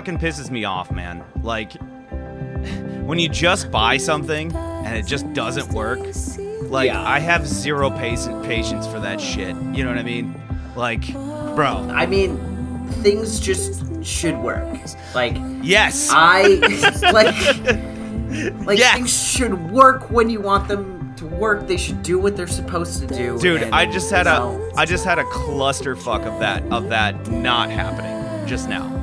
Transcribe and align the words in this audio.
fucking 0.00 0.16
pisses 0.16 0.50
me 0.50 0.64
off, 0.64 0.90
man. 0.90 1.22
Like 1.42 1.74
when 3.04 3.18
you 3.18 3.28
just 3.28 3.70
buy 3.70 3.98
something 3.98 4.50
and 4.56 4.96
it 4.96 5.04
just 5.04 5.30
doesn't 5.34 5.74
work. 5.74 5.98
Like 6.70 6.86
Yeah. 6.86 7.06
I 7.06 7.18
have 7.18 7.46
zero 7.46 7.90
patience 7.90 8.46
patience 8.46 8.86
for 8.86 8.98
that 8.98 9.20
shit. 9.20 9.54
You 9.74 9.84
know 9.84 9.90
what 9.90 9.98
I 9.98 10.02
mean? 10.02 10.40
Like, 10.74 11.12
bro. 11.12 11.86
I 11.92 12.06
mean, 12.06 12.38
things 13.02 13.40
just 13.40 13.84
should 14.02 14.38
work. 14.38 14.66
Like 15.14 15.36
Yes. 15.62 16.08
I 16.10 16.44
like 17.12 17.36
like 18.64 18.78
Yes. 18.78 18.94
things 18.94 19.12
should 19.22 19.70
work 19.70 20.10
when 20.10 20.30
you 20.30 20.40
want 20.40 20.66
them 20.66 21.14
to 21.16 21.26
work. 21.26 21.66
They 21.66 21.76
should 21.76 22.02
do 22.02 22.18
what 22.18 22.38
they're 22.38 22.46
supposed 22.46 23.00
to 23.00 23.06
do. 23.06 23.38
Dude, 23.38 23.64
and, 23.64 23.74
I 23.74 23.84
just 23.84 24.10
had 24.10 24.24
you 24.24 24.32
a 24.32 24.74
I 24.78 24.86
just 24.86 25.04
had 25.04 25.18
a 25.18 25.24
clusterfuck 25.24 26.24
of 26.24 26.40
that 26.40 26.62
of 26.72 26.88
that 26.88 27.30
not 27.30 27.68
happening 27.68 28.46
just 28.48 28.66
now. 28.66 28.99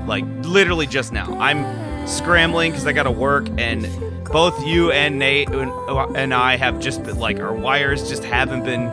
Literally 0.47 0.87
just 0.87 1.11
now. 1.11 1.37
I'm 1.39 2.07
scrambling 2.07 2.71
because 2.71 2.87
I 2.87 2.93
got 2.93 3.03
to 3.03 3.11
work 3.11 3.47
and 3.57 3.87
both 4.31 4.65
you 4.65 4.91
and 4.91 5.19
Nate 5.19 5.49
and, 5.49 5.71
and 6.17 6.33
I 6.33 6.57
have 6.57 6.79
just 6.79 7.03
been 7.03 7.19
like 7.19 7.39
our 7.39 7.53
wires 7.53 8.07
just 8.09 8.23
haven't 8.23 8.63
been 8.63 8.89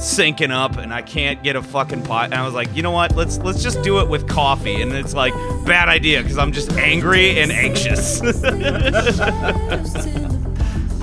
syncing 0.00 0.50
up 0.50 0.78
and 0.78 0.92
I 0.92 1.02
can't 1.02 1.42
get 1.42 1.56
a 1.56 1.62
fucking 1.62 2.02
pot. 2.02 2.26
And 2.26 2.34
I 2.34 2.44
was 2.44 2.54
like, 2.54 2.74
you 2.74 2.82
know 2.82 2.90
what? 2.90 3.14
Let's 3.14 3.38
let's 3.38 3.62
just 3.62 3.82
do 3.82 4.00
it 4.00 4.08
with 4.08 4.28
coffee. 4.28 4.80
And 4.82 4.92
it's 4.92 5.14
like 5.14 5.34
bad 5.64 5.88
idea 5.88 6.22
because 6.22 6.38
I'm 6.38 6.52
just 6.52 6.72
angry 6.72 7.38
and 7.38 7.52
anxious. 7.52 8.20
but 8.20 8.34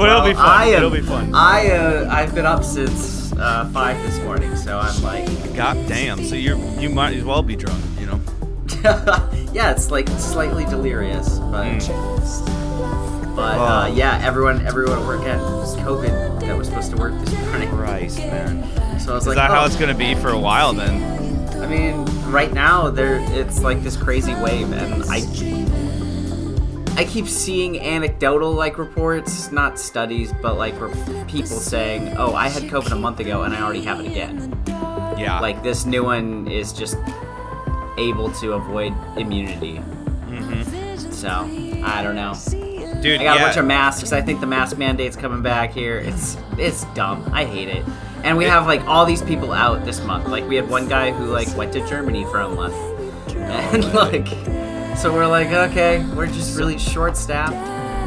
it'll 0.09 0.25
be 0.25 0.33
fun. 0.33 0.45
I 0.45 0.65
am, 0.67 0.77
it'll 0.77 0.89
be 0.89 1.02
fun. 1.02 1.33
I 1.33 1.69
uh, 1.71 2.09
I've 2.11 2.33
been 2.33 2.45
up 2.45 2.63
since 2.63 3.31
uh, 3.33 3.69
five 3.73 4.02
this 4.03 4.19
morning, 4.19 4.55
so 4.55 4.80
I'm 4.80 5.02
like, 5.03 5.27
God 5.55 5.77
damn. 5.88 6.23
So 6.23 6.35
you 6.35 6.58
you 6.80 6.89
might 6.89 7.15
as 7.15 7.23
well 7.23 7.43
be 7.43 7.55
drunk. 7.55 7.83
yeah, 9.53 9.72
it's 9.72 9.92
like 9.92 10.08
slightly 10.09 10.66
delirious, 10.66 11.39
but 11.39 11.66
Mm. 11.67 13.36
but 13.36 13.58
uh, 13.59 13.92
yeah, 13.94 14.20
everyone 14.23 14.66
everyone 14.66 15.00
at 15.00 15.06
work 15.06 15.22
had 15.22 15.39
COVID 15.39 16.39
that 16.42 16.58
was 16.58 16.67
supposed 16.67 16.92
to 16.92 16.98
work 16.98 17.14
this 17.20 17.33
morning. 17.48 17.70
Christ, 17.70 18.20
man. 18.20 18.64
So 19.00 19.11
I 19.11 19.16
was 19.16 19.16
like 19.16 19.17
Is 19.17 19.28
like, 19.28 19.36
that 19.38 19.50
how 19.52 19.64
oh. 19.64 19.66
it's 19.66 19.75
gonna 19.75 19.94
be 19.95 20.16
for 20.16 20.30
a 20.30 20.39
while 20.39 20.73
then? 20.73 21.02
I 21.61 21.67
mean, 21.67 22.05
right 22.31 22.53
now 22.53 22.89
there 22.89 23.20
it's 23.31 23.61
like 23.61 23.81
this 23.83 23.98
crazy 23.98 24.33
wave, 24.36 24.72
and 24.72 25.03
I 25.09 25.22
I 27.00 27.05
keep 27.05 27.28
seeing 27.28 27.80
anecdotal 27.80 28.52
like 28.53 28.78
reports, 28.78 29.52
not 29.52 29.78
studies, 29.80 30.33
but 30.42 30.58
like 30.58 30.80
re- 30.80 30.92
people 31.28 31.58
saying, 31.58 32.16
"Oh, 32.17 32.33
I 32.33 32.50
had 32.50 32.64
COVID 32.64 32.92
a 32.92 32.95
month 32.95 33.20
ago, 33.20 33.44
and 33.44 33.53
I 33.55 33.61
already 33.61 33.83
have 33.83 34.00
it 34.00 34.08
again." 34.08 34.53
Yeah. 35.17 35.39
Like 35.39 35.61
this 35.64 35.86
new 35.86 36.04
one 36.04 36.48
is 36.48 36.73
just 36.73 36.98
able 37.97 38.31
to 38.33 38.53
avoid 38.53 38.93
immunity. 39.17 39.81
Mm-hmm. 40.27 41.11
So 41.11 41.30
I 41.85 42.02
don't 42.03 42.15
know. 42.15 42.33
dude. 43.02 43.19
I 43.21 43.23
got 43.23 43.35
yeah. 43.35 43.41
a 43.41 43.45
bunch 43.45 43.58
of 43.58 43.65
masks. 43.65 44.11
I 44.11 44.21
think 44.21 44.39
the 44.39 44.47
mask 44.47 44.77
mandate's 44.77 45.15
coming 45.15 45.41
back 45.41 45.71
here. 45.71 45.97
It's 45.97 46.37
it's 46.58 46.83
dumb. 46.93 47.27
I 47.33 47.45
hate 47.45 47.69
it. 47.69 47.83
And 48.23 48.37
we 48.37 48.45
It- 48.45 48.49
have 48.49 48.65
like 48.67 48.81
all 48.87 49.05
these 49.05 49.21
people 49.21 49.52
out 49.52 49.85
this 49.85 50.02
month. 50.03 50.27
Like 50.27 50.47
we 50.47 50.55
had 50.55 50.69
one 50.69 50.87
guy 50.87 51.11
who 51.11 51.25
like 51.25 51.55
went 51.55 51.73
to 51.73 51.87
Germany 51.87 52.23
for 52.25 52.39
a 52.41 52.49
month, 52.49 52.73
and 53.35 53.93
like, 53.93 54.27
so 54.97 55.14
we're 55.14 55.27
like, 55.27 55.47
okay, 55.71 56.03
we're 56.15 56.27
just 56.27 56.58
really 56.58 56.77
short 56.77 57.15
staffed. 57.17 57.53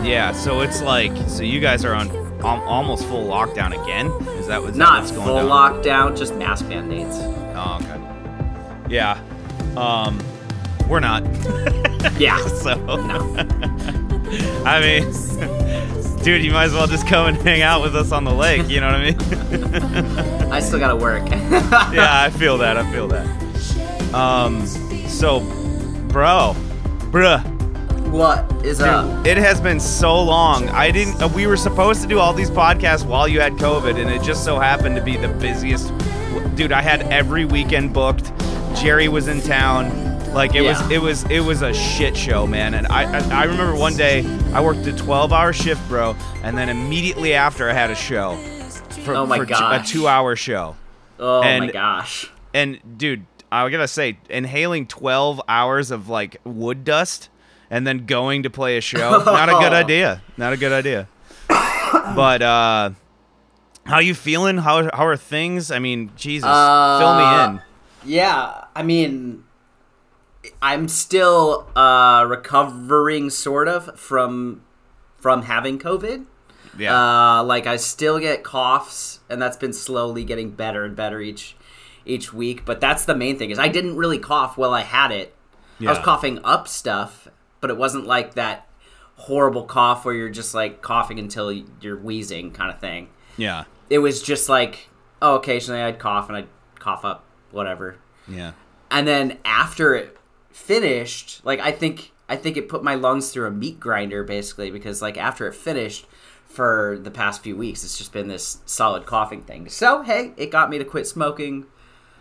yeah. 0.04 0.32
So 0.32 0.60
it's 0.60 0.82
like, 0.82 1.12
so 1.28 1.42
you 1.42 1.60
guys 1.60 1.84
are 1.84 1.94
on 1.94 2.10
al- 2.44 2.62
almost 2.64 3.06
full 3.06 3.26
lockdown 3.26 3.72
again. 3.82 4.06
Is 4.38 4.46
that 4.48 4.62
what's 4.62 4.76
Not 4.76 5.00
what's 5.02 5.12
full 5.12 5.24
going 5.24 5.46
down? 5.46 5.82
lockdown, 6.12 6.16
just 6.18 6.34
mask 6.34 6.66
mandates. 6.66 7.16
Oh, 7.54 7.78
okay. 7.80 8.94
Yeah. 8.94 9.20
Um, 9.76 10.20
we're 10.88 11.00
not. 11.00 11.24
Yeah. 12.18 12.38
so. 12.46 12.74
No. 12.74 13.36
I 14.64 14.80
mean, 14.80 16.22
dude, 16.22 16.42
you 16.42 16.50
might 16.50 16.64
as 16.64 16.72
well 16.72 16.86
just 16.86 17.06
come 17.06 17.26
and 17.26 17.36
hang 17.36 17.60
out 17.60 17.82
with 17.82 17.94
us 17.94 18.10
on 18.10 18.24
the 18.24 18.32
lake. 18.32 18.70
You 18.70 18.80
know 18.80 18.86
what 18.86 18.94
I 18.96 19.10
mean? 19.10 20.50
I 20.50 20.60
still 20.60 20.78
gotta 20.78 20.96
work. 20.96 21.28
yeah, 21.30 22.22
I 22.22 22.30
feel 22.30 22.56
that. 22.58 22.78
I 22.78 22.90
feel 22.90 23.06
that. 23.08 24.14
Um, 24.14 24.66
so, 24.66 25.40
bro, 26.08 26.54
bruh. 27.10 27.44
What 28.10 28.50
is 28.64 28.80
up? 28.80 29.04
Dude, 29.18 29.26
it 29.26 29.36
has 29.36 29.60
been 29.60 29.78
so 29.78 30.20
long. 30.22 30.68
I 30.70 30.90
didn't. 30.90 31.22
Uh, 31.22 31.28
we 31.28 31.46
were 31.46 31.56
supposed 31.56 32.00
to 32.02 32.08
do 32.08 32.18
all 32.18 32.32
these 32.32 32.50
podcasts 32.50 33.04
while 33.06 33.28
you 33.28 33.40
had 33.40 33.52
COVID, 33.54 34.00
and 34.00 34.10
it 34.10 34.22
just 34.22 34.42
so 34.44 34.58
happened 34.58 34.96
to 34.96 35.02
be 35.02 35.16
the 35.16 35.28
busiest. 35.28 35.92
Dude, 36.56 36.72
I 36.72 36.80
had 36.80 37.02
every 37.12 37.44
weekend 37.44 37.92
booked. 37.92 38.32
Jerry 38.74 39.08
was 39.08 39.28
in 39.28 39.40
town. 39.40 40.08
Like 40.32 40.54
it 40.54 40.62
was, 40.62 40.80
it 40.90 41.02
was, 41.02 41.24
it 41.24 41.40
was 41.40 41.62
a 41.62 41.72
shit 41.74 42.16
show, 42.16 42.46
man. 42.46 42.74
And 42.74 42.86
I, 42.86 43.18
I, 43.18 43.40
I 43.40 43.44
remember 43.44 43.74
one 43.76 43.96
day 43.96 44.24
I 44.54 44.60
worked 44.62 44.86
a 44.86 44.92
12-hour 44.92 45.52
shift, 45.52 45.86
bro, 45.88 46.14
and 46.44 46.56
then 46.56 46.68
immediately 46.68 47.34
after 47.34 47.68
I 47.68 47.72
had 47.72 47.90
a 47.90 47.96
show. 47.96 48.36
For, 49.04 49.14
Oh 49.14 49.26
my 49.26 49.38
for 49.38 49.44
gosh. 49.46 49.88
a 49.88 49.92
two-hour 49.92 50.36
show. 50.36 50.76
Oh 51.18 51.42
my 51.42 51.48
and- 51.48 51.72
gosh. 51.72 52.30
And 52.54 52.78
dude, 52.98 53.26
I 53.52 53.68
gotta 53.70 53.88
say, 53.88 54.18
inhaling 54.28 54.86
12 54.86 55.40
hours 55.48 55.90
of 55.90 56.08
like 56.08 56.36
wood 56.44 56.84
dust 56.84 57.28
and 57.68 57.86
then 57.86 58.06
going 58.06 58.42
to 58.44 58.50
play 58.50 58.76
a 58.76 58.80
show, 58.80 58.98
not 59.24 59.48
a 59.48 59.52
good 59.52 59.72
idea. 59.72 60.22
Not 60.36 60.52
a 60.52 60.56
good 60.56 60.72
idea. 60.72 61.08
But 62.14 62.40
uh 62.42 62.90
how 63.84 63.98
you 63.98 64.14
feeling? 64.14 64.58
How 64.58 64.84
how 64.96 65.06
are 65.06 65.16
things? 65.16 65.70
I 65.72 65.78
mean, 65.80 66.10
Jesus, 66.16 66.46
fill 66.46 66.52
Uh, 66.52 67.48
me 67.48 67.54
in. 67.58 67.62
Yeah, 68.04 68.64
I 68.74 68.82
mean, 68.82 69.44
I'm 70.62 70.88
still 70.88 71.68
uh, 71.76 72.24
recovering, 72.28 73.30
sort 73.30 73.68
of, 73.68 73.98
from 73.98 74.62
from 75.16 75.42
having 75.42 75.78
COVID. 75.78 76.24
Yeah. 76.78 76.94
Uh, 77.38 77.44
like 77.44 77.66
I 77.66 77.76
still 77.76 78.18
get 78.18 78.42
coughs, 78.42 79.20
and 79.28 79.40
that's 79.40 79.56
been 79.56 79.72
slowly 79.72 80.24
getting 80.24 80.50
better 80.50 80.84
and 80.84 80.96
better 80.96 81.20
each 81.20 81.56
each 82.06 82.32
week. 82.32 82.64
But 82.64 82.80
that's 82.80 83.04
the 83.04 83.14
main 83.14 83.38
thing 83.38 83.50
is 83.50 83.58
I 83.58 83.68
didn't 83.68 83.96
really 83.96 84.18
cough 84.18 84.56
while 84.56 84.72
I 84.72 84.82
had 84.82 85.10
it. 85.12 85.34
I 85.80 85.84
was 85.90 85.98
coughing 85.98 86.40
up 86.44 86.68
stuff, 86.68 87.26
but 87.60 87.70
it 87.70 87.76
wasn't 87.78 88.06
like 88.06 88.34
that 88.34 88.66
horrible 89.16 89.64
cough 89.64 90.04
where 90.04 90.14
you're 90.14 90.28
just 90.28 90.54
like 90.54 90.82
coughing 90.82 91.18
until 91.18 91.50
you're 91.80 91.96
wheezing 91.96 92.50
kind 92.52 92.70
of 92.70 92.80
thing. 92.80 93.08
yeah. 93.36 93.64
It 93.88 93.98
was 93.98 94.22
just 94.22 94.48
like, 94.48 94.88
oh, 95.20 95.34
occasionally 95.34 95.80
I'd 95.80 95.98
cough 95.98 96.28
and 96.28 96.36
I'd 96.36 96.48
cough 96.78 97.04
up, 97.04 97.24
whatever. 97.52 97.96
Yeah. 98.28 98.52
and 98.90 99.06
then 99.08 99.38
after 99.44 99.94
it 99.94 100.16
finished 100.50 101.40
like 101.44 101.58
i 101.60 101.72
think 101.72 102.12
i 102.28 102.36
think 102.36 102.56
it 102.56 102.68
put 102.68 102.82
my 102.84 102.94
lungs 102.94 103.30
through 103.32 103.46
a 103.46 103.50
meat 103.50 103.80
grinder 103.80 104.22
basically 104.22 104.70
because 104.70 105.00
like 105.00 105.16
after 105.16 105.46
it 105.48 105.54
finished 105.54 106.06
for 106.44 106.98
the 107.02 107.10
past 107.10 107.42
few 107.42 107.56
weeks 107.56 107.82
it's 107.84 107.96
just 107.96 108.12
been 108.12 108.28
this 108.28 108.58
solid 108.66 109.06
coughing 109.06 109.42
thing. 109.42 109.68
So 109.68 110.02
hey 110.02 110.32
it 110.36 110.50
got 110.50 110.68
me 110.70 110.78
to 110.78 110.84
quit 110.84 111.06
smoking. 111.06 111.66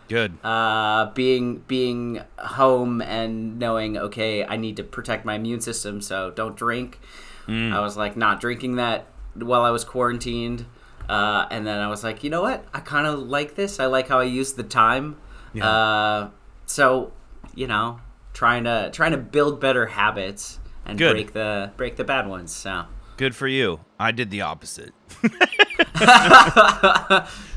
Good. 0.07 0.37
uh 0.43 1.11
being 1.13 1.59
being 1.67 2.21
home 2.37 3.01
and 3.01 3.59
knowing 3.59 3.97
okay 3.97 4.43
i 4.45 4.55
need 4.55 4.77
to 4.77 4.83
protect 4.83 5.25
my 5.25 5.35
immune 5.35 5.61
system 5.61 6.01
so 6.01 6.31
don't 6.31 6.55
drink. 6.55 6.99
I 7.47 7.79
was 7.79 7.97
like 7.97 8.15
not 8.15 8.39
drinking 8.39 8.75
that 8.75 9.05
while 9.33 9.61
i 9.63 9.71
was 9.71 9.83
quarantined 9.83 10.65
uh, 11.09 11.47
and 11.51 11.65
then 11.67 11.79
i 11.79 11.87
was 11.87 12.03
like 12.03 12.23
you 12.23 12.29
know 12.29 12.41
what 12.41 12.63
i 12.73 12.79
kind 12.79 13.05
of 13.07 13.19
like 13.19 13.55
this 13.55 13.79
i 13.79 13.85
like 13.85 14.07
how 14.07 14.19
i 14.19 14.23
use 14.23 14.53
the 14.53 14.63
time 14.63 15.17
Yeah. 15.53 15.67
uh, 15.69 16.29
so 16.65 17.11
you 17.55 17.67
know 17.67 17.99
trying 18.33 18.63
to 18.63 18.89
trying 18.93 19.11
to 19.11 19.17
build 19.17 19.59
better 19.59 19.87
habits 19.87 20.59
and 20.85 20.97
Good. 20.97 21.11
break 21.11 21.33
the 21.33 21.71
break 21.75 21.95
the 21.97 22.03
bad 22.05 22.27
ones 22.27 22.55
so 22.55 22.85
Good 23.17 23.35
for 23.35 23.49
you. 23.49 23.81
I 23.99 24.11
did 24.13 24.29
the 24.31 24.39
opposite. 24.43 24.93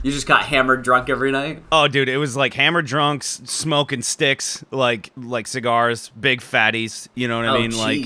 you 0.02 0.10
just 0.10 0.26
got 0.26 0.42
hammered 0.42 0.82
drunk 0.82 1.08
every 1.08 1.30
night 1.30 1.62
Oh, 1.70 1.86
dude, 1.88 2.08
it 2.08 2.16
was 2.16 2.36
like 2.36 2.54
hammered 2.54 2.86
drunks, 2.86 3.40
smoking 3.44 4.02
sticks, 4.02 4.64
like 4.72 5.10
like 5.16 5.46
cigars, 5.46 6.08
big 6.18 6.40
fatties. 6.40 7.06
You 7.14 7.28
know 7.28 7.36
what 7.38 7.46
I 7.46 7.56
oh 7.56 7.60
mean? 7.60 7.76
Like, 7.76 8.04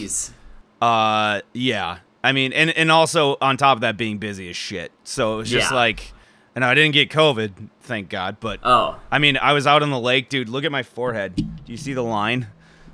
Uh, 0.82 1.40
yeah. 1.54 1.98
I 2.26 2.32
mean, 2.32 2.52
and 2.52 2.70
and 2.70 2.90
also 2.90 3.36
on 3.40 3.56
top 3.56 3.76
of 3.76 3.80
that, 3.82 3.96
being 3.96 4.18
busy 4.18 4.50
as 4.50 4.56
shit. 4.56 4.92
So 5.04 5.34
it 5.34 5.36
was 5.38 5.50
just 5.50 5.70
Yeah. 5.70 5.76
like, 5.76 6.12
and 6.54 6.64
I 6.64 6.74
didn't 6.74 6.92
get 6.92 7.10
COVID, 7.10 7.68
thank 7.82 8.08
God. 8.08 8.38
But 8.40 8.60
oh 8.64 8.96
I 9.10 9.18
mean, 9.18 9.36
I 9.36 9.52
was 9.52 9.66
out 9.66 9.82
on 9.82 9.90
the 9.90 10.00
lake, 10.00 10.28
dude. 10.28 10.48
Look 10.48 10.64
at 10.64 10.72
my 10.72 10.82
forehead. 10.82 11.36
Do 11.36 11.44
you 11.66 11.76
see 11.78 11.92
the 11.94 12.02
line? 12.02 12.48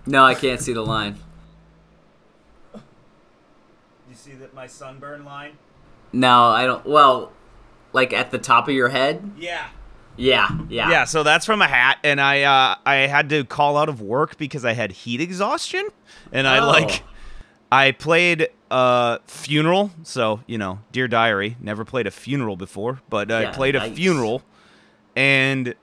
no 0.05 0.25
i 0.25 0.35
can't 0.35 0.61
see 0.61 0.73
the 0.73 0.83
line 0.85 1.17
You 2.75 4.15
see 4.15 4.33
that 4.33 4.53
my 4.55 4.67
sunburn 4.67 5.25
line? 5.25 5.53
No, 6.13 6.45
I 6.49 6.67
don't. 6.67 6.85
Well, 6.85 7.33
like 7.93 8.13
at 8.13 8.31
the 8.31 8.39
top 8.39 8.69
of 8.69 8.75
your 8.75 8.89
head. 8.91 9.33
Yeah. 9.39 9.69
Yeah, 10.17 10.49
yeah. 10.69 10.91
Yeah, 10.91 11.05
so 11.05 11.23
that's 11.23 11.47
from 11.47 11.63
a 11.63 11.67
hat, 11.67 11.97
and 12.05 12.21
I 12.21 12.43
uh, 12.43 12.75
I 12.85 12.95
had 13.07 13.31
to 13.31 13.45
call 13.45 13.79
out 13.79 13.89
of 13.89 14.03
work 14.03 14.37
because 14.37 14.63
I 14.63 14.75
had 14.75 14.93
heat 14.93 15.23
exhaustion, 15.23 15.89
and 16.33 16.47
I 16.47 16.59
Oh. 16.59 16.67
like 16.67 17.03
I 17.71 17.93
played 17.93 18.49
a 18.73 19.21
funeral, 19.27 19.91
so 20.03 20.41
you 20.47 20.57
know, 20.59 20.79
dear 20.93 21.07
diary, 21.07 21.57
never 21.61 21.85
played 21.85 22.07
a 22.07 22.11
funeral 22.11 22.57
before, 22.57 23.01
but 23.11 23.31
I 23.31 23.43
Yeah, 23.43 23.51
played 23.53 23.77
a 23.77 23.81
funeral, 23.95 24.43
and 25.15 25.75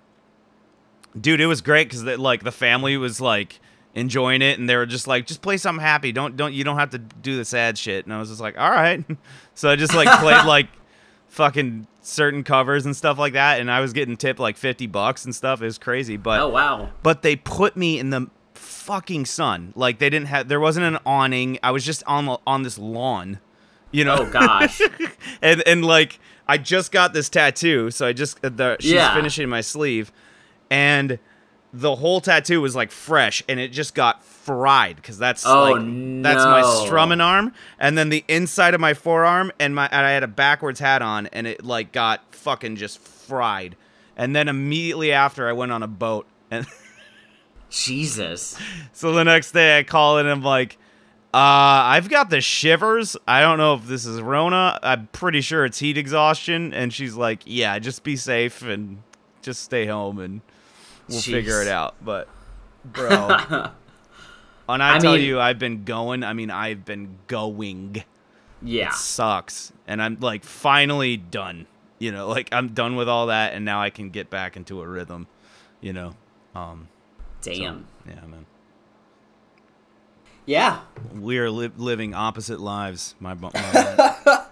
dude, 1.19 1.41
it 1.41 1.45
was 1.45 1.62
great 1.62 1.88
because 1.89 2.03
like 2.03 2.44
the 2.44 2.51
family 2.51 2.97
was 2.97 3.21
like 3.21 3.59
enjoying 3.94 4.41
it, 4.41 4.59
and 4.59 4.68
they 4.69 4.75
were 4.75 4.86
just 4.86 5.07
like, 5.07 5.27
just 5.27 5.41
play 5.41 5.57
something 5.57 5.81
happy. 5.83 6.12
Don't 6.12 6.36
don't 6.36 6.53
you 6.53 6.63
don't 6.63 6.77
have 6.77 6.89
to 6.91 6.97
do 6.97 7.38
the 7.38 7.45
sad 7.45 7.77
shit. 7.77 8.06
And 8.06 8.13
I 8.13 8.19
was 8.19 8.30
just 8.30 8.41
like, 8.41 8.57
all 8.57 8.71
right. 8.71 9.03
so 9.53 9.69
I 9.69 9.75
just 9.75 9.94
like 9.94 10.07
played 10.19 10.44
like 10.44 10.68
fucking 11.27 11.85
certain 12.01 12.44
covers 12.44 12.85
and 12.85 12.95
stuff 12.95 13.19
like 13.19 13.33
that, 13.33 13.59
and 13.59 13.69
I 13.71 13.81
was 13.81 13.94
getting 13.94 14.18
tipped 14.18 14.39
like 14.39 14.57
fifty 14.57 14.88
bucks 14.88 15.25
and 15.25 15.35
stuff. 15.35 15.62
It 15.62 15.65
was 15.65 15.77
crazy, 15.77 16.18
but 16.18 16.39
Oh 16.42 16.50
wow. 16.50 16.89
but 17.03 17.21
they 17.21 17.35
put 17.35 17.77
me 17.77 18.00
in 18.00 18.09
the 18.09 18.30
fucking 18.89 19.25
sun. 19.25 19.71
Like 19.75 20.00
they 20.00 20.09
didn't 20.09 20.27
have 20.27 20.47
there 20.47 20.59
wasn't 20.59 20.86
an 20.88 20.97
awning. 21.06 21.59
I 21.62 21.71
was 21.71 21.86
just 21.86 22.03
on 22.07 22.38
on 22.47 22.63
this 22.63 22.77
lawn, 22.80 23.39
you 23.91 24.03
know. 24.03 24.18
Oh 24.21 24.25
gosh. 24.31 24.81
and 25.41 25.62
and 25.68 25.86
like 25.86 26.19
I 26.47 26.57
just 26.57 26.91
got 26.91 27.13
this 27.13 27.30
tattoo, 27.30 27.91
so 27.91 28.07
I 28.07 28.13
just 28.13 28.41
the 28.41 28.77
she's 28.80 28.94
Yeah. 28.94 29.13
finishing 29.13 29.47
my 29.47 29.62
sleeve, 29.62 30.12
and 30.71 31.19
the 31.71 31.95
whole 31.97 32.19
tattoo 32.19 32.62
was 32.62 32.75
like 32.75 32.89
fresh, 32.89 33.44
and 33.47 33.59
it 33.59 33.68
just 33.71 33.94
got 33.94 34.24
fried 34.25 34.95
because 34.95 35.19
that's 35.19 35.45
Oh, 35.45 35.71
like 35.71 36.24
that's 36.24 36.44
my 36.45 36.63
strumming 36.83 37.21
arm, 37.21 37.53
and 37.77 37.95
then 37.95 38.09
the 38.09 38.25
inside 38.27 38.74
of 38.74 38.81
my 38.81 38.95
forearm, 38.95 39.51
and 39.59 39.75
my 39.75 39.88
and 39.92 40.03
I 40.06 40.09
had 40.12 40.24
a 40.24 40.27
backwards 40.27 40.80
hat 40.80 41.03
on, 41.03 41.27
and 41.27 41.45
it 41.45 41.63
like 41.63 41.92
got 41.92 42.33
fucking 42.33 42.75
just 42.77 42.97
fried, 43.00 43.75
and 44.18 44.35
then 44.35 44.47
immediately 44.47 45.12
after 45.12 45.47
I 45.47 45.51
went 45.51 45.71
on 45.71 45.83
a 45.83 45.88
boat, 45.88 46.25
and 46.50 46.65
Jesus. 47.69 48.57
so 48.94 49.12
the 49.13 49.24
next 49.24 49.51
day 49.51 49.77
I 49.80 49.83
call 49.83 50.18
in 50.19 50.25
and 50.25 50.31
I'm 50.33 50.44
like. 50.44 50.77
Uh, 51.31 51.38
I've 51.94 52.10
got 52.10 52.31
the 52.31 52.42
shivers. 52.42 53.16
I 53.27 53.42
don't 53.42 53.60
know 53.60 53.75
if 53.75 53.86
this 53.86 54.04
is 54.04 54.19
Rona. 54.19 54.80
I'm 54.81 55.06
pretty 55.12 55.42
sure 55.42 55.63
it's 55.63 55.77
heat 55.77 55.95
exhaustion. 55.95 56.74
And 56.74 56.92
she's 56.92 57.13
like, 57.13 57.42
"Yeah, 57.45 57.77
just 57.77 58.01
be 58.01 58.16
safe 58.16 58.63
and 58.63 59.04
just 59.44 59.62
stay 59.62 59.86
home 59.86 60.18
and 60.18 60.42
we'll 61.07 61.21
figure 61.21 61.62
it 61.62 61.68
out." 61.68 61.94
But, 62.04 62.27
bro, 62.83 63.27
and 64.68 64.81
I, 64.81 64.95
I 64.95 64.98
tell 64.98 65.13
mean- 65.13 65.21
you 65.24 65.39
I've 65.39 65.60
been 65.60 65.83
going, 65.83 66.24
I 66.24 66.33
mean 66.33 66.50
I've 66.50 66.83
been 66.83 67.18
going. 67.27 68.04
Yeah. 68.63 68.88
It 68.88 68.94
sucks, 68.95 69.71
and 69.88 70.01
I'm 70.01 70.18
like 70.19 70.44
finally 70.44 71.16
done. 71.16 71.68
You 72.00 72.12
know, 72.12 72.27
like 72.27 72.50
I'm 72.51 72.69
done 72.69 72.95
with 72.95 73.07
all 73.07 73.27
that, 73.27 73.54
and 73.54 73.63
now 73.63 73.83
I 73.83 73.92
can 73.92 74.10
get 74.10 74.31
back 74.31 74.57
into 74.57 74.81
a 74.81 74.88
rhythm. 74.88 75.27
You 75.80 75.94
know, 75.94 76.16
um, 76.56 76.88
so, 77.57 77.61
yeah, 78.07 78.25
man 78.27 78.45
Yeah. 80.45 80.79
we 81.13 81.37
are 81.37 81.49
li- 81.51 81.71
living 81.77 82.13
opposite 82.13 82.59
lives. 82.59 83.15
My, 83.19 83.33
my 83.35 83.51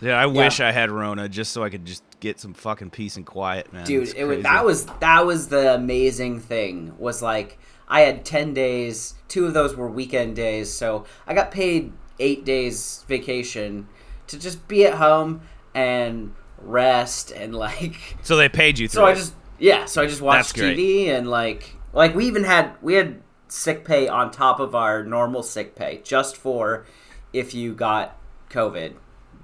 yeah, 0.00 0.14
I 0.18 0.26
wish 0.26 0.60
I 0.60 0.72
had 0.72 0.90
Rona 0.90 1.28
just 1.28 1.52
so 1.52 1.62
I 1.62 1.70
could 1.70 1.84
just 1.84 2.02
get 2.20 2.40
some 2.40 2.54
fucking 2.54 2.88
peace 2.90 3.16
and 3.16 3.26
quiet, 3.26 3.70
man. 3.72 3.84
dude 3.84 4.14
it 4.16 4.24
was 4.24 4.42
that 4.42 4.64
was 4.64 4.86
that 5.00 5.26
was 5.26 5.48
the 5.48 5.74
amazing 5.74 6.40
thing 6.40 6.94
was 6.98 7.20
like 7.20 7.58
i 7.86 8.00
had 8.00 8.24
10 8.24 8.54
days 8.54 9.12
two 9.28 9.44
of 9.44 9.52
those 9.52 9.76
were 9.76 9.90
weekend 9.90 10.34
days 10.34 10.72
so 10.72 11.04
i 11.26 11.34
got 11.34 11.50
paid 11.50 11.92
eight 12.18 12.42
days 12.42 13.04
vacation 13.08 13.86
to 14.26 14.38
just 14.38 14.66
be 14.68 14.86
at 14.86 14.94
home 14.94 15.42
and 15.74 16.32
rest 16.62 17.30
and 17.32 17.54
like 17.54 18.16
so 18.22 18.36
they 18.36 18.48
paid 18.48 18.78
you. 18.78 18.88
so 18.88 19.00
through 19.00 19.10
i 19.10 19.14
just 19.14 19.34
yeah 19.58 19.84
so 19.84 20.00
i 20.00 20.06
just 20.06 20.22
watched 20.22 20.56
tv 20.56 21.08
and 21.08 21.28
like 21.28 21.76
like 21.94 22.14
we 22.14 22.26
even 22.26 22.44
had 22.44 22.72
we 22.82 22.94
had 22.94 23.20
sick 23.48 23.84
pay 23.84 24.08
on 24.08 24.30
top 24.30 24.58
of 24.60 24.74
our 24.74 25.02
normal 25.04 25.42
sick 25.42 25.74
pay 25.74 26.00
just 26.04 26.36
for 26.36 26.84
if 27.32 27.54
you 27.54 27.72
got 27.74 28.16
covid 28.50 28.94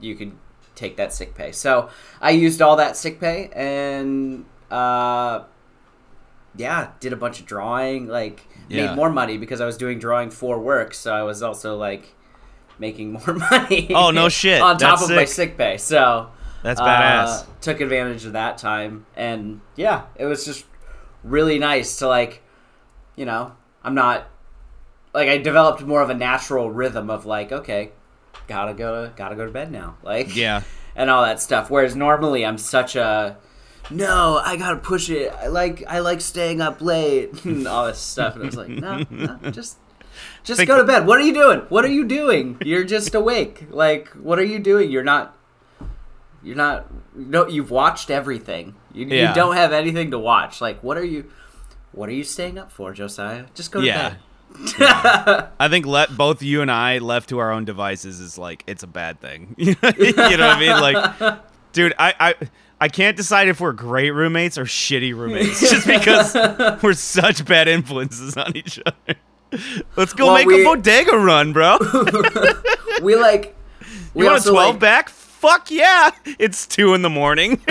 you 0.01 0.15
could 0.15 0.33
take 0.75 0.97
that 0.97 1.13
sick 1.13 1.35
pay 1.35 1.53
so 1.53 1.89
i 2.21 2.31
used 2.31 2.61
all 2.63 2.77
that 2.77 2.97
sick 2.97 3.21
pay 3.21 3.49
and 3.53 4.45
uh 4.71 5.43
yeah 6.57 6.91
did 7.01 7.13
a 7.13 7.17
bunch 7.17 7.41
of 7.41 7.47
drawing 7.47 8.07
like 8.09 8.47
Yeah. 8.69 8.87
made 8.87 8.97
more 8.97 9.11
money 9.11 9.37
because 9.39 9.61
i 9.61 9.67
was 9.67 9.77
doing 9.77 9.99
drawing 9.99 10.31
for 10.31 10.59
work 10.59 10.95
so 10.95 11.15
i 11.15 11.23
was 11.23 11.43
also 11.43 11.77
like 11.77 12.15
making 12.79 13.13
more 13.27 13.35
money 13.35 13.91
Oh, 13.95 14.11
no 14.11 14.29
shit. 14.29 14.61
on 14.63 14.79
top 14.79 14.99
That's 14.99 15.11
of 15.11 15.17
my 15.17 15.25
sick. 15.25 15.51
sick 15.51 15.59
pay 15.59 15.77
so 15.77 16.31
That's 16.63 16.81
uh, 16.81 16.85
badass. 16.87 17.47
took 17.61 17.81
advantage 17.81 18.25
of 18.25 18.33
that 18.35 18.59
time, 18.59 19.07
and 19.17 19.61
yeah, 19.77 20.03
it 20.17 20.25
was 20.27 20.45
just 20.45 20.65
really 21.23 21.59
nice 21.59 21.99
to 21.99 22.09
like, 22.09 22.43
you 23.17 23.25
know, 23.25 23.53
I'm 23.85 23.95
not 23.95 24.27
like 25.13 25.29
I 25.29 25.39
developed 25.39 25.83
more 25.83 26.03
of 26.03 26.11
a 26.11 26.15
natural 26.15 26.71
rhythm 26.71 27.11
of 27.11 27.27
like, 27.27 27.53
okay, 27.53 27.91
gotta 28.47 28.75
go, 28.75 29.07
to, 29.07 29.13
gotta 29.17 29.35
go 29.37 29.45
to 29.47 29.51
bed 29.53 29.71
now, 29.73 29.97
like, 30.03 30.35
Yeah. 30.37 30.63
and 30.97 31.11
all 31.11 31.23
that 31.23 31.41
stuff. 31.41 31.71
Whereas 31.71 31.95
normally 31.97 32.45
I'm 32.45 32.59
such 32.59 32.97
a 32.97 33.37
no, 33.93 34.41
I 34.45 34.57
gotta 34.57 34.77
push 34.77 35.11
it. 35.11 35.33
I 35.33 35.49
like 35.49 35.83
I 35.89 35.99
like 35.99 36.21
staying 36.21 36.61
up 36.61 36.81
late 36.81 37.45
and 37.45 37.67
all 37.67 37.87
this 37.87 37.99
stuff, 37.99 38.35
and 38.35 38.45
I 38.45 38.47
was 38.47 38.57
like, 38.57 38.69
no, 38.69 39.05
no, 39.11 39.51
just. 39.51 39.79
Just 40.45 40.59
Think- 40.59 40.69
go 40.69 40.77
to 40.77 40.85
bed. 40.85 41.07
What 41.07 41.19
are 41.21 41.25
you 41.25 41.33
doing? 41.33 41.61
What 41.71 41.85
are 41.85 41.89
you 41.89 42.05
doing? 42.05 42.59
You're 42.65 42.85
just 42.85 43.15
awake. 43.15 43.67
Like, 43.71 44.09
what 44.09 44.39
are 44.39 44.45
you 44.45 44.59
doing? 44.59 44.91
You're 44.91 45.05
not 45.05 45.37
you're 46.43 46.57
not 46.57 46.87
no 47.15 47.47
you've 47.47 47.71
watched 47.71 48.11
everything 48.11 48.75
you, 48.95 49.07
Yeah. 49.07 49.29
you 49.29 49.35
don't 49.35 49.57
have 49.57 49.73
anything 49.73 50.11
to 50.13 50.19
watch 50.19 50.61
like 50.61 50.83
what 50.83 50.97
are 50.97 51.05
you 51.05 51.31
what 51.93 52.09
are 52.09 52.13
you 52.13 52.25
staying 52.25 52.59
up 52.59 52.71
for 52.73 52.93
josiah 52.93 53.45
just 53.55 53.71
go 53.73 53.81
to 53.81 53.87
Yeah. 53.87 54.11
bed 54.11 54.19
I 55.61 55.69
think 55.69 55.87
let 55.87 56.17
both 56.17 56.43
you 56.43 56.61
and 56.61 56.71
I 56.73 56.99
left 56.99 57.29
to 57.29 57.39
our 57.39 57.53
own 57.53 57.65
devices 57.65 58.19
is 58.19 58.37
like 58.37 58.65
it's 58.67 58.83
a 58.83 58.87
bad 58.89 59.21
thing. 59.21 59.55
you 59.59 59.77
know 59.83 59.93
what 59.93 60.41
I 60.41 60.59
mean? 60.59 60.71
Like, 60.73 61.39
dude, 61.73 61.95
I, 62.01 62.15
I 62.19 62.35
I 62.81 62.89
can't 62.89 63.17
decide 63.17 63.47
if 63.47 63.61
we're 63.61 63.73
great 63.73 64.11
roommates 64.11 64.59
or 64.59 64.65
shitty 64.65 65.15
roommates 65.15 65.61
just 65.71 65.87
because 65.87 66.35
we're 66.83 66.95
such 66.95 67.45
bad 67.45 67.69
influences 67.69 68.37
on 68.37 68.57
each 68.57 68.81
other. 68.85 69.19
Let's 69.97 70.15
go 70.15 70.27
Well, 70.27 70.35
make 70.35 70.49
we- 70.49 70.63
a 70.63 70.65
bodega 70.65 71.17
run, 71.17 71.53
bro. 71.53 71.79
we 73.03 73.15
like 73.15 73.57
we 74.15 74.25
you 74.25 74.31
want 74.33 74.45
a 74.45 74.49
12 74.49 74.75
like- 74.75 74.81
back? 74.81 75.13
Fuck 75.41 75.71
yeah! 75.71 76.11
It's 76.39 76.67
two 76.67 76.93
in 76.93 77.01
the 77.03 77.09
morning. 77.09 77.61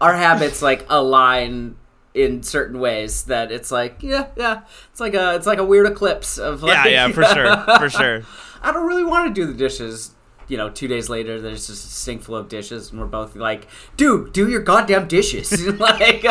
our 0.00 0.14
habits 0.14 0.62
like 0.62 0.86
align 0.88 1.74
in 2.14 2.42
certain 2.44 2.78
ways 2.80 3.24
that 3.24 3.50
it's 3.52 3.70
like 3.70 4.02
yeah 4.02 4.26
yeah 4.36 4.62
it's 4.90 5.00
like 5.00 5.14
a 5.14 5.34
it's 5.34 5.46
like 5.46 5.58
a 5.58 5.64
weird 5.64 5.86
eclipse 5.86 6.38
of 6.38 6.62
like 6.62 6.72
yeah, 6.86 7.06
yeah, 7.06 7.08
for 7.12 7.22
sure, 7.24 7.56
for 7.78 7.88
sure. 7.98 8.22
i 8.62 8.72
don't 8.72 8.86
really 8.86 9.04
want 9.04 9.28
to 9.28 9.40
do 9.40 9.46
the 9.46 9.52
dishes 9.56 10.12
you 10.48 10.56
know 10.56 10.68
two 10.70 10.88
days 10.88 11.08
later 11.08 11.40
there's 11.40 11.66
just 11.68 11.84
a 11.84 11.88
sink 11.88 12.22
full 12.22 12.34
of 12.34 12.48
dishes 12.48 12.90
and 12.90 12.98
we're 13.00 13.06
both 13.06 13.36
like 13.36 13.68
dude 13.96 14.32
do 14.32 14.48
your 14.48 14.60
goddamn 14.60 15.06
dishes 15.06 15.66
like 15.78 16.24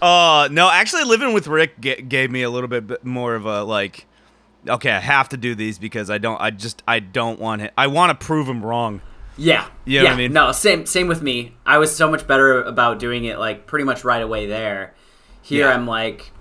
Uh, 0.00 0.48
no, 0.52 0.70
actually, 0.70 1.02
living 1.02 1.32
with 1.32 1.48
Rick 1.48 1.80
g- 1.80 2.00
gave 2.02 2.30
me 2.30 2.42
a 2.42 2.50
little 2.50 2.68
bit 2.68 3.04
more 3.04 3.34
of 3.34 3.46
a 3.46 3.64
like. 3.64 4.06
Okay, 4.66 4.90
I 4.90 5.00
have 5.00 5.28
to 5.30 5.36
do 5.36 5.54
these 5.54 5.78
because 5.78 6.10
I 6.10 6.18
don't. 6.18 6.40
I 6.40 6.50
just 6.50 6.82
I 6.86 7.00
don't 7.00 7.38
want 7.38 7.62
it. 7.62 7.72
I 7.78 7.86
want 7.86 8.18
to 8.18 8.26
prove 8.26 8.48
him 8.48 8.64
wrong. 8.64 9.00
Yeah. 9.36 9.68
You 9.84 10.00
know 10.00 10.04
yeah. 10.04 10.10
what 10.10 10.14
I 10.14 10.18
mean? 10.18 10.32
No, 10.32 10.52
same 10.52 10.84
same 10.84 11.06
with 11.06 11.22
me. 11.22 11.54
I 11.64 11.78
was 11.78 11.94
so 11.94 12.10
much 12.10 12.26
better 12.26 12.62
about 12.62 12.98
doing 12.98 13.24
it 13.24 13.38
like 13.38 13.66
pretty 13.66 13.84
much 13.84 14.04
right 14.04 14.22
away 14.22 14.46
there. 14.46 14.94
Here 15.42 15.66
Yeah. 15.66 15.74
I'm 15.74 15.86
like 15.86 16.32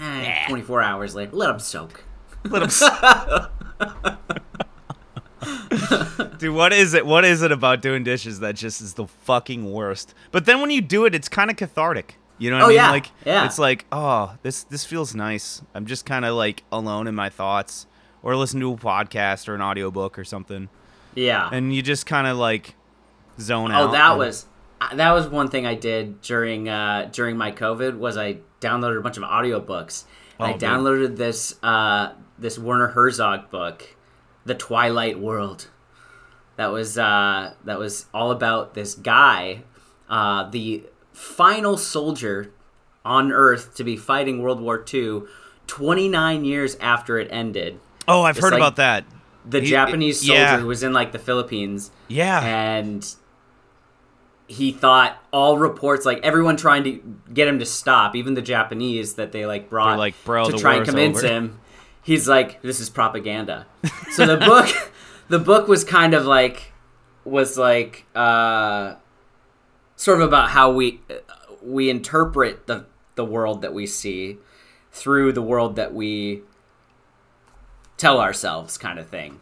eh, 0.00 0.46
24 0.48 0.82
hours 0.82 1.14
later. 1.14 1.34
Let 1.34 1.48
them 1.48 1.58
soak. 1.58 2.04
Let 2.44 2.62
him. 2.62 2.68
Dude, 6.38 6.54
what 6.54 6.72
is 6.72 6.94
it? 6.94 7.04
What 7.04 7.24
is 7.24 7.42
it 7.42 7.52
about 7.52 7.82
doing 7.82 8.04
dishes 8.04 8.40
that 8.40 8.54
just 8.54 8.80
is 8.80 8.94
the 8.94 9.06
fucking 9.06 9.70
worst? 9.70 10.14
But 10.30 10.46
then 10.46 10.60
when 10.60 10.70
you 10.70 10.80
do 10.80 11.04
it, 11.04 11.14
it's 11.14 11.28
kind 11.28 11.50
of 11.50 11.56
cathartic. 11.56 12.16
You 12.38 12.50
know 12.50 12.56
what 12.56 12.62
Oh, 12.62 12.66
I 12.66 12.68
mean? 12.68 12.76
yeah, 12.76 12.90
Like, 12.90 13.10
yeah. 13.24 13.44
it's 13.46 13.58
like, 13.58 13.84
oh, 13.92 14.36
this 14.42 14.64
this 14.64 14.84
feels 14.84 15.14
nice. 15.14 15.62
I'm 15.74 15.86
just 15.86 16.04
kind 16.04 16.24
of 16.24 16.34
like 16.34 16.64
alone 16.72 17.06
in 17.06 17.14
my 17.14 17.28
thoughts, 17.30 17.86
or 18.22 18.34
listen 18.36 18.58
to 18.60 18.72
a 18.72 18.76
podcast 18.76 19.48
or 19.48 19.54
an 19.54 19.62
audiobook 19.62 20.18
or 20.18 20.24
something, 20.24 20.68
Yeah. 21.14 21.48
and 21.52 21.74
you 21.74 21.80
just 21.82 22.06
kind 22.06 22.26
of 22.26 22.36
like 22.36 22.74
zone 23.40 23.70
out. 23.72 23.88
oh, 23.90 23.92
that 23.92 24.10
and- 24.10 24.18
was 24.18 24.46
uh, 24.80 24.94
that 24.96 25.12
was 25.12 25.28
one 25.28 25.48
thing 25.48 25.64
I 25.66 25.74
did 25.76 26.20
during 26.22 26.68
uh 26.68 27.08
during 27.12 27.36
my 27.36 27.52
COVID 27.52 27.96
was 27.98 28.16
I 28.16 28.38
downloaded 28.60 28.98
a 28.98 29.02
bunch 29.02 29.16
of 29.16 29.22
audiobooks. 29.22 30.04
And 30.38 30.40
Oh, 30.40 30.44
I 30.46 30.52
dude. 30.52 30.60
downloaded 30.62 31.16
this 31.16 31.54
uh 31.62 32.14
this 32.36 32.58
Werner 32.58 32.88
Herzog 32.88 33.48
book, 33.50 33.94
The 34.44 34.54
Twilight 34.56 35.20
World. 35.20 35.68
That 36.56 36.72
was 36.72 36.98
uh 36.98 37.54
that 37.64 37.78
was 37.78 38.06
all 38.12 38.32
about 38.32 38.74
this 38.74 38.94
guy, 38.96 39.62
uh 40.08 40.50
the 40.50 40.84
final 41.14 41.76
soldier 41.78 42.52
on 43.04 43.32
Earth 43.32 43.74
to 43.76 43.84
be 43.84 43.96
fighting 43.96 44.42
World 44.42 44.60
War 44.60 44.84
II 44.92 45.22
29 45.66 46.44
years 46.44 46.76
after 46.80 47.18
it 47.18 47.28
ended. 47.30 47.80
Oh, 48.06 48.22
I've 48.22 48.36
heard 48.36 48.52
like- 48.52 48.60
about 48.60 48.76
that. 48.76 49.04
The 49.48 49.60
He- 49.60 49.66
Japanese 49.68 50.20
soldier 50.26 50.40
yeah. 50.42 50.58
who 50.58 50.66
was 50.66 50.82
in 50.82 50.92
like 50.92 51.12
the 51.12 51.18
Philippines 51.18 51.90
Yeah. 52.08 52.40
and 52.42 53.06
he 54.46 54.72
thought 54.72 55.16
all 55.32 55.56
reports 55.58 56.04
like 56.04 56.20
everyone 56.22 56.56
trying 56.56 56.84
to 56.84 57.00
get 57.32 57.48
him 57.48 57.58
to 57.58 57.64
stop 57.64 58.14
even 58.14 58.34
the 58.34 58.42
japanese 58.42 59.14
that 59.14 59.32
they 59.32 59.46
like 59.46 59.70
brought 59.70 59.88
They're 59.92 59.96
like, 59.98 60.14
"Bro, 60.24 60.50
to 60.50 60.58
try 60.58 60.74
and 60.76 60.84
convince 60.84 61.18
over." 61.24 61.28
him 61.28 61.60
he's 62.02 62.28
like 62.28 62.60
this 62.60 62.78
is 62.78 62.90
propaganda 62.90 63.66
so 64.12 64.26
the 64.26 64.36
book 64.36 64.68
the 65.30 65.38
book 65.38 65.66
was 65.66 65.82
kind 65.82 66.12
of 66.12 66.26
like 66.26 66.72
was 67.24 67.56
like 67.56 68.04
uh 68.14 68.96
sort 69.96 70.20
of 70.20 70.28
about 70.28 70.50
how 70.50 70.70
we 70.70 71.00
we 71.62 71.90
interpret 71.90 72.66
the 72.66 72.86
the 73.14 73.24
world 73.24 73.62
that 73.62 73.72
we 73.72 73.86
see 73.86 74.38
through 74.92 75.32
the 75.32 75.42
world 75.42 75.76
that 75.76 75.94
we 75.94 76.42
tell 77.96 78.20
ourselves 78.20 78.76
kind 78.76 78.98
of 78.98 79.08
thing. 79.08 79.40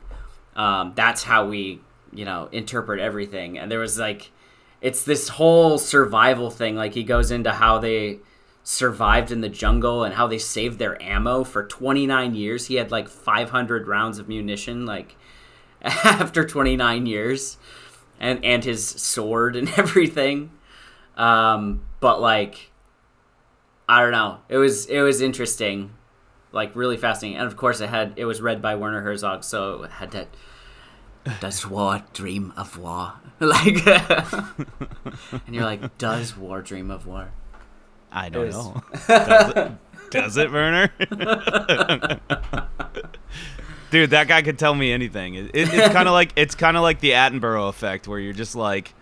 Um, 0.56 0.92
that's 0.94 1.23
how 1.23 1.47
we 1.47 1.80
you 2.12 2.25
know 2.25 2.49
interpret 2.52 3.00
everything. 3.00 3.59
And 3.59 3.71
there 3.71 3.80
was 3.80 3.99
like 3.99 4.30
it's 4.80 5.04
this 5.04 5.28
whole 5.28 5.78
survival 5.78 6.50
thing. 6.50 6.76
Like 6.76 6.94
he 6.94 7.04
goes 7.04 7.30
into 7.30 7.52
how 7.52 7.78
they 7.78 8.18
survived 8.64 9.32
in 9.32 9.40
the 9.40 9.49
jungle 9.49 10.04
and 10.04 10.14
how 10.14 10.26
they 10.26 10.38
saved 10.38 10.78
their 10.78 11.00
ammo 11.02 11.44
for 11.44 11.66
29 11.66 12.35
years. 12.35 12.66
He 12.66 12.76
had 12.76 12.90
like 12.90 13.09
500 13.09 13.88
rounds 13.88 14.18
of 14.18 14.28
munition 14.28 14.87
like 14.87 15.16
after 15.82 16.44
29 16.44 17.06
years 17.06 17.56
and 18.23 18.43
and 18.43 18.64
his 18.64 18.87
sword 18.87 19.55
and 19.55 19.69
everything 19.76 20.50
um 21.19 21.83
but 22.00 22.23
like 22.23 22.71
i 23.87 24.00
don't 24.00 24.12
know 24.12 24.38
it 24.49 24.57
was 24.57 24.87
it 24.87 25.02
was 25.02 25.21
interesting 25.21 25.91
like 26.52 26.75
really 26.75 26.97
fascinating 26.97 27.37
and 27.38 27.47
of 27.47 27.57
course 27.57 27.83
it 27.83 27.91
had 27.91 28.14
it 28.17 28.25
was 28.25 28.41
read 28.41 28.62
by 28.62 28.75
werner 28.75 29.02
herzog 29.02 29.45
so 29.45 29.83
it 29.83 29.91
had 29.91 30.11
that 30.12 30.29
does 31.41 31.67
war 31.69 32.02
dream 32.14 32.55
of 32.57 32.79
war 32.79 33.12
like 33.41 33.87
and 33.87 35.55
you're 35.55 35.64
like 35.64 35.99
does 35.99 36.35
war 36.37 36.62
dream 36.62 36.91
of 36.91 37.07
war 37.07 37.31
I 38.14 38.29
don't 38.29 38.49
is. 38.49 38.55
know. 38.55 38.83
Does 39.09 39.52
it, 39.57 39.73
does 40.11 40.37
it 40.37 40.52
Werner? 40.52 40.93
Dude, 43.92 44.11
that 44.11 44.26
guy 44.26 44.42
could 44.42 44.58
tell 44.58 44.75
me 44.75 44.90
anything. 44.92 45.34
It, 45.37 45.44
it- 45.54 45.72
it's 45.72 45.92
kind 45.94 46.08
of 46.08 46.12
like 46.20 46.32
it's 46.34 46.56
kind 46.56 46.76
of 46.76 46.82
like 46.82 46.99
the 46.99 47.11
Attenborough 47.12 47.68
effect, 47.68 48.08
where 48.08 48.18
you're 48.18 48.32
just 48.32 48.56
like, 48.56 48.92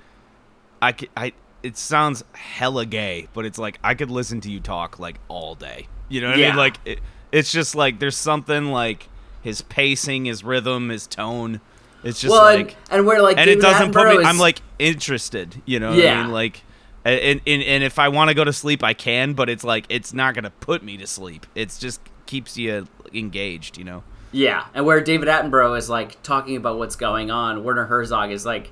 I, 0.82 0.94
I- 1.16 1.32
It 1.62 1.76
sounds 1.78 2.23
hella 2.32 2.85
gay, 2.85 3.28
but 3.32 3.47
it's 3.47 3.59
like 3.59 3.78
I 3.82 3.94
could 3.94 4.11
listen 4.11 4.40
to 4.42 4.50
you 4.50 4.61
talk 4.61 4.99
like 4.99 5.16
all 5.28 5.54
day. 5.54 5.88
You 6.11 6.20
know 6.20 6.30
what 6.30 6.38
I 6.40 6.42
mean? 6.49 6.56
Like 6.56 6.76
it, 6.85 7.00
it's 7.32 7.50
just 7.52 7.75
like 7.75 7.99
there's 8.00 8.16
something 8.16 8.66
like 8.73 9.09
his 9.42 9.62
pacing, 9.62 10.25
his 10.26 10.42
rhythm, 10.44 10.88
his 10.90 11.06
tone. 11.06 11.61
It's 12.02 12.20
just 12.20 12.32
well 12.32 12.42
like 12.42 12.76
and, 12.90 12.99
and 13.00 13.06
where 13.06 13.23
like 13.23 13.38
and 13.38 13.49
it 13.49 13.61
doesn't 13.61 13.92
put 13.92 14.09
me. 14.09 14.16
Attenborough 14.16 14.25
I'm 14.25 14.38
like 14.38 14.61
interested. 14.78 15.62
You 15.66 15.78
know 15.80 15.90
what 15.90 15.99
I 16.00 16.02
Yeah. 16.02 16.23
mean? 16.25 16.32
Like, 16.32 16.62
and, 17.04 17.40
and 17.47 17.62
and 17.62 17.85
if 17.85 17.99
I 17.99 18.09
want 18.09 18.28
to 18.30 18.35
go 18.35 18.42
to 18.42 18.52
sleep, 18.52 18.82
I 18.82 18.94
can. 18.94 19.35
But 19.35 19.49
it's 19.49 19.62
like 19.62 19.85
it's 19.88 20.12
not 20.12 20.35
gonna 20.35 20.50
put 20.61 20.82
me 20.82 20.97
to 20.97 21.06
sleep. 21.06 21.47
It's 21.54 21.78
just 21.78 22.00
keeps 22.26 22.56
you 22.59 22.88
engaged. 23.12 23.78
You 23.78 23.85
know? 23.85 24.02
Yeah, 24.33 24.67
and 24.75 24.87
where 24.87 25.01
David 25.01 25.29
Attenborough 25.29 25.77
is 25.77 25.91
like 25.91 26.23
talking 26.23 26.57
about 26.57 26.79
what's 26.79 26.97
going 26.97 27.31
on, 27.31 27.65
Werner 27.65 27.87
Herzog 27.87 28.31
is 28.31 28.47
like 28.47 28.71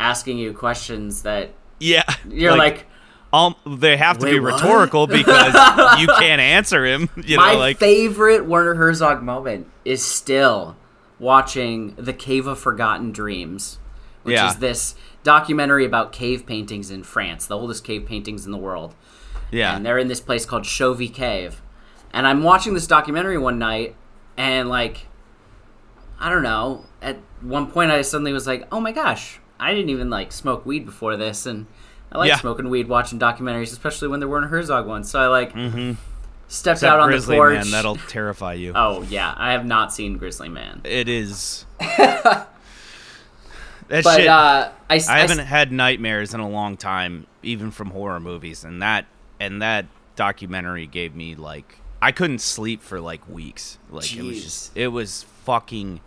asking 0.00 0.38
you 0.38 0.52
questions 0.54 1.22
that 1.22 1.50
Yeah. 1.78 2.04
you're 2.28 2.56
like, 2.56 2.86
um, 3.32 3.54
they 3.66 3.96
have 3.96 4.18
to 4.18 4.24
Wait, 4.26 4.32
be 4.32 4.40
what? 4.40 4.54
rhtorical 4.54 5.06
because 5.08 5.52
you 6.00 6.06
can't 6.06 6.40
answer 6.40 6.84
him. 6.86 7.08
You 7.24 7.36
my 7.36 7.52
know, 7.52 7.58
like 7.58 7.78
favorite 7.78 8.46
Werner 8.46 8.74
Herzog 8.76 9.22
moment 9.22 9.66
is 9.84 10.04
still 10.04 10.76
watching 11.18 11.94
The 11.96 12.12
Cave 12.12 12.46
of 12.46 12.58
Forgotten 12.58 13.12
Dreams, 13.12 13.78
which 14.22 14.34
Yeah. 14.36 14.48
is 14.48 14.56
this 14.56 14.94
documentary 15.22 15.84
about 15.84 16.12
cave 16.12 16.46
paintings 16.46 16.90
in 16.90 17.02
France, 17.02 17.46
the 17.46 17.56
oldest 17.58 17.82
cave 17.84 18.06
paintings 18.06 18.46
in 18.46 18.52
the 18.52 18.58
world. 18.58 18.94
yeah, 19.50 19.76
and 19.76 19.84
they're 19.86 19.98
in 19.98 20.08
this 20.08 20.20
place 20.20 20.44
called 20.46 20.64
Chauvet 20.66 21.12
Cave. 21.14 21.60
And 22.12 22.26
I'm 22.26 22.42
watching 22.42 22.74
this 22.74 22.86
documentary 22.86 23.38
one 23.38 23.58
night, 23.58 23.94
and 24.36 24.68
like, 24.68 25.06
I 26.20 26.30
don't 26.30 26.42
know. 26.42 26.84
At 27.02 27.18
one 27.42 27.70
point, 27.70 27.90
I 27.90 28.02
suddenly 28.02 28.32
was 28.32 28.46
like, 28.46 28.66
"Oh 28.72 28.80
my 28.80 28.92
gosh, 28.92 29.38
I 29.60 29.72
didn't 29.74 29.90
even 29.90 30.10
like 30.10 30.32
smoke 30.32 30.64
weed 30.64 30.86
before 30.86 31.16
this," 31.16 31.46
and 31.46 31.66
I 32.12 32.18
like 32.18 32.28
Yeah. 32.28 32.36
smoking 32.38 32.70
weed 32.70 32.88
watching 32.88 33.18
documentaries, 33.18 33.72
especially 33.72 34.08
when 34.08 34.20
there 34.20 34.28
Werner 34.28 34.48
Herzog 34.48 34.86
ones. 34.86 35.10
So 35.10 35.20
I 35.20 35.26
like 35.26 35.50
stepped 36.48 36.76
Except 36.78 36.84
out 36.84 37.00
on 37.00 37.08
Grizzly 37.08 37.36
the 37.36 37.40
porch. 37.40 37.54
Man, 37.56 37.70
that'll 37.70 37.96
terrify 37.96 38.54
you. 38.54 38.72
oh 38.74 39.02
yeah, 39.02 39.34
I 39.36 39.52
have 39.52 39.66
not 39.66 39.92
seen 39.92 40.16
Grizzly 40.18 40.48
Man, 40.48 40.80
It 40.84 41.08
is. 41.08 41.66
that 41.80 42.46
but 43.88 44.02
shit. 44.16 44.28
uh, 44.28 44.70
I, 44.88 44.94
I 44.94 45.00
I 45.08 45.18
haven't 45.18 45.38
had 45.40 45.72
nightmares 45.72 46.32
in 46.34 46.40
a 46.40 46.48
long 46.48 46.76
time, 46.76 47.26
even 47.42 47.70
from 47.70 47.90
horror 47.90 48.20
movies, 48.20 48.64
and 48.64 48.80
that 48.82 49.06
and 49.40 49.60
that 49.62 49.86
documentary 50.16 50.86
gave 50.86 51.14
me 51.14 51.34
like 51.34 51.78
I 52.04 52.12
couldn't 52.12 52.40
sleep 52.40 52.82
for 52.82 53.00
like 53.00 53.26
weeks. 53.28 53.78
Like 53.90 54.14
it 54.14 54.22
was 54.22 54.42
just 54.42 54.76
it 54.76 54.88
was 54.88 55.22
fucking 55.44 56.00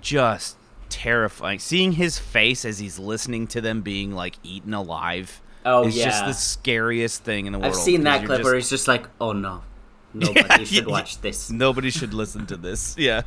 just 0.00 0.56
terrifying. 0.88 1.58
Seeing 1.58 1.92
his 1.92 2.18
face 2.18 2.64
as 2.64 2.78
he's 2.78 2.98
listening 2.98 3.46
to 3.48 3.60
them 3.60 3.80
being 3.82 4.12
like 4.12 4.36
eaten 4.42 4.74
alive 4.74 5.40
Oh, 5.64 5.86
is 5.86 5.94
just 5.96 6.24
the 6.26 6.32
scariest 6.34 7.22
thing 7.24 7.46
in 7.46 7.52
the 7.52 7.58
world. 7.58 7.72
I've 7.74 7.78
seen 7.80 8.02
that 8.04 8.24
clip 8.26 8.38
just- 8.38 8.44
where 8.44 8.54
he's 8.54 8.70
just 8.70 8.86
like, 8.88 9.06
"Oh 9.20 9.32
no, 9.32 9.62
nobody 10.14 10.40
Yeah, 10.48 10.56
should 10.64 10.86
yeah, 10.86 10.90
watch 10.92 11.20
this." 11.20 11.50
Nobody 11.50 11.90
should 11.90 12.14
listen 12.14 12.46
to 12.46 12.56
this. 12.56 12.96
Yeah. 12.98 13.22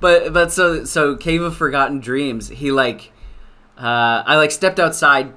But 0.00 0.32
but 0.32 0.50
so 0.52 0.84
so 0.84 1.16
Cave 1.16 1.42
of 1.42 1.56
Forgotten 1.56 2.00
Dreams, 2.00 2.48
he 2.48 2.70
like 2.72 3.12
uh 3.76 4.22
I 4.26 4.36
like 4.36 4.50
stepped 4.50 4.78
outside, 4.80 5.32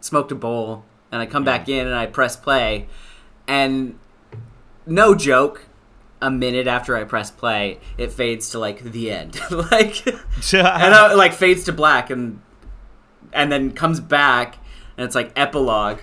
smoked 0.00 0.30
a 0.32 0.36
bowl, 0.36 0.84
and 1.12 1.20
I 1.20 1.26
come 1.26 1.44
back 1.44 1.68
in 1.68 1.86
and 1.86 1.94
I 1.96 2.06
press 2.06 2.34
play 2.36 2.86
and 3.48 3.98
no 4.88 5.14
joke, 5.14 5.66
a 6.20 6.30
minute 6.30 6.66
after 6.66 6.96
I 6.96 7.04
press 7.04 7.30
play, 7.30 7.78
it 7.96 8.12
fades 8.12 8.50
to 8.50 8.58
like 8.58 8.82
the 8.82 9.10
end. 9.10 9.40
like 9.50 10.06
and 10.06 10.94
uh, 10.94 11.08
I, 11.10 11.14
like 11.14 11.32
fades 11.32 11.64
to 11.64 11.72
black 11.72 12.10
and 12.10 12.40
and 13.32 13.52
then 13.52 13.72
comes 13.72 14.00
back 14.00 14.58
and 14.96 15.04
it's 15.04 15.14
like 15.14 15.32
epilogue 15.36 16.00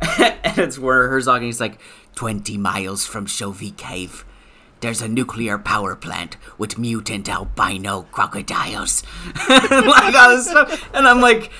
and 0.18 0.58
it's 0.58 0.78
where 0.78 1.08
Herzog 1.08 1.36
and 1.38 1.46
he's 1.46 1.60
like 1.60 1.80
20 2.14 2.56
miles 2.56 3.04
from 3.04 3.26
Chauvet 3.26 3.76
Cave 3.76 4.24
there's 4.80 5.02
a 5.02 5.08
nuclear 5.08 5.58
power 5.58 5.96
plant 5.96 6.36
with 6.58 6.78
mutant 6.78 7.28
albino 7.28 8.02
crocodiles 8.12 9.02
like 9.48 10.14
all 10.14 10.36
this 10.36 10.48
stuff 10.48 10.88
and 10.94 11.06
I'm 11.06 11.20
like 11.20 11.50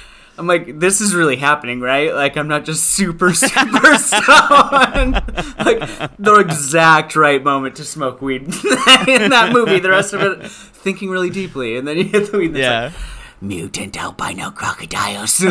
I'm 0.42 0.48
like, 0.48 0.80
this 0.80 1.00
is 1.00 1.14
really 1.14 1.36
happening, 1.36 1.80
right? 1.80 2.12
Like, 2.12 2.36
I'm 2.36 2.48
not 2.48 2.64
just 2.64 2.82
super, 2.82 3.32
super 3.34 3.94
stoned. 3.96 5.14
like, 5.56 6.16
the 6.18 6.44
exact 6.44 7.14
right 7.14 7.40
moment 7.40 7.76
to 7.76 7.84
smoke 7.84 8.20
weed 8.20 8.42
in 9.06 9.30
that 9.30 9.50
movie. 9.52 9.78
The 9.78 9.90
rest 9.90 10.12
of 10.14 10.20
it, 10.20 10.50
thinking 10.50 11.10
really 11.10 11.30
deeply, 11.30 11.76
and 11.76 11.86
then 11.86 11.96
you 11.96 12.02
hit 12.04 12.32
the 12.32 12.38
weed. 12.38 12.56
yeah. 12.56 12.86
like, 12.86 12.92
mutant 13.40 13.96
albino 13.96 14.50
crocodiles. 14.50 15.38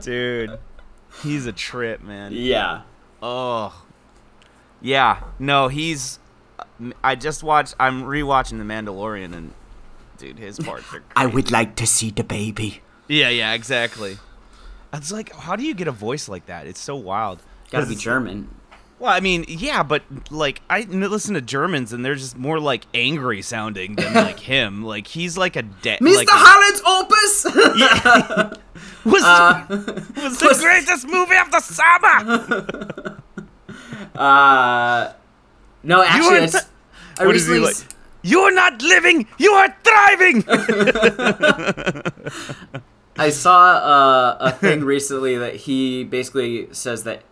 Dude. 0.00 0.58
He's 1.22 1.44
a 1.44 1.52
trip, 1.52 2.02
man. 2.02 2.32
yeah. 2.32 2.82
Oh, 3.22 3.84
yeah. 4.80 5.24
No, 5.38 5.68
he's. 5.68 6.18
I 7.04 7.16
just 7.16 7.42
watched. 7.42 7.74
I'm 7.78 8.04
rewatching 8.04 8.56
The 8.56 8.64
Mandalorian, 8.64 9.34
and 9.36 9.52
dude, 10.20 10.38
his 10.38 10.58
parts 10.58 10.92
are. 10.94 11.02
I 11.16 11.26
would 11.26 11.50
like 11.50 11.74
to 11.76 11.86
see 11.86 12.10
the 12.10 12.22
baby. 12.24 12.82
Yeah, 13.08 13.28
yeah, 13.30 13.54
exactly. 13.54 14.18
It's 14.92 15.10
like, 15.10 15.34
how 15.34 15.56
do 15.56 15.64
you 15.64 15.74
get 15.74 15.88
a 15.88 15.92
voice 15.92 16.28
like 16.28 16.46
that? 16.46 16.66
It's 16.66 16.80
so 16.80 16.94
wild. 16.96 17.42
Got 17.70 17.80
to 17.80 17.86
be 17.86 17.94
German. 17.96 18.54
Well, 18.98 19.10
I 19.12 19.20
mean, 19.20 19.46
yeah, 19.48 19.82
but 19.82 20.02
like 20.30 20.60
I 20.68 20.82
listen 20.82 21.32
to 21.34 21.40
Germans, 21.40 21.92
and 21.94 22.04
they're 22.04 22.16
just 22.16 22.36
more 22.36 22.60
like 22.60 22.84
angry 22.92 23.40
sounding 23.40 23.94
than 23.96 24.12
like 24.26 24.38
him. 24.38 24.82
Like 24.84 25.06
he's 25.06 25.38
like 25.38 25.56
a 25.56 25.62
dead. 25.62 26.00
Mr. 26.00 26.16
Like, 26.16 26.28
Holland's 26.30 26.82
opus! 26.86 27.44
was 29.04 29.22
Uh, 29.24 29.64
was 30.22 30.38
the 30.38 30.58
greatest 30.60 31.08
movie 31.08 31.36
of 31.36 31.50
the 31.50 31.60
summer. 31.60 33.22
uh, 34.14 35.12
no, 35.82 36.02
actually, 36.02 36.38
are 36.38 36.42
it's, 36.42 36.52
not- 36.52 36.66
I 37.18 37.26
What 37.26 37.36
is 37.36 37.46
he 37.46 37.52
recently 37.54 37.72
like? 37.72 37.94
S- 38.24 38.30
You're 38.30 38.52
not 38.54 38.80
living. 38.82 39.26
You 39.38 39.52
are 39.52 39.74
thriving. 39.84 40.44
I 43.18 43.30
saw 43.30 43.72
uh, 43.72 44.36
a 44.40 44.52
thing 44.52 44.82
recently 44.84 45.36
that 45.36 45.56
he 45.56 46.04
basically 46.04 46.68
says 46.72 47.04
that 47.04 47.22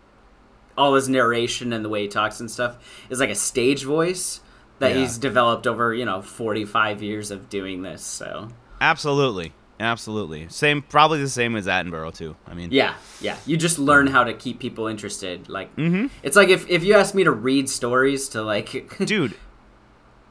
all 0.77 0.93
his 0.95 1.09
narration 1.09 1.73
and 1.73 1.83
the 1.83 1.89
way 1.89 2.03
he 2.03 2.07
talks 2.07 2.39
and 2.39 2.49
stuff 2.49 2.77
is 3.09 3.19
like 3.19 3.29
a 3.29 3.35
stage 3.35 3.83
voice 3.83 4.41
that 4.79 4.91
Yeah. 4.93 4.99
he's 5.01 5.17
developed 5.17 5.65
over 5.67 5.93
you 5.93 6.05
know 6.05 6.21
45 6.21 7.01
years 7.03 7.31
of 7.31 7.49
doing 7.49 7.81
this 7.81 8.01
so 8.03 8.49
Absolutely, 8.81 9.51
absolutely. 9.81 10.47
Same, 10.47 10.81
probably 10.81 11.19
the 11.21 11.27
same 11.27 11.57
as 11.57 11.67
Attenborough 11.67 12.15
too. 12.15 12.37
I 12.47 12.53
mean, 12.53 12.69
yeah 12.71 12.93
yeah 13.19 13.35
you 13.45 13.57
just 13.57 13.77
learn 13.79 14.07
how 14.07 14.23
to 14.23 14.33
keep 14.33 14.59
people 14.59 14.87
interested 14.87 15.49
like 15.49 15.75
Mm-hmm. 15.75 16.07
it's 16.23 16.35
like 16.37 16.49
if, 16.49 16.69
if 16.69 16.83
you 16.83 16.93
ask 16.93 17.13
me 17.15 17.23
to 17.25 17.31
read 17.31 17.67
stories 17.69 18.29
to 18.29 18.41
like 18.43 18.95
dude. 19.05 19.35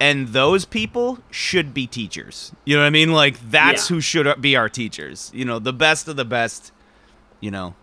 And 0.00 0.28
those 0.28 0.64
people 0.64 1.18
should 1.30 1.74
be 1.74 1.86
teachers. 1.86 2.52
You 2.64 2.76
know 2.76 2.82
what 2.82 2.86
I 2.86 2.90
mean? 2.90 3.12
Like 3.12 3.50
that's 3.50 3.90
Yeah. 3.90 3.96
who 3.96 4.00
should 4.00 4.40
be 4.40 4.54
our 4.56 4.68
teachers. 4.68 5.30
You 5.34 5.44
know, 5.44 5.58
the 5.58 5.72
best 5.72 6.06
of 6.08 6.16
the 6.16 6.24
best. 6.24 6.72
You 7.40 7.50
know, 7.50 7.74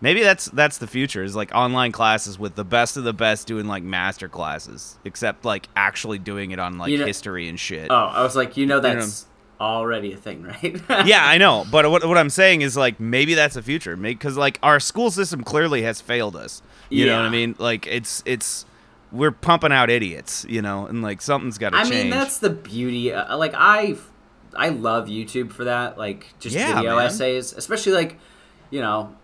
maybe 0.00 0.22
that's 0.22 0.46
that's 0.46 0.78
the 0.78 0.86
future 0.86 1.22
is 1.24 1.34
like 1.36 1.50
online 1.54 1.92
classes 1.92 2.38
with 2.38 2.54
the 2.54 2.64
best 2.64 2.96
of 2.96 3.04
the 3.04 3.12
best 3.12 3.46
doing 3.46 3.66
like 3.66 3.82
master 3.82 4.28
classes, 4.28 4.96
except 5.04 5.44
like 5.44 5.68
actually 5.76 6.18
doing 6.18 6.50
it 6.50 6.58
on 6.58 6.78
like 6.78 6.90
You 6.90 6.98
know- 6.98 7.06
history 7.06 7.48
and 7.48 7.58
shit. 7.58 7.88
oh 7.90 7.94
i 7.94 8.22
was 8.22 8.36
like 8.36 8.56
you 8.56 8.66
know 8.66 8.80
that's 8.80 9.26
already 9.58 10.12
a 10.12 10.16
thing, 10.18 10.42
right? 10.42 10.82
yeah, 11.06 11.24
I 11.26 11.38
know, 11.38 11.64
but 11.70 11.90
what, 11.90 12.04
what 12.06 12.18
I'm 12.18 12.28
saying 12.28 12.60
is 12.60 12.76
like 12.76 13.00
maybe 13.00 13.32
that's 13.32 13.54
the 13.54 13.62
future, 13.62 13.96
because 13.96 14.36
like 14.36 14.58
our 14.62 14.78
school 14.78 15.10
system 15.10 15.42
clearly 15.42 15.80
has 15.82 16.00
failed 16.02 16.36
us. 16.36 16.60
You 16.90 17.06
know 17.06 17.16
what 17.16 17.24
I 17.26 17.30
mean? 17.30 17.54
Like 17.58 17.86
it's 17.86 18.22
it's 18.26 18.66
we're 19.12 19.32
pumping 19.32 19.72
out 19.72 19.90
idiots, 19.90 20.44
you 20.48 20.62
know, 20.62 20.86
and 20.86 21.02
like 21.02 21.22
something's 21.22 21.58
got 21.58 21.70
to 21.70 21.76
I 21.76 21.84
mean, 21.88 22.10
that's 22.10 22.38
the 22.38 22.50
beauty. 22.50 23.12
Uh, 23.12 23.36
like 23.36 23.54
I, 23.54 23.96
I 24.54 24.70
love 24.70 25.06
YouTube 25.08 25.52
for 25.52 25.64
that. 25.64 25.96
Like 25.98 26.34
just 26.40 26.54
Yeah, 26.56 26.76
video 26.76 26.96
man. 26.96 27.06
essays, 27.06 27.52
especially 27.52 27.92
like, 27.92 28.18
you 28.70 28.80
know, 28.80 29.14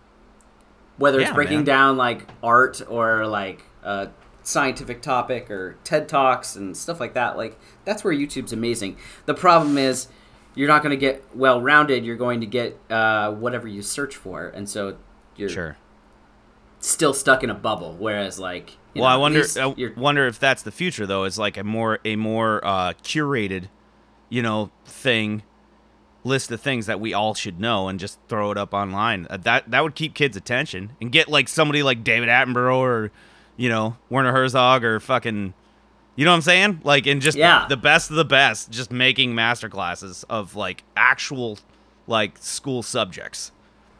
whether 0.97 1.19
it's 1.19 1.29
Yeah, 1.29 1.35
breaking 1.35 1.57
man. 1.57 1.65
down 1.65 1.97
like 1.97 2.27
art 2.41 2.81
or 2.87 3.27
like 3.27 3.63
a 3.83 4.09
scientific 4.43 5.01
topic 5.01 5.49
or 5.51 5.77
TED 5.83 6.07
talks 6.07 6.55
and 6.55 6.75
stuff 6.75 6.99
like 6.99 7.13
that. 7.13 7.37
Like 7.37 7.59
that's 7.85 8.03
where 8.03 8.13
YouTube's 8.13 8.53
amazing. 8.53 8.97
The 9.25 9.33
problem 9.33 9.77
is. 9.77 10.07
You're 10.55 10.67
not 10.67 10.83
going 10.83 10.91
to 10.91 10.97
get 10.97 11.23
well 11.35 11.59
rounded. 11.59 12.05
You're 12.05 12.15
going 12.15 12.41
to 12.41 12.45
get 12.45 12.79
uh, 12.87 13.31
whatever 13.31 13.67
you 13.67 13.81
search 13.81 14.15
for, 14.15 14.49
and 14.49 14.69
so 14.69 14.97
you're 15.35 15.49
sure. 15.49 15.77
still 16.79 17.15
stuck 17.15 17.43
in 17.43 17.49
a 17.49 17.55
bubble. 17.55 17.95
Whereas, 17.97 18.37
like, 18.37 18.77
you 18.93 19.01
well, 19.01 19.09
know, 19.09 19.15
I 19.15 19.17
wonder. 19.17 19.43
I 19.59 19.91
wonder 19.99 20.27
if 20.27 20.39
that's 20.39 20.61
the 20.63 20.71
future, 20.71 21.05
though. 21.05 21.23
Is 21.23 21.37
like 21.39 21.57
a 21.57 21.63
more 21.63 21.99
a 22.05 22.15
more 22.15 22.63
uh, 22.65 22.93
curated, 23.03 23.65
you 24.29 24.41
know, 24.41 24.71
thing, 24.85 25.43
list 26.23 26.51
of 26.51 26.61
things 26.61 26.85
that 26.85 26.99
we 26.99 27.13
all 27.13 27.33
should 27.33 27.59
know, 27.59 27.87
and 27.87 27.99
just 27.99 28.19
throw 28.29 28.51
it 28.51 28.57
up 28.57 28.73
online. 28.73 29.27
Uh, 29.29 29.37
that 29.37 29.69
that 29.71 29.83
would 29.83 29.95
keep 29.95 30.13
kids' 30.13 30.37
attention 30.37 30.93
and 31.01 31.11
get 31.11 31.27
like 31.27 31.47
somebody 31.47 31.83
like 31.83 32.03
David 32.03 32.29
Attenborough 32.29 32.77
or, 32.77 33.11
you 33.57 33.69
know, 33.69 33.97
Werner 34.09 34.31
Herzog 34.31 34.83
or 34.83 34.99
fucking, 34.99 35.53
you 36.15 36.25
know 36.25 36.31
what 36.31 36.35
I'm 36.35 36.41
saying? 36.41 36.81
Like, 36.83 37.05
and 37.07 37.21
just 37.21 37.37
Yeah. 37.37 37.65
the 37.67 37.77
best 37.77 38.09
of 38.09 38.15
the 38.15 38.25
best, 38.25 38.71
just 38.71 38.91
making 38.91 39.33
master 39.35 39.69
classes 39.69 40.23
of 40.29 40.55
like 40.55 40.83
actual, 40.95 41.57
like 42.07 42.37
school 42.39 42.83
subjects. 42.83 43.51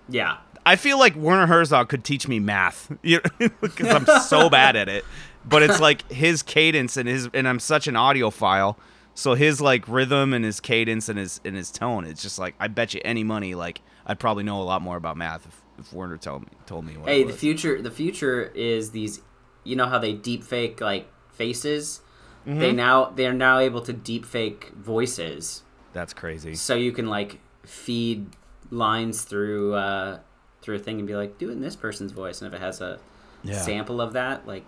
yeah, 0.09 0.37
I 0.65 0.75
feel 0.75 0.97
like 0.97 1.15
Werner 1.15 1.47
Herzog 1.47 1.89
could 1.89 2.03
teach 2.03 2.27
me 2.27 2.39
math, 2.39 2.91
because 3.01 3.87
I'm 3.87 4.05
so 4.21 4.49
bad 4.51 4.75
at 4.75 4.87
it. 4.89 5.05
But 5.45 5.61
it's 5.63 5.79
like 5.79 6.09
his 6.11 6.41
cadence 6.41 6.95
and 6.97 7.07
his 7.07 7.29
and 7.33 7.47
I'm 7.47 7.59
such 7.59 7.87
an 7.87 7.95
audiophile, 7.95 8.77
so 9.13 9.33
his 9.33 9.59
like 9.59 9.87
rhythm 9.87 10.33
and 10.33 10.45
his 10.45 10.59
cadence 10.59 11.09
and 11.09 11.19
his 11.19 11.41
and 11.43 11.55
his 11.55 11.69
tone. 11.69 12.05
It's 12.05 12.21
just 12.21 12.39
like 12.39 12.55
I 12.59 12.67
bet 12.69 12.93
you 12.93 13.01
any 13.03 13.23
money, 13.23 13.55
like 13.55 13.81
I'd 14.05 14.19
probably 14.19 14.43
know 14.43 14.61
a 14.61 14.63
lot 14.63 14.81
more 14.81 14.95
about 14.95 15.17
math 15.17 15.45
if, 15.45 15.61
if 15.79 15.91
Werner 15.93 16.17
told 16.17 16.43
me 16.43 16.47
told 16.65 16.85
me. 16.85 16.95
What 16.97 17.09
Hey, 17.09 17.23
the 17.23 17.33
future. 17.33 17.81
The 17.81 17.91
future 17.91 18.43
is 18.55 18.91
these. 18.91 19.21
You 19.65 19.75
know 19.75 19.87
how 19.87 19.99
they 19.99 20.13
deep 20.13 20.43
fake 20.43 20.79
like 20.79 21.09
faces. 21.31 22.01
Mm-hmm. 22.47 22.59
They 22.59 22.71
now 22.71 23.05
they're 23.15 23.33
now 23.33 23.59
able 23.59 23.81
to 23.81 23.93
deep 23.93 24.25
fake 24.25 24.71
voices, 24.77 25.63
That's 25.93 26.13
crazy. 26.13 26.55
so 26.55 26.75
you 26.75 26.91
can 26.91 27.07
like 27.07 27.39
feed 27.65 28.27
lines 28.69 29.23
through 29.23 29.75
uh, 29.75 30.19
through 30.63 30.75
a 30.77 30.79
thing 30.79 30.97
and 30.99 31.07
be 31.07 31.15
like, 31.15 31.37
do 31.37 31.49
it 31.49 31.53
in 31.53 31.61
this 31.61 31.75
person's 31.75 32.11
voice, 32.11 32.41
and 32.41 32.47
if 32.47 32.59
it 32.59 32.63
has 32.63 32.81
a 32.81 32.99
Yeah. 33.43 33.59
sample 33.61 34.01
of 34.01 34.13
that, 34.13 34.47
like 34.47 34.63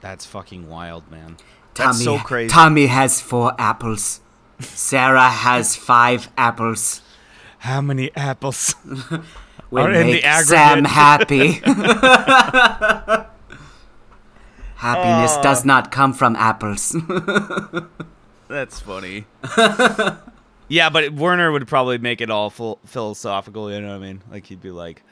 That's 0.00 0.24
fucking 0.26 0.68
wild, 0.68 1.10
man. 1.10 1.36
That's 1.74 1.98
Tommy, 1.98 2.04
so 2.04 2.18
crazy. 2.24 2.48
Tommy 2.50 2.86
has 2.86 3.20
four 3.20 3.52
apples. 3.58 4.20
Sarah 4.60 5.28
has 5.28 5.74
five 5.76 6.28
apples. 6.38 7.00
How 7.58 7.80
many 7.80 8.14
apples? 8.16 8.74
In 8.84 8.96
the 9.70 10.20
make. 10.22 10.24
Sam 10.24 10.84
happy. 10.84 11.52
Happiness 14.76 15.32
Oh. 15.36 15.42
does 15.42 15.62
uh. 15.62 15.66
not 15.66 15.90
come 15.90 16.12
from 16.12 16.36
apples. 16.36 16.94
That's 18.48 18.78
funny. 18.80 19.24
yeah, 20.68 20.90
but 20.90 21.12
Werner 21.14 21.50
would 21.50 21.66
probably 21.66 21.98
make 21.98 22.20
it 22.20 22.30
all 22.30 22.50
full 22.50 22.78
philosophical. 22.84 23.72
You 23.72 23.80
know 23.80 23.88
what 23.88 23.94
I 23.96 23.98
mean? 24.06 24.22
Like 24.30 24.46
he'd 24.46 24.60
be 24.60 24.70
like, 24.70 25.02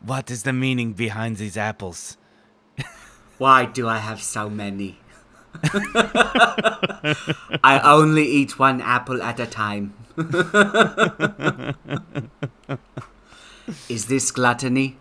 "What 0.00 0.30
is 0.30 0.42
the 0.42 0.52
meaning 0.52 0.92
behind 0.92 1.36
these 1.36 1.56
apples?" 1.56 2.16
Why 3.38 3.64
do 3.64 3.88
I 3.88 3.98
have 3.98 4.22
so 4.22 4.50
many? 4.50 4.98
I 7.64 7.80
only 7.84 8.26
eat 8.26 8.58
one 8.58 8.80
apple 8.80 9.22
at 9.22 9.40
a 9.40 9.46
time. 9.46 9.94
Is 13.88 14.06
this 14.06 14.30
gluttony? 14.30 14.96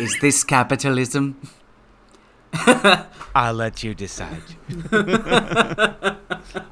Is 0.00 0.18
this 0.20 0.44
capitalism? 0.44 1.40
I'll 3.34 3.54
let 3.54 3.82
you 3.82 3.94
decide. 3.94 4.42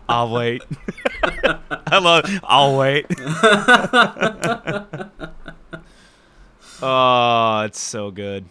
I'll 0.08 0.30
wait. 0.30 0.62
Love. 1.92 2.24
I'll 2.44 2.76
wait. 2.76 3.06
Oh, 6.82 7.62
it's 7.64 7.80
so 7.80 8.10
good. 8.10 8.44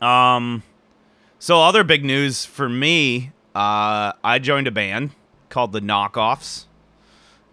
Um, 0.00 0.62
so 1.38 1.60
other 1.62 1.84
big 1.84 2.04
news 2.04 2.44
for 2.44 2.68
me. 2.68 3.32
Uh, 3.54 4.12
I 4.22 4.38
joined 4.40 4.66
a 4.66 4.70
band 4.70 5.12
called 5.48 5.72
the 5.72 5.80
Knockoffs. 5.80 6.66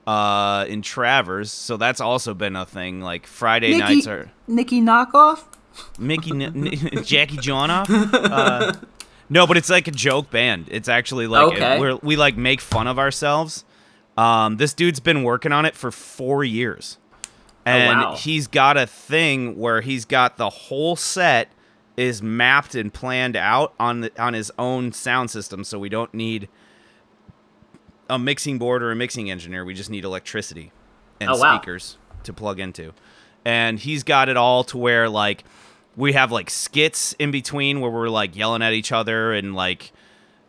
Uh, 0.08 0.66
in 0.68 0.82
Traverse, 0.82 1.52
so 1.52 1.78
that's 1.78 2.02
also 2.02 2.34
been 2.34 2.56
a 2.56 2.66
thing. 2.66 3.02
Like 3.02 3.28
Friday 3.28 3.78
nights 3.78 4.08
are. 4.08 4.32
Nikki 4.48 4.82
knockoff? 4.82 5.44
Mickey, 6.00 6.32
N- 6.32 6.42
N- 6.42 6.72
Jackie 7.04 7.38
Johnoff. 7.38 7.88
Uh, 8.12 8.74
no, 9.30 9.46
but 9.46 9.58
it's 9.58 9.70
like 9.70 9.88
a 9.88 9.92
joke 9.92 10.32
band. 10.32 10.66
It's 10.72 10.90
actually 10.90 11.28
like 11.28 11.54
Okay. 11.54 11.80
we're, 11.80 11.96
we 11.98 12.16
like 12.16 12.36
make 12.36 12.62
fun 12.62 12.88
of 12.88 12.98
ourselves. 12.98 13.64
Um, 14.18 14.58
this 14.58 14.74
dude's 14.74 15.00
been 15.00 15.22
working 15.22 15.52
on 15.52 15.66
it 15.66 15.76
for 15.76 15.92
four 15.92 16.44
years, 16.44 16.98
and 17.66 18.00
wow. 18.00 18.16
he's 18.16 18.48
got 18.48 18.78
a 18.78 18.88
thing 18.88 19.58
where 19.58 19.82
he's 19.82 20.06
got 20.06 20.38
the 20.38 20.50
whole 20.50 20.96
set 20.96 21.52
is 21.98 22.22
mapped 22.22 22.74
and 22.74 22.94
planned 22.94 23.36
out 23.36 23.74
on 23.80 24.02
the, 24.02 24.22
on 24.22 24.34
his 24.34 24.52
own 24.58 24.92
sound 24.92 25.30
system, 25.30 25.64
so 25.64 25.78
we 25.78 25.90
don't 25.90 26.14
need 26.14 26.48
a 28.10 28.18
mixing 28.20 28.58
board 28.58 28.82
or 28.84 28.92
a 28.92 28.96
mixing 28.96 29.30
engineer. 29.32 29.64
We 29.64 29.74
just 29.74 29.90
need 29.90 30.04
electricity 30.04 30.72
and 31.20 31.30
Oh, 31.30 31.38
wow. 31.38 31.58
speakers 31.58 31.98
to 32.24 32.34
plug 32.34 32.60
into. 32.60 32.94
And 33.46 33.80
he's 33.80 34.04
got 34.04 34.30
it 34.30 34.38
all 34.38 34.64
to 34.66 34.78
where 34.78 35.10
like 35.10 35.44
we 35.96 36.14
have 36.14 36.32
like 36.32 36.50
skits 36.50 37.14
in 37.20 37.32
between 37.32 37.80
where 37.82 37.92
we're 37.92 38.10
like 38.10 38.36
yelling 38.36 38.62
at 38.62 38.74
each 38.74 38.92
other 38.92 39.34
and 39.34 39.56
like 39.56 39.92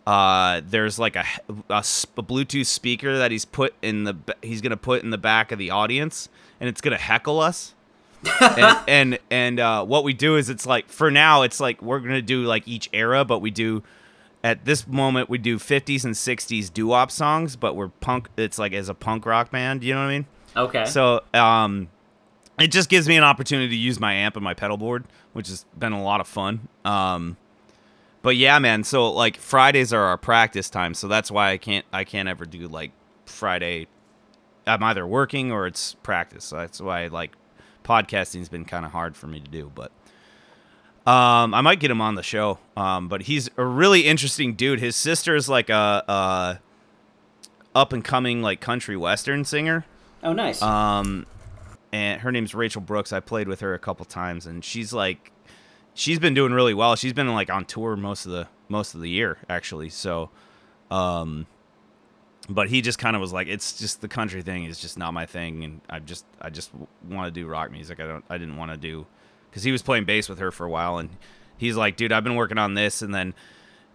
uh 0.06 0.60
there's 0.64 0.98
like 0.98 1.14
a 1.16 1.24
a 1.70 1.80
bluetooth 1.80 2.66
speaker 2.66 3.16
that 3.18 3.30
he's 3.30 3.44
put 3.44 3.72
in 3.82 4.04
the 4.04 4.16
he's 4.42 4.60
gonna 4.60 4.76
put 4.76 5.02
in 5.02 5.10
the 5.10 5.18
back 5.18 5.52
of 5.52 5.58
the 5.58 5.70
audience 5.70 6.28
and 6.62 6.68
it's 6.68 6.80
gonna 6.80 6.96
heckle 6.96 7.40
us. 7.40 7.74
And 8.40 8.78
and, 8.88 9.18
and 9.32 9.60
uh, 9.60 9.84
what 9.84 10.04
we 10.04 10.12
do 10.12 10.36
is 10.36 10.48
it's 10.48 10.64
like 10.64 10.88
for 10.88 11.10
now 11.10 11.42
it's 11.42 11.58
like 11.58 11.82
we're 11.82 11.98
gonna 11.98 12.22
do 12.22 12.44
like 12.44 12.68
each 12.68 12.88
era 12.92 13.24
but 13.24 13.40
we 13.40 13.50
do 13.50 13.82
at 14.44 14.64
this 14.64 14.86
moment 14.86 15.28
we 15.28 15.38
do 15.38 15.58
50s 15.58 16.04
and 16.04 16.14
60s 16.14 16.72
doo-wop 16.72 17.10
songs 17.10 17.56
but 17.56 17.74
we're 17.74 17.88
punk 17.88 18.28
it's 18.36 18.60
like 18.60 18.72
as 18.74 18.88
a 18.88 18.94
punk 18.94 19.26
rock 19.26 19.50
band 19.50 19.82
you 19.82 19.92
know 19.92 20.00
what 20.00 20.06
i 20.06 20.12
mean? 20.12 20.26
Okay, 20.56 20.84
so 20.84 21.22
um 21.34 21.88
it 22.60 22.68
just 22.68 22.88
gives 22.88 23.08
me 23.08 23.16
an 23.16 23.24
opportunity 23.24 23.70
to 23.70 23.76
use 23.76 23.98
my 23.98 24.12
amp 24.12 24.36
and 24.36 24.44
my 24.44 24.54
pedal 24.54 24.76
board 24.76 25.04
which 25.32 25.48
has 25.48 25.66
been 25.76 25.92
a 25.92 26.02
lot 26.02 26.20
of 26.20 26.28
fun. 26.28 26.68
Um 26.84 27.36
but 28.22 28.36
yeah 28.36 28.60
man 28.60 28.84
so 28.84 29.10
like 29.10 29.36
fridays 29.36 29.92
are 29.92 30.02
our 30.04 30.16
practice 30.16 30.70
time 30.70 30.94
so 30.94 31.08
that's 31.08 31.28
why 31.28 31.50
i 31.50 31.56
can't 31.56 31.84
i 31.92 32.04
can't 32.04 32.28
ever 32.28 32.44
do 32.44 32.68
like 32.68 32.92
friday 33.26 33.88
i'm 34.66 34.82
either 34.82 35.06
working 35.06 35.52
or 35.52 35.66
it's 35.66 35.94
practice 36.02 36.44
so 36.44 36.56
that's 36.56 36.80
why 36.80 37.06
like 37.08 37.32
podcasting's 37.84 38.48
been 38.48 38.64
kind 38.64 38.84
of 38.84 38.92
hard 38.92 39.16
for 39.16 39.26
me 39.26 39.40
to 39.40 39.50
do 39.50 39.70
but 39.74 39.90
um, 41.04 41.52
I 41.52 41.62
might 41.62 41.80
get 41.80 41.90
him 41.90 42.00
on 42.00 42.14
the 42.14 42.22
show. 42.22 42.58
Um, 42.76 43.08
but 43.08 43.22
he's 43.22 43.50
a 43.56 43.64
really 43.64 44.02
interesting 44.02 44.54
dude. 44.54 44.78
His 44.78 44.94
sister 44.94 45.34
is 45.34 45.48
like 45.48 45.68
a, 45.68 46.04
a 46.06 46.60
up 47.74 47.92
and 47.92 48.04
coming 48.04 48.42
like 48.42 48.60
country 48.60 48.96
western 48.96 49.44
singer. 49.44 49.84
oh 50.22 50.32
nice. 50.32 50.62
Um, 50.62 51.26
and 51.92 52.20
her 52.20 52.30
name's 52.30 52.54
Rachel 52.54 52.80
Brooks. 52.80 53.12
I 53.12 53.20
played 53.20 53.48
with 53.48 53.60
her 53.60 53.74
a 53.74 53.78
couple 53.78 54.04
times, 54.04 54.46
and 54.46 54.64
she's 54.64 54.92
like, 54.92 55.32
she's 55.92 56.18
been 56.20 56.34
doing 56.34 56.52
really 56.52 56.74
well. 56.74 56.94
She's 56.94 57.12
been 57.12 57.28
like 57.32 57.50
on 57.50 57.64
tour 57.64 57.96
most 57.96 58.24
of 58.24 58.32
the 58.32 58.46
most 58.68 58.94
of 58.94 59.00
the 59.00 59.10
year 59.10 59.38
actually. 59.48 59.88
So, 59.88 60.30
um, 60.90 61.46
but 62.48 62.68
he 62.68 62.80
just 62.80 62.98
kind 62.98 63.14
of 63.14 63.22
was 63.22 63.32
like, 63.32 63.46
it's 63.46 63.78
just 63.78 64.00
the 64.00 64.08
country 64.08 64.42
thing 64.42 64.64
is 64.64 64.78
just 64.78 64.98
not 64.98 65.14
my 65.14 65.26
thing, 65.26 65.64
and 65.64 65.80
I 65.88 65.98
just 66.00 66.24
I 66.40 66.50
just 66.50 66.70
want 67.08 67.32
to 67.32 67.40
do 67.40 67.46
rock 67.46 67.70
music. 67.70 68.00
I 68.00 68.06
don't 68.06 68.24
I 68.28 68.38
didn't 68.38 68.56
want 68.56 68.72
to 68.72 68.76
do 68.76 69.06
because 69.50 69.62
he 69.62 69.72
was 69.72 69.82
playing 69.82 70.04
bass 70.04 70.28
with 70.28 70.38
her 70.38 70.50
for 70.50 70.66
a 70.66 70.70
while, 70.70 70.98
and 70.98 71.10
he's 71.56 71.76
like, 71.76 71.96
dude, 71.96 72.12
I've 72.12 72.24
been 72.24 72.36
working 72.36 72.58
on 72.58 72.74
this, 72.74 73.02
and 73.02 73.14
then 73.14 73.34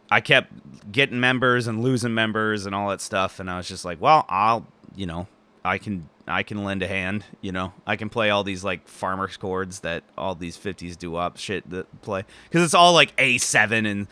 I 0.10 0.22
kept 0.22 0.92
getting 0.92 1.20
members 1.20 1.68
and 1.68 1.82
losing 1.82 2.14
members 2.14 2.66
and 2.66 2.74
all 2.74 2.90
that 2.90 3.02
stuff, 3.02 3.40
and 3.40 3.50
I 3.50 3.58
was 3.58 3.68
just 3.68 3.84
like, 3.84 4.00
well, 4.00 4.26
I'll, 4.30 4.66
you 4.96 5.06
know, 5.06 5.28
I 5.66 5.78
can 5.78 6.10
I 6.28 6.44
can 6.44 6.64
lend 6.64 6.84
a 6.84 6.88
hand, 6.88 7.26
you 7.42 7.52
know, 7.52 7.74
I 7.86 7.96
can 7.96 8.10
play 8.10 8.30
all 8.30 8.44
these 8.44 8.64
like 8.64 8.88
farmers 8.88 9.38
chords 9.38 9.82
that 9.82 10.04
all 10.18 10.36
these 10.36 10.58
'50s 10.58 10.98
doo-wop 10.98 11.38
shit 11.38 11.70
that 11.70 12.02
play 12.02 12.24
because 12.46 12.64
it's 12.64 12.74
all 12.74 12.94
like 12.94 13.16
A7 13.18 13.90
and 13.90 14.08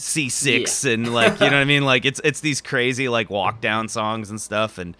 C6 0.00 0.92
and 0.92 1.14
like 1.14 1.34
you 1.40 1.46
know 1.46 1.52
what 1.56 1.62
I 1.62 1.64
mean, 1.74 1.84
like 1.84 2.04
it's 2.04 2.20
it's 2.24 2.40
these 2.40 2.60
crazy 2.60 3.08
like 3.08 3.30
walk 3.30 3.60
down 3.60 3.88
songs 3.88 4.30
and 4.30 4.40
stuff, 4.40 4.78
and 4.78 4.96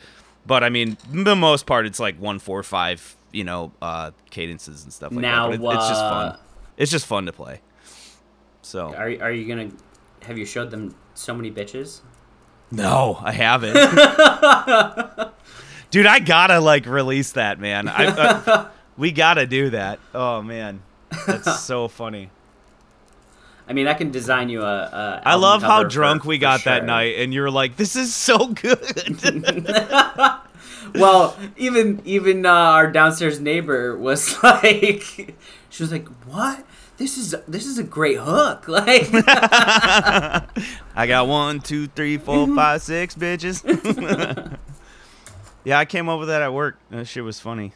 But 0.47 0.63
I 0.65 0.69
mean, 0.71 0.97
the 1.11 1.37
most 1.37 1.67
part, 1.67 1.87
it's 1.87 2.01
like 2.01 2.19
one 2.21 2.39
four 2.39 2.63
five, 2.63 3.17
you 3.33 3.45
know, 3.45 3.73
uh, 3.83 4.11
cadences 4.31 4.85
and 4.85 4.93
stuff 4.93 5.13
like 5.13 5.21
Now, 5.23 5.49
that. 5.51 5.61
It, 5.61 5.65
it's 5.65 5.89
just 5.89 6.01
fun. 6.01 6.27
uh, 6.27 6.37
It's 6.77 6.91
just 6.91 7.07
fun 7.07 7.27
to 7.27 7.33
play. 7.33 7.61
So 8.63 8.95
Are 8.95 9.09
are 9.23 9.33
you 9.33 9.49
gonna? 9.49 9.71
Have 10.23 10.37
you 10.39 10.45
showed 10.45 10.71
them 10.71 10.95
so 11.15 11.35
many 11.35 11.51
bitches? 11.51 12.01
no, 12.71 13.19
I 13.23 13.33
haven't. 13.33 13.75
Dude, 15.91 16.07
I 16.07 16.19
gotta 16.21 16.61
like 16.61 16.87
release 16.87 17.33
that, 17.33 17.59
man. 17.59 17.89
I, 17.89 18.07
uh, 18.07 18.69
we 18.97 19.11
gotta 19.13 19.47
do 19.47 19.71
that. 19.71 19.99
Oh 20.15 20.41
man, 20.43 20.83
that's 21.27 21.63
so 21.65 21.89
funny. 21.89 22.31
I 23.71 23.73
mean, 23.73 23.87
I 23.87 23.95
can 23.95 24.11
design 24.11 24.49
you 24.49 24.63
a. 24.63 24.83
a 24.83 25.23
I 25.25 25.37
love 25.37 25.63
how 25.63 25.85
drunk 25.85 26.25
for- 26.25 26.29
we 26.31 26.39
got 26.39 26.65
that 26.65 26.85
night, 26.85 27.15
and 27.19 27.33
you 27.33 27.41
were 27.41 27.53
like, 27.53 27.77
"This 27.77 27.95
is 27.95 28.13
so 28.13 28.49
good." 28.49 29.07
Well, 30.95 31.37
even 31.57 32.03
even 32.05 32.45
uh, 32.45 32.51
our 32.51 32.91
downstairs 32.91 33.39
neighbor 33.39 33.97
was 33.97 34.35
like, 34.43 35.37
she 35.69 35.83
was 35.85 35.93
like, 35.93 36.09
"What? 36.27 36.67
This 36.97 37.17
is 37.17 37.33
this 37.47 37.65
is 37.65 37.79
a 37.79 37.85
great 37.85 38.19
hook!" 38.19 38.65
Like, 38.69 39.09
I 39.13 41.07
got 41.07 41.29
one, 41.29 41.61
two, 41.61 41.87
three, 41.87 42.19
four, 42.19 42.53
five, 42.57 42.83
six 42.83 43.15
bitches. 43.15 43.63
yeah, 45.63 45.79
I 45.79 45.85
came 45.85 46.09
over 46.09 46.27
that 46.27 46.43
at 46.43 46.53
work. 46.53 46.77
That 46.91 47.07
shit 47.07 47.23
was 47.23 47.39
funny. 47.39 47.73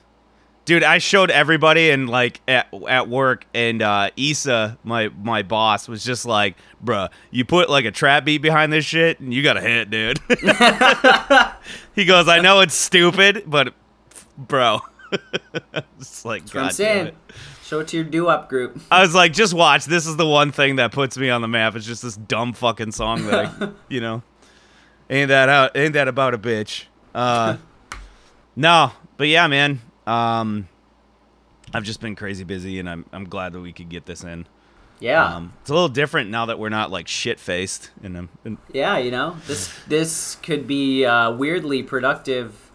Dude, 0.64 0.82
I 0.82 0.96
showed 0.96 1.30
everybody 1.30 1.90
and 1.90 2.08
like 2.08 2.40
at, 2.48 2.72
at 2.88 3.08
work 3.08 3.44
and 3.52 3.82
uh 3.82 4.10
Issa, 4.16 4.78
my 4.82 5.10
my 5.22 5.42
boss, 5.42 5.88
was 5.88 6.02
just 6.02 6.24
like, 6.24 6.56
bruh, 6.82 7.10
you 7.30 7.44
put 7.44 7.68
like 7.68 7.84
a 7.84 7.90
trap 7.90 8.24
beat 8.24 8.38
behind 8.38 8.72
this 8.72 8.84
shit 8.84 9.20
and 9.20 9.32
you 9.32 9.42
got 9.42 9.56
a 9.58 9.60
hit, 9.60 9.90
dude. 9.90 10.18
he 11.94 12.04
goes, 12.06 12.28
I 12.28 12.40
know 12.40 12.60
it's 12.60 12.74
stupid, 12.74 13.44
but 13.46 13.74
bro. 14.38 14.80
it's 15.98 16.24
like 16.24 16.42
that's 16.42 16.54
what 16.54 16.64
I'm 16.64 16.70
saying. 16.70 17.06
it. 17.08 17.14
Show 17.64 17.80
it 17.80 17.88
to 17.88 17.96
your 17.96 18.04
doo-wop 18.04 18.50
group. 18.50 18.78
I 18.90 19.00
was 19.00 19.14
like, 19.14 19.32
just 19.32 19.54
watch. 19.54 19.86
This 19.86 20.06
is 20.06 20.16
the 20.16 20.26
one 20.26 20.52
thing 20.52 20.76
that 20.76 20.92
puts 20.92 21.16
me 21.16 21.30
on 21.30 21.40
the 21.40 21.48
map. 21.48 21.74
It's 21.74 21.86
just 21.86 22.02
this 22.02 22.14
dumb 22.14 22.52
fucking 22.52 22.92
song 22.92 23.24
that 23.26 23.46
I, 23.46 23.68
you 23.88 24.00
know, 24.00 24.22
ain't 25.08 25.28
that 25.28 25.48
out? 25.48 25.74
Ain't 25.74 25.94
that 25.94 26.06
about 26.06 26.34
a 26.34 26.38
bitch? 26.38 26.84
Uh, 27.14 27.56
no, 28.54 28.92
but 29.16 29.28
yeah, 29.28 29.46
man. 29.46 29.80
Um, 30.06 30.68
I've 31.72 31.84
just 31.84 32.00
been 32.00 32.14
crazy 32.14 32.44
busy, 32.44 32.78
and 32.78 32.88
I'm 32.88 33.04
I'm 33.12 33.24
glad 33.24 33.52
that 33.54 33.60
we 33.60 33.72
could 33.72 33.88
get 33.88 34.06
this 34.06 34.22
in. 34.24 34.46
Yeah, 35.00 35.24
Um, 35.24 35.52
it's 35.60 35.70
a 35.70 35.74
little 35.74 35.88
different 35.88 36.30
now 36.30 36.46
that 36.46 36.58
we're 36.58 36.68
not 36.68 36.90
like 36.90 37.08
shit 37.08 37.40
faced, 37.40 37.90
and. 38.02 38.28
And, 38.44 38.58
yeah. 38.72 38.96
You 38.96 39.10
know, 39.10 39.36
this 39.46 39.72
this 39.88 40.36
could 40.36 40.66
be 40.66 41.02
a 41.02 41.32
weirdly 41.36 41.82
productive, 41.82 42.70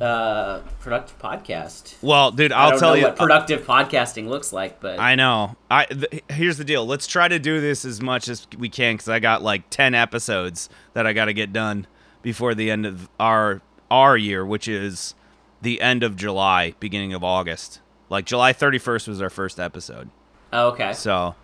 uh, 0.00 0.60
productive 0.80 1.18
podcast. 1.18 1.96
well, 2.02 2.30
dude, 2.30 2.52
I'll 2.52 2.78
tell 2.78 2.96
you. 2.96 3.04
what 3.04 3.16
productive 3.16 3.66
podcasting 3.66 4.28
looks 4.28 4.52
like, 4.52 4.80
but 4.80 4.98
I 4.98 5.14
know. 5.14 5.56
I 5.70 5.84
th- 5.84 6.22
here's 6.30 6.56
the 6.56 6.64
deal. 6.64 6.86
Let's 6.86 7.06
try 7.06 7.28
to 7.28 7.38
do 7.38 7.60
this 7.60 7.84
as 7.84 8.00
much 8.00 8.28
as 8.28 8.46
we 8.58 8.68
can 8.68 8.94
because 8.94 9.08
I 9.08 9.18
got 9.18 9.42
like 9.42 9.68
ten 9.68 9.94
episodes 9.94 10.68
that 10.94 11.06
I 11.06 11.12
got 11.12 11.26
to 11.26 11.32
get 11.34 11.52
done 11.52 11.86
before 12.22 12.54
the 12.54 12.70
end 12.70 12.86
of 12.86 13.08
our 13.20 13.60
our 13.90 14.16
year, 14.16 14.44
which 14.46 14.68
is 14.68 15.14
the 15.62 15.80
end 15.80 16.02
of 16.02 16.16
July, 16.16 16.74
beginning 16.80 17.12
of 17.12 17.22
August. 17.24 17.80
Like 18.08 18.24
July 18.24 18.52
31st 18.52 19.08
was 19.08 19.22
our 19.22 19.30
first 19.30 19.60
episode. 19.60 20.10
Oh, 20.52 20.68
okay. 20.68 20.92
So 20.92 21.34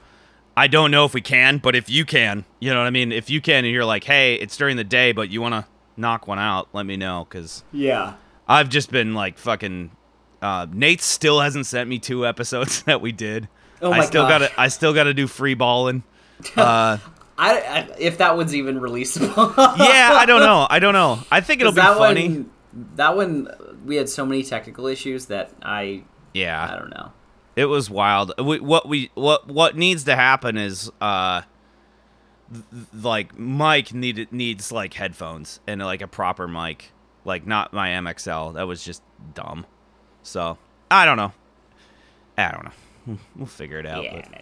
I 0.56 0.66
don't 0.66 0.90
know 0.90 1.04
if 1.04 1.14
we 1.14 1.20
can, 1.20 1.58
but 1.58 1.76
if 1.76 1.88
you 1.88 2.04
can, 2.04 2.44
you 2.60 2.72
know 2.72 2.80
what 2.80 2.86
I 2.86 2.90
mean. 2.90 3.12
If 3.12 3.30
you 3.30 3.40
can, 3.40 3.64
and 3.64 3.72
you're 3.72 3.84
like, 3.84 4.04
hey, 4.04 4.34
it's 4.34 4.56
during 4.56 4.76
the 4.76 4.84
day, 4.84 5.12
but 5.12 5.28
you 5.30 5.40
want 5.40 5.54
to 5.54 5.64
knock 5.96 6.26
one 6.26 6.38
out, 6.38 6.68
let 6.72 6.84
me 6.86 6.96
know 6.96 7.26
because 7.28 7.62
Yeah. 7.72 8.14
I've 8.48 8.68
just 8.68 8.90
been 8.90 9.14
like 9.14 9.38
fucking. 9.38 9.90
Uh, 10.42 10.66
Nate 10.70 11.00
still 11.00 11.40
hasn't 11.40 11.66
sent 11.66 11.88
me 11.88 11.98
two 11.98 12.26
episodes 12.26 12.82
that 12.84 13.00
we 13.00 13.10
did. 13.12 13.48
Oh 13.82 13.92
I 13.92 13.98
my 13.98 14.04
still 14.04 14.26
gotta. 14.28 14.50
I 14.60 14.68
still 14.68 14.92
gotta 14.94 15.14
do 15.14 15.26
free 15.26 15.54
balling. 15.54 16.02
Uh, 16.56 16.98
I, 17.38 17.60
I 17.60 17.88
if 17.98 18.18
that 18.18 18.36
one's 18.36 18.54
even 18.54 18.78
releasable. 18.80 19.54
yeah, 19.78 20.10
I 20.12 20.24
don't 20.26 20.40
know. 20.50 20.66
I 20.68 20.78
don't 20.78 20.92
know. 20.92 21.18
I 21.30 21.40
think 21.40 21.60
it'll 21.60 21.72
be 21.72 21.76
that 21.76 21.96
funny. 21.96 22.28
One, 22.28 22.50
that 22.96 23.16
one, 23.16 23.48
we 23.86 23.96
had 23.96 24.08
so 24.08 24.26
many 24.26 24.42
technical 24.42 24.86
issues 24.86 25.26
that 25.26 25.50
I, 25.62 26.02
yeah 26.34 26.68
I 26.70 26.76
don't 26.78 26.90
know. 26.90 27.12
it 27.54 27.66
was 27.66 27.88
wild. 27.88 28.32
We, 28.38 28.60
what 28.60 28.88
we 28.88 29.10
what 29.14 29.46
what 29.48 29.76
needs 29.76 30.04
to 30.04 30.16
happen 30.16 30.56
is 30.58 30.90
uh, 31.00 31.42
th- 32.52 32.64
like 32.92 33.38
Mike 33.38 33.94
needed 33.94 34.32
needs 34.32 34.70
like 34.72 34.94
headphones 34.94 35.60
and 35.66 35.80
like 35.80 36.02
a 36.02 36.06
proper 36.08 36.46
mic, 36.48 36.92
like 37.24 37.46
not 37.46 37.72
my 37.72 37.88
MXL. 37.90 38.54
That 38.54 38.66
was 38.66 38.84
just 38.84 39.02
dumb. 39.34 39.64
So 40.22 40.58
I 40.90 41.04
don't 41.06 41.16
know. 41.16 41.32
I 42.36 42.50
don't 42.50 42.64
know. 42.64 43.18
We'll 43.36 43.46
figure 43.46 43.78
it 43.78 43.86
out. 43.86 44.02
Yeah, 44.04 44.14
but- 44.16 44.30
nah, 44.32 44.38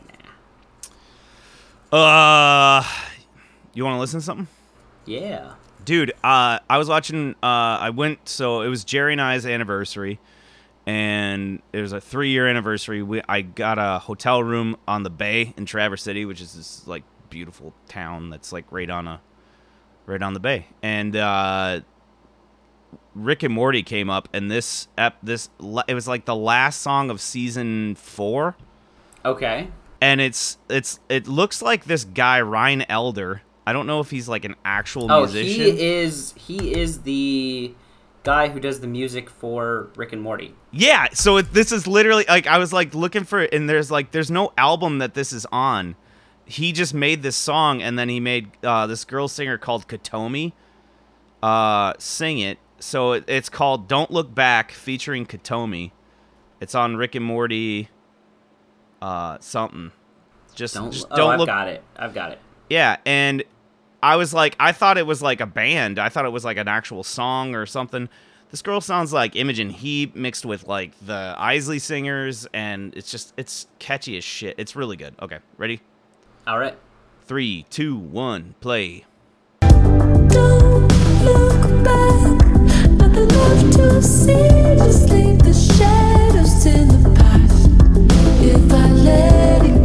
nah. 1.93 2.81
Uh, 2.81 2.85
you 3.75 3.85
want 3.85 3.97
to 3.97 4.01
listen 4.01 4.21
to 4.21 4.25
something, 4.25 4.49
yeah. 5.07 5.53
Dude? 5.85 6.13
Uh, 6.23 6.59
I 6.69 6.79
was 6.79 6.89
watching. 6.89 7.33
Uh, 7.43 7.79
I 7.81 7.91
went. 7.91 8.29
So 8.29 8.63
it 8.63 8.69
was 8.69 8.85
Jerry 8.85 9.13
and 9.13 9.21
I's 9.21 9.45
anniversary, 9.47 10.19
and 10.87 11.63
it 11.73 11.81
was 11.81 11.93
a 11.93 12.01
three-year 12.01 12.47
anniversary. 12.49 13.03
We 13.03 13.23
I 13.29 13.43
got 13.43 13.79
a 13.79 13.99
hotel 14.01 14.43
room 14.43 14.77
on 14.89 15.03
the 15.03 15.11
bay 15.11 15.55
in 15.57 15.67
Traverse 15.67 16.03
City, 16.03 16.25
which 16.25 16.41
is 16.41 16.55
this 16.55 16.87
like 16.87 17.05
beautiful 17.31 17.73
town 17.89 18.31
that's 18.31 18.53
like 18.53 18.65
right 18.71 18.89
on 18.91 19.07
a, 19.09 19.21
right 20.07 20.23
on 20.23 20.35
the 20.35 20.41
bay. 20.41 20.67
And 20.83 21.17
uh, 21.17 21.81
Rick 23.15 23.43
and 23.43 23.55
Morty 23.55 23.83
came 23.83 24.11
up, 24.11 24.29
and 24.33 24.51
this 24.51 24.89
ep 24.99 25.17
this 25.23 25.49
it 25.89 25.95
was 25.95 26.09
like 26.09 26.25
the 26.25 26.37
last 26.37 26.81
song 26.81 27.11
of 27.11 27.21
season 27.21 27.95
four 27.97 28.57
Okay. 29.25 29.69
and 30.01 30.21
it's 30.21 30.59
it's 30.69 31.01
it 31.09 31.27
looks 31.27 31.63
like 31.63 31.85
this 31.85 32.05
guy 32.05 32.41
Ryan 32.41 32.85
Elder. 32.89 33.43
I 33.67 33.73
don't 33.73 33.87
know 33.87 34.01
if 34.01 34.11
he's 34.11 34.29
like 34.29 34.45
an 34.45 34.57
actual 34.65 35.11
Oh, 35.11 35.21
musician. 35.21 35.77
he 35.77 35.87
is 35.95 36.35
he 36.37 36.75
is 36.75 37.03
the 37.03 37.75
guy 38.23 38.49
who 38.49 38.59
does 38.61 38.81
the 38.81 38.87
music 38.87 39.29
for 39.31 39.89
Rick 39.97 40.13
and 40.13 40.23
Morty. 40.23 40.55
yeah, 40.73 41.09
so 41.13 41.37
it, 41.39 41.53
this 41.53 41.73
is 41.73 41.87
literally 41.87 42.25
like 42.29 42.47
I 42.47 42.59
was 42.59 42.73
like 42.73 42.95
looking 42.95 43.25
for 43.25 43.41
it, 43.41 43.53
and 43.55 43.69
there's 43.69 43.91
like 43.91 44.11
there's 44.13 44.31
no 44.31 44.53
album 44.59 44.99
that 44.99 45.15
this 45.15 45.33
is 45.33 45.47
on. 45.53 45.97
He 46.47 46.73
just 46.73 46.93
made 46.93 47.23
this 47.23 47.37
song, 47.37 47.81
and 47.83 47.99
then 47.99 48.09
he 48.11 48.21
made 48.21 48.51
uh, 48.63 48.87
this 48.87 49.05
girl 49.05 49.29
singer 49.29 49.57
called 49.59 49.89
Kotomi 49.89 50.53
uh, 51.43 51.93
sing 51.99 52.39
it. 52.39 52.59
So 52.81 53.13
it, 53.13 53.25
it's 53.29 53.49
called 53.49 53.89
"Don't 53.89 54.11
Look 54.11 54.35
Back" 54.35 54.71
featuring 54.73 55.27
Kotomi. 55.27 55.93
It's 56.61 56.75
on 56.75 56.97
Rick 56.97 57.15
and 57.15 57.25
Morty. 57.25 57.89
Uh, 59.03 59.37
something. 59.41 59.93
Just 60.55 60.75
Don't 60.75 60.91
just 60.93 61.07
oh, 61.11 61.17
don't 61.17 61.33
I've 61.33 61.39
look 61.41 61.47
got 61.49 61.69
it. 61.69 61.83
I've 61.97 62.15
got 62.15 62.33
it. 62.33 62.39
Yeah, 62.71 62.97
and 63.05 63.43
I 64.05 64.17
was 64.17 64.35
like, 64.35 64.55
I 64.61 64.73
thought 64.73 64.99
it 64.99 65.07
was 65.07 65.23
like 65.23 65.41
a 65.41 65.47
band. 65.47 65.99
I 65.99 66.11
thought 66.11 66.27
it 66.27 66.31
was 66.31 66.45
like 66.45 66.59
an 66.59 66.69
actual 66.69 67.03
song 67.03 67.55
or 67.55 67.65
something. 67.65 68.11
This 68.51 68.61
girl 68.61 68.83
sounds 68.83 69.15
like 69.15 69.35
Imogen 69.35 69.71
Heap 69.71 70.15
mixed 70.15 70.45
with 70.45 70.69
like 70.69 70.93
the 71.07 71.35
Isley 71.39 71.79
singers, 71.79 72.47
and 72.53 72.95
it's 72.95 73.11
just 73.11 73.33
it's 73.39 73.67
catchy 73.79 74.19
as 74.19 74.23
shit. 74.23 74.57
It's 74.59 74.77
really 74.77 74.99
good. 74.99 75.15
Okay, 75.23 75.39
ready? 75.57 75.81
All 76.47 76.59
right. 76.59 76.77
Three, 77.23 77.65
two, 77.71 77.97
one, 77.97 78.57
play. 78.61 79.07
Don't 79.63 80.87
look 81.25 81.83
back, 81.83 82.91
nothing 82.91 83.29
left 83.29 83.73
to 83.73 84.03
see. 84.03 84.77
Just 84.77 85.09
leave 85.09 85.39
the 85.39 85.55
shadows 85.55 86.67
in 86.67 86.89
the 86.89 87.11
past. 87.19 87.71
If 88.43 88.71
I 88.71 88.93
let 88.93 89.65
it 89.65 89.84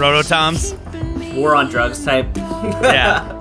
Rototoms. 0.00 0.74
war 1.34 1.54
on 1.54 1.68
drugs 1.68 2.02
type. 2.04 2.26
Yeah. 2.36 3.28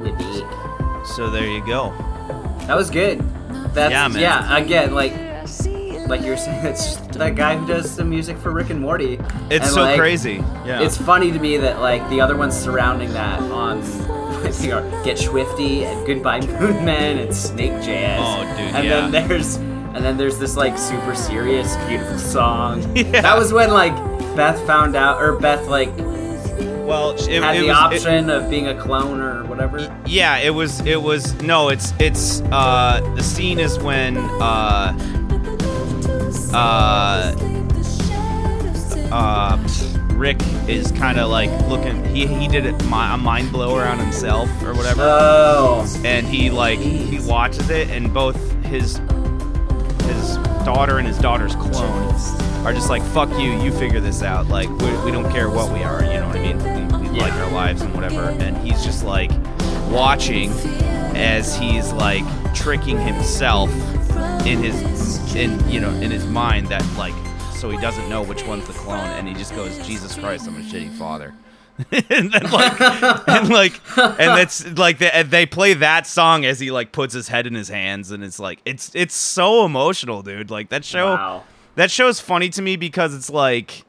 Whippy. 0.00 1.06
so 1.06 1.30
there 1.30 1.46
you 1.46 1.64
go. 1.66 1.90
That 2.66 2.76
was 2.76 2.90
good. 2.90 3.20
That's 3.74 3.92
Yeah, 3.92 4.08
man. 4.08 4.20
yeah. 4.20 4.56
Again, 4.56 4.94
like 4.94 5.12
like 6.06 6.20
you 6.22 6.30
were 6.30 6.36
saying, 6.36 6.64
it's 6.66 6.84
just 6.84 7.12
that 7.12 7.34
guy 7.34 7.56
who 7.56 7.66
does 7.66 7.96
the 7.96 8.04
music 8.04 8.36
for 8.38 8.50
Rick 8.50 8.70
and 8.70 8.80
Morty. 8.80 9.14
It's 9.50 9.64
And, 9.66 9.74
so 9.74 9.82
like, 9.82 9.98
crazy. 9.98 10.42
Yeah. 10.66 10.82
It's 10.82 10.96
funny 10.98 11.32
to 11.32 11.38
me 11.38 11.56
that 11.58 11.80
like 11.80 12.08
the 12.10 12.20
other 12.20 12.36
ones 12.36 12.54
surrounding 12.58 13.12
that 13.14 13.40
on 13.40 13.78
I 14.44 14.50
think 14.50 14.72
Get 15.04 15.18
Swifty 15.18 15.84
and 15.86 16.06
Goodbye 16.06 16.40
Moon 16.40 16.84
Men 16.84 17.18
and 17.18 17.34
Snake 17.34 17.72
Jazz. 17.82 18.20
Oh, 18.22 18.42
dude, 18.56 18.74
And 18.74 18.86
yeah. 18.86 19.08
then 19.08 19.28
there's 19.28 19.56
and 19.56 20.04
then 20.04 20.16
there's 20.16 20.38
this 20.38 20.56
like 20.56 20.76
super 20.76 21.14
serious, 21.14 21.76
beautiful 21.86 22.18
song. 22.18 22.94
Yeah. 22.96 23.20
That 23.22 23.38
was 23.38 23.52
when 23.52 23.70
like 23.70 23.94
Beth 24.36 24.60
found 24.66 24.96
out, 24.96 25.20
or 25.22 25.36
Beth 25.38 25.68
like 25.68 25.88
Well, 25.96 27.12
it, 27.12 27.42
had 27.42 27.56
it 27.56 27.60
the 27.60 27.68
was, 27.68 27.68
it- 27.68 27.70
option 27.70 28.30
of 28.30 28.50
being 28.50 28.66
a 28.68 28.74
clone 28.80 29.20
or 29.20 29.44
whatever. 29.44 29.94
yeah, 30.06 30.38
it 30.38 30.50
was. 30.50 30.80
It 30.80 31.00
was. 31.02 31.34
No, 31.42 31.68
it's. 31.68 31.92
It's. 31.98 32.40
Uh, 32.52 33.00
the 33.16 33.22
scene 33.22 33.58
is 33.58 33.78
when. 33.78 34.16
Uh, 34.16 34.96
uh, 36.52 37.34
uh, 39.12 39.58
Rick 40.14 40.40
is 40.68 40.92
kind 40.92 41.18
of 41.18 41.30
like 41.30 41.50
looking. 41.68 42.04
He 42.14 42.26
he 42.26 42.46
did 42.48 42.66
it 42.66 42.80
a 42.82 42.84
mind 42.86 43.50
blower 43.52 43.84
on 43.84 43.98
himself 43.98 44.48
or 44.62 44.74
whatever. 44.74 45.02
Oh, 45.02 45.86
and 46.04 46.26
he 46.26 46.50
like 46.50 46.78
he 46.78 47.18
watches 47.20 47.70
it 47.70 47.90
and 47.90 48.12
both 48.14 48.36
his 48.64 48.98
his 50.04 50.36
daughter 50.64 50.98
and 50.98 51.06
his 51.06 51.18
daughter's 51.18 51.54
clone 51.56 52.14
are 52.64 52.72
just 52.72 52.88
like 52.90 53.02
fuck 53.02 53.28
you 53.38 53.52
you 53.62 53.72
figure 53.72 54.00
this 54.00 54.22
out. 54.22 54.48
Like 54.48 54.68
we, 54.68 54.90
we 55.04 55.10
don't 55.10 55.30
care 55.30 55.48
what 55.50 55.72
we 55.72 55.82
are 55.82 56.02
you 56.02 56.14
know 56.20 56.26
what 56.28 56.36
i 56.36 56.42
mean? 56.42 56.58
We, 56.58 57.08
we 57.10 57.16
Yeah. 57.18 57.22
like 57.24 57.32
our 57.34 57.50
lives 57.52 57.82
and 57.82 57.94
whatever. 57.94 58.22
And 58.30 58.56
he's 58.58 58.84
just 58.84 59.04
like 59.04 59.30
watching 59.90 60.50
as 61.16 61.56
he's 61.56 61.92
like 61.92 62.24
tricking 62.54 62.98
himself 62.98 63.70
in 64.46 64.62
his 64.62 65.34
in 65.34 65.68
you 65.68 65.80
know 65.80 65.90
in 65.90 66.10
his 66.10 66.26
mind 66.26 66.68
that 66.68 66.84
like 66.96 67.14
so 67.56 67.70
he 67.70 67.78
doesn't 67.78 68.08
know 68.08 68.22
which 68.22 68.44
one's 68.46 68.66
the 68.66 68.72
clone 68.72 68.98
and 69.00 69.26
he 69.28 69.34
just 69.34 69.54
goes 69.54 69.76
jesus 69.86 70.16
christ 70.16 70.46
i'm 70.46 70.56
a 70.56 70.60
shitty 70.60 70.90
father. 70.96 71.34
And 71.90 72.30
then 72.30 72.50
like 72.52 72.80
and 73.28 73.48
like 73.48 73.80
and 73.98 74.38
that's 74.38 74.64
like 74.78 74.98
they, 74.98 75.10
and 75.10 75.28
they 75.30 75.44
play 75.44 75.74
that 75.74 76.06
song 76.06 76.44
as 76.44 76.60
he 76.60 76.70
like 76.70 76.92
puts 76.92 77.12
his 77.14 77.26
head 77.28 77.46
in 77.48 77.54
his 77.54 77.68
hands 77.68 78.10
and 78.12 78.22
it's 78.22 78.38
like 78.38 78.60
it's 78.64 78.92
it's 78.94 79.14
so 79.14 79.64
emotional 79.64 80.22
dude. 80.22 80.50
Like 80.52 80.68
that 80.68 80.84
show 80.84 81.14
wow. 81.14 81.42
That 81.76 81.90
show's 81.90 82.20
funny 82.20 82.48
to 82.50 82.62
me 82.62 82.76
because 82.76 83.14
it's 83.14 83.30
like 83.30 83.84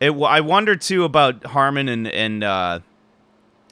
it 0.00 0.10
i 0.10 0.40
wonder 0.40 0.76
too 0.76 1.04
about 1.04 1.44
harmon 1.46 1.88
and 1.88 2.06
and 2.08 2.42
uh 2.44 2.80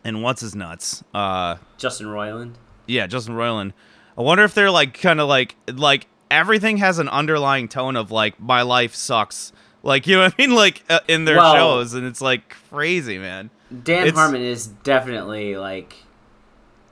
and 0.05 0.23
what's 0.23 0.41
his 0.41 0.55
nuts 0.55 1.03
uh 1.15 1.57
Justin 1.79 2.07
Roiland. 2.07 2.55
yeah, 2.87 3.07
Justin 3.07 3.35
Roiland. 3.35 3.73
I 4.17 4.23
wonder 4.23 4.45
if 4.45 4.55
they're 4.55 4.71
like 4.71 5.01
kind 5.01 5.21
of 5.21 5.29
like 5.29 5.57
like 5.73 6.07
everything 6.31 6.77
has 6.79 6.99
an 6.99 7.09
underlying 7.09 7.69
tone 7.69 7.97
of 7.97 8.11
like 8.11 8.39
my 8.41 8.63
life 8.63 8.95
sucks. 8.95 9.53
Like 9.83 10.07
you 10.07 10.17
know 10.17 10.23
what 10.25 10.35
I 10.39 10.43
mean? 10.43 10.55
Like 10.55 10.83
uh, 10.91 11.01
in 11.09 11.25
their 11.25 11.37
Well- 11.39 11.55
shows, 11.55 11.95
and 11.95 12.07
it's 12.07 12.21
like 12.21 12.55
crazy, 12.71 13.19
man. 13.19 13.51
Dan 13.83 14.07
It's- 14.07 14.15
Harmon 14.15 14.43
is 14.43 14.67
definitely 14.69 15.57
like 15.57 15.95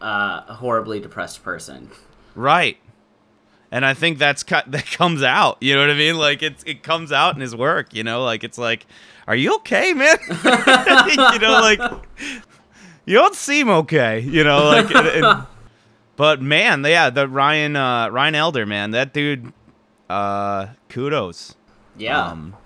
uh, 0.03 0.43
a 0.49 0.55
horribly 0.55 0.99
depressed 0.99 1.43
person. 1.45 1.91
Right. 2.35 2.79
And 3.73 3.87
I 3.87 3.95
think 3.95 4.19
that's 4.19 4.43
cut 4.43 4.71
that 4.73 4.87
comes 4.87 5.23
out. 5.23 5.59
You 5.61 5.75
know 5.75 5.81
what 5.81 5.91
I 5.91 5.95
mean? 5.95 6.17
Like 6.17 6.43
it 6.43 6.63
it 6.67 6.83
comes 6.83 7.13
out 7.13 7.35
in 7.35 7.41
his 7.41 7.55
work. 7.55 7.95
You 7.95 8.03
know, 8.05 8.25
like 8.25 8.45
it's 8.45 8.59
like, 8.59 8.87
are 9.27 9.37
you 9.37 9.55
okay, 9.57 9.93
man? 9.93 10.17
you 10.29 11.39
know, 11.39 11.61
like 11.63 11.81
you 13.07 13.15
don't 13.15 13.35
seem 13.35 13.69
okay. 13.71 14.21
You 14.21 14.45
know, 14.45 14.65
like. 14.65 15.47
but 16.17 16.43
man, 16.43 16.85
yeah, 16.85 17.11
the 17.11 17.29
Ryan 17.29 17.77
uh, 17.77 18.09
Ryan 18.09 18.35
Elder, 18.35 18.67
man, 18.67 18.91
that 18.93 19.13
dude. 19.15 19.53
Uh, 20.09 20.71
kudos. 20.89 21.55
Yeah. 21.97 22.21
Um, 22.31 22.57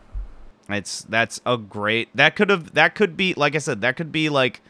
it's 0.70 1.02
that's 1.02 1.42
a 1.44 1.58
great. 1.58 2.08
That 2.16 2.36
could 2.36 2.48
have. 2.48 2.72
That 2.72 2.94
could 2.94 3.16
be 3.16 3.34
like 3.34 3.54
I 3.54 3.58
said. 3.58 3.82
That 3.82 3.96
could 3.96 4.10
be 4.10 4.30
like 4.30 4.62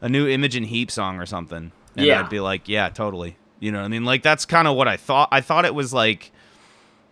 a 0.00 0.08
new 0.08 0.28
Imogen 0.28 0.64
Heap 0.64 0.90
song 0.90 1.18
or 1.18 1.26
something. 1.26 1.72
And 1.96 2.06
Yeah. 2.06 2.20
I'd 2.20 2.30
be 2.30 2.38
like, 2.40 2.68
yeah, 2.68 2.88
totally. 2.88 3.36
You 3.60 3.70
know, 3.72 3.78
what 3.78 3.84
I 3.84 3.88
mean, 3.88 4.04
like 4.04 4.22
that's 4.22 4.44
kind 4.46 4.66
of 4.66 4.74
what 4.76 4.88
I 4.88 4.96
thought. 4.96 5.28
I 5.30 5.40
thought 5.42 5.64
it 5.64 5.74
was 5.74 5.92
like 5.92 6.32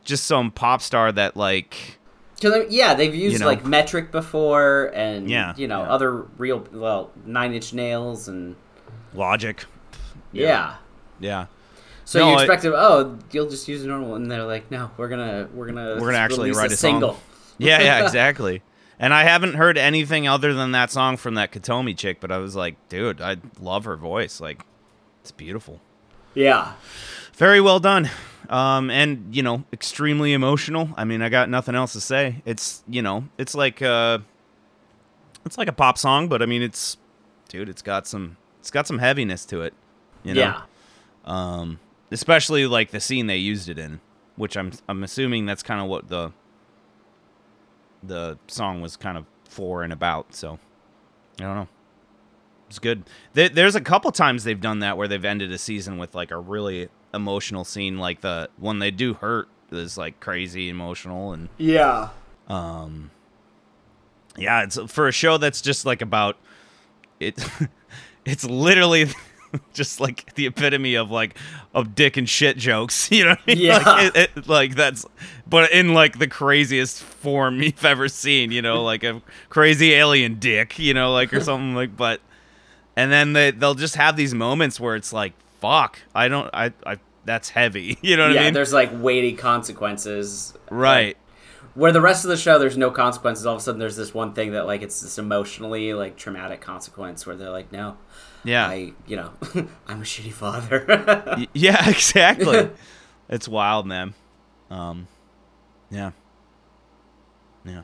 just 0.04 0.24
some 0.24 0.50
pop 0.50 0.80
star 0.82 1.12
that 1.12 1.36
like 1.36 1.98
I 2.42 2.66
yeah, 2.70 2.94
they've 2.94 3.14
used 3.14 3.40
know. 3.40 3.46
like 3.46 3.64
metric 3.66 4.10
before, 4.10 4.90
and 4.94 5.28
Yeah, 5.30 5.54
you 5.56 5.68
know 5.68 5.82
yeah. 5.82 5.90
other 5.92 6.22
real 6.38 6.66
well 6.72 7.10
Nine 7.26 7.52
Inch 7.52 7.72
Nails, 7.74 8.28
and 8.28 8.56
Logic. 9.14 9.62
yeah. 10.32 10.76
Yeah. 11.20 11.46
So 12.04 12.20
No, 12.20 12.30
you 12.30 12.36
I- 12.38 12.42
expect 12.42 12.62
them, 12.62 12.72
oh, 12.74 13.18
you'll 13.32 13.50
just 13.50 13.68
use 13.68 13.84
a 13.84 13.88
normal, 13.88 14.10
one 14.12 14.22
and 14.22 14.30
they're 14.30 14.44
like, 14.44 14.70
no, 14.70 14.90
we're 14.96 15.08
gonna 15.08 15.48
we're 15.52 15.66
gonna 15.66 15.96
We're 16.00 16.06
gonna 16.06 16.16
actually 16.16 16.52
write 16.52 16.70
a 16.70 16.74
a 16.74 16.76
song. 16.76 16.92
single. 16.92 17.20
Yeah, 17.60 17.82
yeah, 17.82 18.04
exactly. 18.04 18.62
and 19.00 19.12
I 19.12 19.24
haven't 19.24 19.54
heard 19.54 19.76
anything 19.76 20.28
other 20.28 20.54
than 20.54 20.70
that 20.72 20.92
song 20.92 21.16
from 21.16 21.34
that 21.34 21.50
Kotomi 21.50 21.94
chick, 21.98 22.20
but 22.20 22.30
I 22.30 22.38
was 22.38 22.54
like, 22.54 22.76
dude, 22.88 23.20
I 23.20 23.36
love 23.60 23.84
her 23.84 23.96
voice. 23.96 24.40
Like, 24.40 24.62
it's 25.22 25.32
beautiful. 25.32 25.80
Yeah, 26.38 26.74
Very 27.34 27.60
well 27.60 27.80
done. 27.80 28.08
Um, 28.48 28.90
and 28.90 29.34
you 29.34 29.42
know, 29.42 29.64
extremely 29.72 30.32
emotional. 30.32 30.88
I 30.96 31.04
mean, 31.04 31.20
I 31.20 31.30
got 31.30 31.50
nothing 31.50 31.74
else 31.74 31.94
to 31.94 32.00
say. 32.00 32.42
It's 32.46 32.84
you 32.88 33.02
know, 33.02 33.24
it's 33.38 33.56
like 33.56 33.82
uh, 33.82 34.20
it's 35.44 35.58
like 35.58 35.66
a 35.66 35.72
pop 35.72 35.98
song, 35.98 36.28
but 36.28 36.40
I 36.40 36.46
mean, 36.46 36.62
it's 36.62 36.96
dude, 37.48 37.68
it's 37.68 37.82
got 37.82 38.06
some, 38.06 38.36
it's 38.60 38.70
got 38.70 38.86
some 38.86 39.00
heaviness 39.00 39.44
to 39.46 39.62
it. 39.62 39.74
You 40.22 40.34
know? 40.34 40.40
yeah, 40.40 40.62
um, 41.24 41.80
especially 42.12 42.66
like 42.68 42.92
the 42.92 43.00
scene 43.00 43.26
they 43.26 43.36
used 43.36 43.68
it 43.68 43.76
in, 43.76 44.00
which 44.36 44.56
I'm 44.56 44.70
I'm 44.88 45.02
assuming 45.02 45.44
that's 45.44 45.64
kind 45.64 45.80
of 45.80 45.88
what 45.88 46.08
the 46.08 46.32
the 48.04 48.38
song 48.46 48.80
was 48.80 48.96
kind 48.96 49.18
of 49.18 49.26
for 49.48 49.82
and 49.82 49.92
about. 49.92 50.36
So 50.36 50.60
I 51.40 51.42
don't 51.42 51.56
know. 51.56 51.68
It's 52.68 52.78
good. 52.78 53.04
There, 53.32 53.48
there's 53.48 53.74
a 53.74 53.80
couple 53.80 54.10
times 54.12 54.44
they've 54.44 54.60
done 54.60 54.80
that 54.80 54.96
where 54.96 55.08
they've 55.08 55.24
ended 55.24 55.50
a 55.52 55.58
season 55.58 55.98
with 55.98 56.14
like 56.14 56.30
a 56.30 56.38
really 56.38 56.88
emotional 57.14 57.64
scene, 57.64 57.98
like 57.98 58.20
the 58.20 58.48
when 58.58 58.78
they 58.78 58.90
do 58.90 59.14
hurt 59.14 59.48
is 59.70 59.98
like 59.98 60.18
crazy 60.20 60.68
emotional 60.68 61.32
and 61.32 61.48
yeah. 61.58 62.08
um 62.48 63.10
yeah 64.36 64.62
it's 64.62 64.78
for 64.90 65.08
a 65.08 65.12
show 65.12 65.36
that's 65.36 65.60
just 65.60 65.84
like 65.84 66.00
about 66.00 66.38
it 67.20 67.38
it's 68.24 68.44
literally 68.44 69.06
just 69.74 70.00
like 70.00 70.34
the 70.36 70.46
epitome 70.46 70.94
of 70.94 71.10
like 71.10 71.36
of 71.74 71.94
dick 71.94 72.16
and 72.16 72.28
shit 72.28 72.56
jokes 72.56 73.10
you 73.12 73.24
know 73.24 73.32
I 73.32 73.38
mean? 73.46 73.58
Yeah. 73.58 73.78
like, 73.78 74.16
it, 74.16 74.30
it- 74.36 74.48
like 74.48 74.74
that's 74.74 75.04
but 75.46 75.70
in 75.70 75.92
like 75.92 76.18
the 76.18 76.28
craziest 76.28 77.02
form 77.02 77.60
you've 77.62 77.84
ever 77.84 78.08
seen 78.08 78.50
you 78.52 78.62
know 78.62 78.82
like 78.82 79.04
a 79.04 79.20
crazy 79.50 79.92
alien 79.92 80.38
dick 80.38 80.78
you 80.78 80.94
know 80.94 81.12
like 81.12 81.34
or 81.34 81.40
something 81.40 81.74
like 81.74 81.94
but 81.94 82.22
and 82.98 83.12
then 83.12 83.32
they 83.32 83.52
they'll 83.52 83.76
just 83.76 83.94
have 83.94 84.16
these 84.16 84.34
moments 84.34 84.80
where 84.80 84.96
it's 84.96 85.12
like 85.12 85.32
fuck 85.60 86.00
i 86.14 86.26
don't 86.26 86.50
i 86.52 86.72
i 86.84 86.98
that's 87.24 87.48
heavy 87.48 87.96
you 88.02 88.16
know 88.16 88.26
what 88.26 88.34
yeah, 88.34 88.40
i 88.40 88.44
mean 88.44 88.54
there's 88.54 88.72
like 88.72 88.90
weighty 88.92 89.34
consequences. 89.34 90.52
right 90.70 91.16
Where 91.74 91.92
the 91.92 92.00
rest 92.00 92.24
of 92.24 92.30
the 92.30 92.36
show, 92.36 92.58
there's 92.58 92.76
no 92.76 92.90
consequences. 92.90 93.46
All 93.46 93.54
of 93.54 93.60
a 93.60 93.62
sudden, 93.62 93.78
there's 93.78 93.94
this 93.94 94.12
one 94.12 94.32
thing 94.32 94.50
that 94.52 94.66
like 94.66 94.82
it's 94.82 95.00
this 95.00 95.16
emotionally 95.16 95.94
like 95.94 96.16
traumatic 96.16 96.60
consequence 96.60 97.24
where 97.24 97.36
they're 97.36 97.50
like, 97.50 97.70
no, 97.70 97.96
yeah 98.42 98.66
I, 98.66 98.94
you 99.06 99.14
know, 99.14 99.30
I'm 99.86 100.00
a 100.02 100.04
shitty 100.04 100.32
father. 100.32 101.46
Yeah, 101.54 101.88
exactly. 101.88 102.70
it's 103.28 103.46
wild, 103.46 103.86
man. 103.86 104.14
Um, 104.70 105.06
yeah, 105.90 106.10
yeah, 107.64 107.82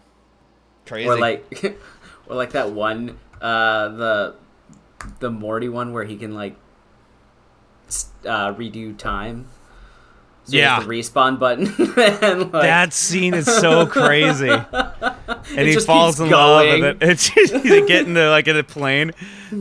crazy. 0.86 1.08
or 1.08 1.16
like, 1.18 1.78
or 2.26 2.34
like 2.34 2.50
that 2.52 2.72
one, 2.72 3.18
uh, 3.40 3.88
the 3.90 4.34
the 5.20 5.30
Morty 5.30 5.68
one 5.68 5.92
where 5.92 6.04
he 6.04 6.16
can 6.16 6.34
like 6.34 6.56
uh, 8.26 8.52
redo 8.54 8.96
time. 8.96 9.46
So 10.46 10.56
Yeah. 10.56 10.80
the 10.80 10.86
respawn 10.86 11.38
button, 11.38 11.66
and 12.22 12.52
like, 12.52 12.62
that 12.62 12.92
scene 12.92 13.32
is 13.34 13.46
so 13.46 13.86
crazy. 13.86 14.50
And 15.56 15.68
he 15.68 15.76
falls 15.78 16.18
in 16.20 16.30
love, 16.30 16.64
going. 16.64 16.84
and 16.84 17.00
then 17.00 17.10
it's 17.10 17.28
just, 17.28 17.52
they 17.52 17.86
get 17.86 18.06
into 18.08 18.28
like 18.30 18.48
in 18.48 18.56
a 18.56 18.64
plane, 18.64 19.12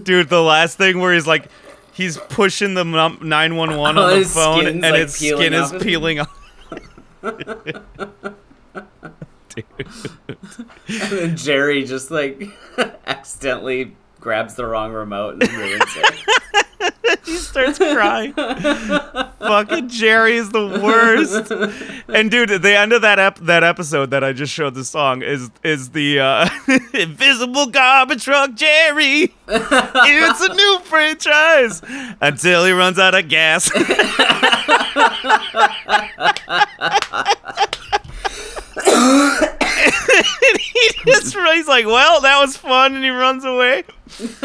dude. 0.03 0.29
The 0.29 0.41
last 0.41 0.77
thing 0.77 0.99
where 1.01 1.13
he's 1.13 1.27
like, 1.27 1.47
he's 1.93 2.17
pushing 2.17 2.73
the 2.73 2.83
nine 3.21 3.55
one 3.57 3.75
one 3.77 3.97
on 3.97 4.19
the 4.19 4.25
phone, 4.25 4.65
and 4.65 4.81
like, 4.81 4.95
his 4.95 5.13
skin 5.15 5.53
is 5.53 5.73
peeling 5.81 6.19
off. 6.21 6.39
Dude. 7.21 7.81
and 10.87 11.11
then 11.11 11.37
Jerry 11.37 11.83
just 11.83 12.09
like 12.11 12.43
accidentally 13.05 13.95
grabs 14.23 14.55
the 14.55 14.65
wrong 14.65 14.93
remote 14.93 15.43
and 15.43 15.51
ruins 15.51 15.83
it. 15.97 17.25
he 17.25 17.35
starts 17.35 17.77
crying. 17.77 18.31
Fucking 18.33 19.89
Jerry 19.89 20.37
is 20.37 20.49
the 20.51 20.65
worst. 20.81 21.51
And 22.07 22.31
dude, 22.31 22.61
the 22.61 22.77
end 22.77 22.93
of 22.93 23.01
that 23.01 23.19
ep- 23.19 23.39
that 23.39 23.65
episode 23.65 24.11
that 24.11 24.23
I 24.23 24.31
just 24.31 24.53
showed 24.53 24.75
the 24.75 24.85
song 24.85 25.23
is 25.23 25.51
is 25.61 25.89
the 25.89 26.21
uh, 26.21 26.49
invisible 26.93 27.67
garbage 27.67 28.23
truck 28.23 28.55
Jerry. 28.55 29.33
it's 29.45 30.41
a 30.41 30.53
new 30.53 30.79
franchise 30.85 31.81
until 32.21 32.63
he 32.63 32.71
runs 32.71 32.97
out 32.97 33.15
of 33.15 33.27
gas. 33.27 33.69
and 40.23 40.59
he 40.59 40.89
just 41.05 41.35
he's 41.35 41.67
like, 41.67 41.85
well, 41.85 42.21
that 42.21 42.39
was 42.39 42.57
fun, 42.57 42.95
and 42.95 43.03
he 43.03 43.09
runs 43.09 43.45
away. 43.45 43.83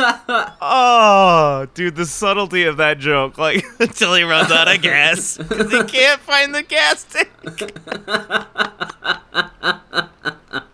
oh, 0.61 1.67
dude, 1.75 1.97
the 1.97 2.07
subtlety 2.07 2.64
of 2.64 2.77
that 2.79 2.99
joke. 2.99 3.38
Like, 3.38 3.64
until 3.81 4.14
he 4.14 4.23
runs 4.23 4.51
out 4.51 4.69
of 4.69 4.81
gas. 4.83 5.37
Because 5.37 5.73
he 5.73 5.83
can't 5.85 6.21
find 6.21 6.55
the 6.55 6.62
gas 6.62 7.05
tank. 7.05 7.29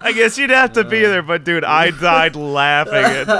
I 0.00 0.12
guess 0.12 0.38
you'd 0.38 0.50
have 0.50 0.74
to 0.74 0.84
be 0.84 1.00
there, 1.00 1.22
but 1.22 1.42
dude, 1.42 1.64
I 1.64 1.90
died 1.90 2.36
laughing. 2.36 3.04
And, 3.04 3.30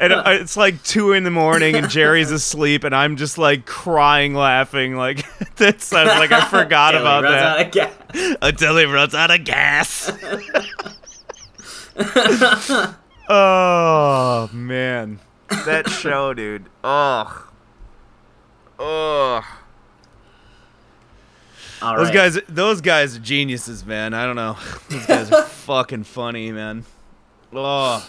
and 0.00 0.12
it's 0.40 0.56
like 0.56 0.82
two 0.84 1.12
in 1.12 1.24
the 1.24 1.32
morning, 1.32 1.74
and 1.74 1.90
Jerry's 1.90 2.30
asleep, 2.30 2.84
and 2.84 2.94
I'm 2.94 3.16
just 3.16 3.38
like 3.38 3.66
crying, 3.66 4.32
laughing. 4.34 4.94
Like 4.96 5.26
that 5.56 5.80
sounds 5.82 6.10
like 6.10 6.30
I 6.30 6.44
forgot 6.44 6.94
about 6.94 7.22
that. 7.22 8.38
Until 8.40 8.76
he 8.76 8.84
runs 8.84 9.14
out 9.14 9.32
of 9.32 9.44
gas. 9.44 10.12
oh 13.28 14.48
man, 14.52 15.18
that 15.48 15.90
show, 15.90 16.34
dude. 16.34 16.66
Oh, 16.84 17.48
oh. 18.78 19.58
All 21.82 21.96
Those 21.96 22.06
right. 22.06 22.14
guys, 22.14 22.38
those 22.48 22.80
guys 22.80 23.16
are 23.16 23.20
geniuses, 23.20 23.84
man. 23.84 24.14
I 24.14 24.24
don't 24.24 24.36
know. 24.36 24.56
Those 24.88 25.06
guys 25.06 25.32
are 25.32 25.42
fucking 25.46 26.04
funny, 26.04 26.50
man. 26.52 26.84
Oh, 27.52 28.08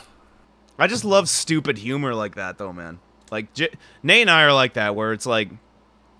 I 0.80 0.88
just 0.88 1.04
love 1.06 1.28
stupid 1.28 1.78
humor 1.78 2.14
like 2.16 2.36
that, 2.36 2.58
though, 2.58 2.72
man. 2.74 3.00
Like 3.32 3.54
J- 3.54 3.74
Nate 4.04 4.22
and 4.22 4.30
I 4.32 4.44
are 4.44 4.54
like 4.54 4.74
that, 4.76 4.96
where 4.96 5.12
it's 5.12 5.26
like, 5.26 5.50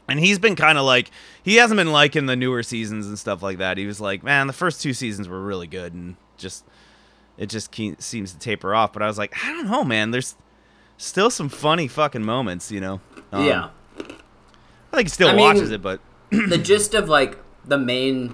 and 0.10 0.20
he's 0.20 0.40
been 0.40 0.56
kind 0.56 0.78
of 0.78 0.86
like, 0.86 1.10
he 1.44 1.56
hasn't 1.56 1.78
been 1.78 1.92
liking 1.92 2.26
the 2.26 2.36
newer 2.36 2.64
seasons 2.64 3.08
and 3.08 3.18
stuff 3.18 3.42
like 3.42 3.60
that. 3.60 3.78
He 3.78 3.86
was 3.86 4.02
like, 4.02 4.24
man, 4.24 4.48
the 4.48 4.54
first 4.54 4.82
two 4.82 4.94
seasons 4.94 5.28
were 5.30 5.42
really 5.42 5.68
good, 5.68 5.94
and 5.94 6.16
just 6.38 6.66
it 7.38 7.48
just 7.48 7.72
ke- 7.72 8.00
seems 8.00 8.34
to 8.34 8.40
taper 8.40 8.74
off. 8.76 8.92
But 8.94 9.04
I 9.04 9.08
was 9.08 9.18
like, 9.18 9.34
I 9.46 9.52
don't 9.54 9.68
know, 9.70 9.84
man. 9.84 10.12
There's 10.12 10.36
still 10.98 11.30
some 11.30 11.50
funny 11.50 11.88
fucking 11.88 12.24
moments, 12.24 12.72
you 12.72 12.82
know. 12.82 13.00
Um, 13.32 13.46
yeah. 13.46 13.70
I 14.00 14.96
think 14.98 15.04
he 15.08 15.10
still 15.10 15.30
I 15.30 15.34
mean- 15.34 15.44
watches 15.46 15.72
it, 15.72 15.82
but 15.82 16.00
the 16.50 16.58
gist 16.58 16.94
of 16.94 17.08
like 17.10 17.38
the 17.66 17.78
main 17.78 18.34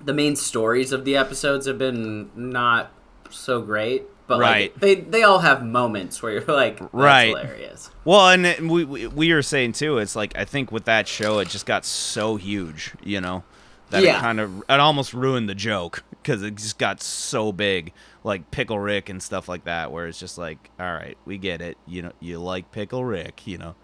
the 0.00 0.12
main 0.12 0.36
stories 0.36 0.92
of 0.92 1.04
the 1.04 1.16
episodes 1.16 1.66
have 1.66 1.78
been 1.78 2.30
not 2.34 2.90
so 3.30 3.62
great 3.62 4.04
but 4.26 4.38
Right. 4.38 4.72
like 4.72 4.80
they 4.80 4.94
they 4.96 5.22
all 5.22 5.40
have 5.40 5.64
moments 5.64 6.22
where 6.22 6.32
you're 6.32 6.42
like 6.44 6.78
Right. 6.92 7.28
hilarious 7.28 7.90
Well, 8.04 8.28
and 8.28 8.70
we 8.70 8.84
we 8.84 9.06
we 9.06 9.32
were 9.32 9.42
saying 9.42 9.72
too. 9.72 9.98
It's 9.98 10.14
like 10.16 10.36
I 10.36 10.44
think 10.44 10.70
with 10.72 10.84
that 10.84 11.08
show, 11.08 11.38
it 11.40 11.48
just 11.48 11.64
got 11.66 11.84
so 11.86 12.36
huge, 12.36 12.92
you 13.02 13.20
know, 13.20 13.44
that 13.90 14.02
Yeah. 14.02 14.18
it 14.18 14.20
kind 14.20 14.40
of 14.40 14.58
it 14.68 14.80
almost 14.80 15.12
ruined 15.14 15.48
the 15.48 15.54
joke 15.54 16.04
because 16.10 16.42
it 16.42 16.54
just 16.56 16.78
got 16.78 17.02
so 17.02 17.50
big, 17.52 17.92
like 18.22 18.50
Pickle 18.50 18.78
Rick 18.78 19.08
and 19.10 19.22
stuff 19.22 19.46
like 19.48 19.64
that, 19.64 19.90
where 19.92 20.06
it's 20.06 20.18
just 20.20 20.36
like, 20.38 20.70
all 20.80 20.92
right, 20.92 21.16
we 21.26 21.36
get 21.38 21.60
it, 21.62 21.76
you 21.86 22.02
know, 22.02 22.12
you 22.20 22.38
like 22.38 22.70
Pickle 22.72 23.04
Rick, 23.04 23.46
you 23.46 23.56
know, 23.58 23.74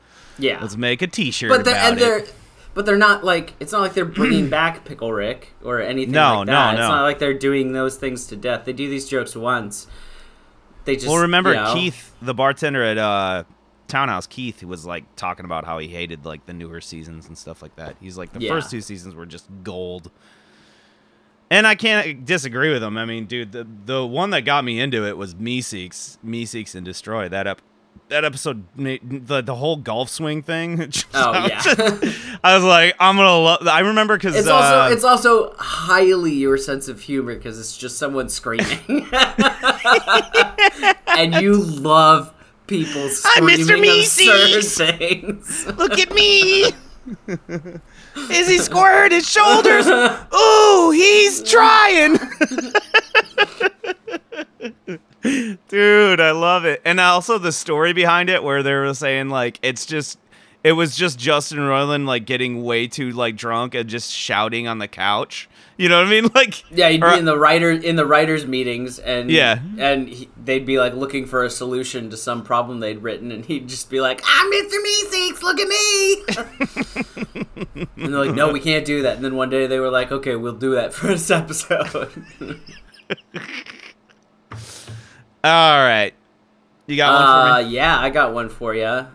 yeah 0.40 0.60
let's 0.60 0.76
make 0.76 1.02
a 1.02 1.06
T-shirt 1.06 1.50
but 1.50 1.64
they're 1.64 1.76
and 1.76 1.98
they're 1.98 2.24
but 2.74 2.86
they're 2.86 2.96
not 2.96 3.24
like 3.24 3.54
it's 3.60 3.72
not 3.72 3.80
like 3.80 3.94
they're 3.94 4.04
bringing 4.04 4.48
back 4.58 4.84
pickle 4.84 5.12
rick 5.12 5.52
or 5.62 5.80
anything 5.80 6.12
No, 6.12 6.38
like 6.38 6.46
no, 6.46 6.52
that 6.52 6.74
it's 6.74 6.80
not 6.88 7.02
like 7.02 7.18
they're 7.18 7.34
doing 7.34 7.72
those 7.72 7.96
things 7.96 8.26
to 8.28 8.36
death 8.36 8.64
they 8.64 8.72
do 8.72 8.88
these 8.88 9.08
jokes 9.08 9.34
once 9.36 9.86
they 10.84 10.94
just 10.96 11.08
Well, 11.08 11.18
remember 11.18 11.50
you 11.50 11.56
know, 11.56 11.74
Keith, 11.74 12.12
the 12.22 12.32
bartender 12.32 12.82
at 12.82 12.96
uh, 12.96 13.44
Townhouse. 13.86 14.26
Keith 14.26 14.64
was 14.64 14.86
like 14.86 15.04
talking 15.14 15.44
about 15.44 15.66
how 15.66 15.76
he 15.78 15.88
hated 15.88 16.24
like 16.24 16.46
the 16.46 16.54
newer 16.54 16.80
seasons 16.80 17.26
and 17.28 17.36
stuff 17.36 17.60
like 17.60 17.76
that. 17.76 17.96
He's 18.00 18.16
like 18.16 18.32
the 18.32 18.40
Yeah. 18.40 18.48
first 18.50 18.70
two 18.70 18.80
seasons 18.80 19.14
were 19.14 19.26
just 19.26 19.46
gold. 19.62 20.10
And 21.50 21.66
I 21.66 21.74
can't 21.74 22.24
disagree 22.24 22.72
with 22.72 22.82
him. 22.82 22.96
I 22.96 23.04
mean, 23.04 23.26
dude, 23.26 23.52
the 23.52 23.66
the 23.84 24.06
one 24.06 24.30
that 24.30 24.42
got 24.42 24.64
me 24.64 24.80
into 24.80 25.04
it 25.06 25.16
was 25.18 25.34
Meeseeks, 25.34 26.16
Me 26.22 26.46
Seeks 26.46 26.74
and 26.74 26.84
Destroy. 26.84 27.28
That 27.28 27.46
up, 27.46 27.60
that 28.08 28.24
episode, 28.24 28.64
made, 28.76 29.26
the 29.26 29.40
the 29.40 29.54
whole 29.54 29.76
golf 29.76 30.08
swing 30.10 30.42
thing. 30.42 30.92
Oh, 31.14 31.46
yeah. 31.46 31.60
I 32.44 32.54
was 32.54 32.64
like, 32.64 32.94
I'm 33.00 33.16
gonna 33.16 33.36
love. 33.38 33.66
I 33.66 33.80
remember 33.80 34.16
because 34.16 34.36
it's 34.36 34.48
uh, 34.48 34.54
also 34.54 34.92
it's 34.92 35.04
also 35.04 35.54
highly 35.58 36.32
your 36.32 36.56
sense 36.56 36.88
of 36.88 37.00
humor 37.00 37.34
because 37.34 37.58
it's 37.58 37.76
just 37.76 37.98
someone 37.98 38.28
screaming, 38.28 38.78
and 41.08 41.34
you 41.34 41.54
love 41.56 42.32
people 42.66 43.02
I'm 43.02 43.44
Mr. 43.44 43.64
screaming 43.64 44.00
absurd 44.00 44.62
Meeseeks. 44.62 44.98
things. 44.98 45.66
Look 45.76 45.98
at 45.98 46.14
me. 46.14 46.64
Is 48.30 48.48
he 48.48 48.58
squared 48.58 49.12
his 49.12 49.28
shoulders? 49.28 49.86
Ooh, 49.88 50.90
he's 50.92 51.42
trying. 51.42 52.18
Dude, 55.22 56.20
I 56.20 56.30
love 56.30 56.64
it. 56.64 56.80
And 56.84 56.98
also 57.00 57.38
the 57.38 57.52
story 57.52 57.92
behind 57.92 58.30
it 58.30 58.42
where 58.42 58.62
they 58.62 58.72
were 58.74 58.94
saying 58.94 59.28
like 59.28 59.58
it's 59.62 59.84
just 59.86 60.18
it 60.62 60.72
was 60.72 60.94
just 60.96 61.18
Justin 61.18 61.58
Roiland 61.60 62.04
like 62.06 62.26
getting 62.26 62.62
way 62.62 62.86
too 62.86 63.10
like 63.12 63.34
drunk 63.36 63.74
and 63.74 63.88
just 63.88 64.12
shouting 64.12 64.68
on 64.68 64.78
the 64.78 64.88
couch. 64.88 65.48
You 65.78 65.88
know 65.88 65.96
what 65.98 66.06
I 66.08 66.10
mean? 66.10 66.28
Like 66.34 66.62
Yeah, 66.70 66.90
he'd 66.90 67.02
or- 67.02 67.12
be 67.12 67.18
in 67.18 67.24
the 67.24 67.38
writer 67.38 67.70
in 67.70 67.96
the 67.96 68.04
writers' 68.04 68.46
meetings, 68.46 68.98
and 68.98 69.30
Yeah. 69.30 69.60
and 69.78 70.06
he, 70.08 70.28
they'd 70.42 70.66
be 70.66 70.78
like 70.78 70.92
looking 70.94 71.24
for 71.26 71.42
a 71.44 71.50
solution 71.50 72.10
to 72.10 72.16
some 72.18 72.42
problem 72.44 72.80
they'd 72.80 73.02
written, 73.02 73.32
and 73.32 73.46
he'd 73.46 73.66
just 73.68 73.88
be 73.88 74.00
like, 74.02 74.20
ah, 74.24 74.42
"I'm 74.42 74.50
Mr. 74.52 74.76
Meeseeks, 74.84 75.42
look 75.42 75.58
at 75.58 75.68
me!" 75.68 76.22
and 77.96 78.12
they're 78.12 78.24
like, 78.26 78.34
"No, 78.34 78.52
we 78.52 78.60
can't 78.60 78.84
do 78.84 79.00
that." 79.02 79.16
And 79.16 79.24
then 79.24 79.36
one 79.36 79.48
day 79.48 79.66
they 79.66 79.80
were 79.80 79.90
like, 79.90 80.12
"Okay, 80.12 80.36
we'll 80.36 80.52
do 80.52 80.74
that 80.74 80.92
for 80.92 81.06
this 81.08 81.30
episode." 81.30 82.10
All 85.42 85.78
right. 85.84 86.12
You 86.86 86.96
got 86.96 87.12
one 87.14 87.22
uh, 87.22 87.56
for 87.62 87.68
me? 87.68 87.74
yeah, 87.74 87.98
I 87.98 88.10
got 88.10 88.34
one 88.34 88.48
for 88.48 88.74
you. 88.74 89.06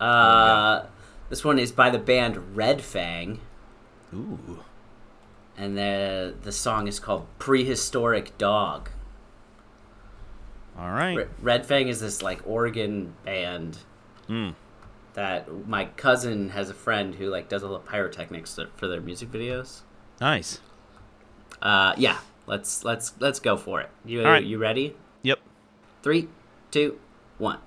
Uh, 0.00 0.86
this 1.28 1.44
one 1.44 1.58
is 1.58 1.72
by 1.72 1.90
the 1.90 1.98
band 1.98 2.56
Red 2.56 2.80
Fang, 2.80 3.40
Ooh. 4.14 4.60
and 5.56 5.76
the 5.76 6.34
the 6.42 6.52
song 6.52 6.86
is 6.88 6.98
called 7.00 7.26
"Prehistoric 7.38 8.38
Dog." 8.38 8.90
All 10.78 10.90
right. 10.90 11.14
Re- 11.16 11.26
Red 11.42 11.66
Fang 11.66 11.88
is 11.88 12.00
this 12.00 12.22
like 12.22 12.40
Oregon 12.46 13.14
band 13.24 13.78
Hmm. 14.28 14.50
that 15.14 15.66
my 15.66 15.86
cousin 15.86 16.50
has 16.50 16.70
a 16.70 16.74
friend 16.74 17.16
who 17.16 17.26
like 17.28 17.48
does 17.48 17.62
all 17.64 17.72
the 17.72 17.80
pyrotechnics 17.80 18.58
for 18.76 18.86
their 18.86 19.00
music 19.00 19.30
videos. 19.30 19.80
Nice. 20.20 20.60
Uh, 21.60 21.92
yeah, 21.98 22.18
let's 22.46 22.84
let's 22.84 23.12
let's 23.18 23.40
go 23.40 23.56
for 23.56 23.80
it. 23.80 23.90
You 24.06 24.24
right. 24.24 24.42
you 24.44 24.56
ready? 24.58 24.94
Three, 26.02 26.28
two, 26.70 26.98
one. 27.38 27.58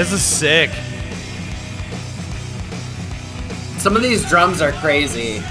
This 0.00 0.12
is 0.12 0.22
sick. 0.22 0.70
Some 3.76 3.96
of 3.96 4.00
these 4.00 4.26
drums 4.30 4.62
are 4.62 4.72
crazy. 4.72 5.42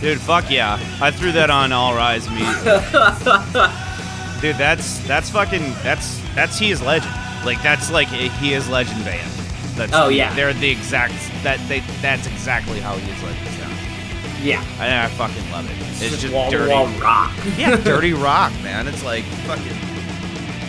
Dude, 0.00 0.20
fuck 0.20 0.48
yeah. 0.52 0.78
I 1.00 1.10
threw 1.10 1.32
that 1.32 1.50
on 1.50 1.72
All 1.72 1.96
Rise 1.96 2.28
immediately. 2.28 2.54
Dude, 4.40 4.56
that's 4.56 5.00
that's 5.08 5.30
fucking 5.30 5.64
that's 5.82 6.20
that's 6.36 6.60
he 6.60 6.70
is 6.70 6.80
legend. 6.80 7.12
Like 7.44 7.60
that's 7.60 7.90
like 7.90 8.06
a 8.12 8.28
he 8.38 8.52
is 8.52 8.68
legend 8.68 9.04
band. 9.04 9.28
That's 9.74 9.92
Oh, 9.92 10.10
yeah. 10.10 10.32
They're 10.36 10.52
the 10.52 10.70
exact 10.70 11.14
that 11.42 11.58
they 11.68 11.80
that's 12.00 12.28
exactly 12.28 12.78
how 12.78 12.94
he 12.94 13.10
is 13.10 13.20
legend 13.20 13.48
sounds. 13.48 14.44
Yeah. 14.44 14.64
I, 14.78 15.06
I 15.06 15.08
fucking 15.08 15.50
love 15.50 15.68
it. 15.68 15.76
It's 16.00 16.22
just 16.22 16.32
wall 16.32 16.52
dirty. 16.52 16.70
wall 16.70 16.86
rock. 17.00 17.32
Yeah, 17.56 17.74
dirty 17.82 18.12
rock, 18.12 18.52
man. 18.62 18.86
It's 18.86 19.02
like 19.02 19.24
fucking. 19.24 19.93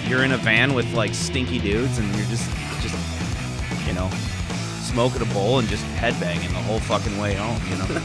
You're 0.08 0.24
in 0.24 0.32
a 0.34 0.38
van 0.38 0.74
with 0.74 0.92
like 0.94 1.14
stinky 1.14 1.60
dudes, 1.60 1.98
and 1.98 2.08
you're 2.16 2.26
just, 2.28 2.50
just, 2.82 2.96
you 3.88 3.94
know, 3.94 4.10
smoking 4.82 5.22
a 5.22 5.34
bowl 5.34 5.60
and 5.60 5.68
just 5.68 5.84
headbanging 5.96 6.50
the 6.50 6.62
whole 6.64 6.80
fucking 6.80 7.18
way 7.20 7.34
home. 7.34 7.60
You 7.70 7.78
know. 7.78 7.86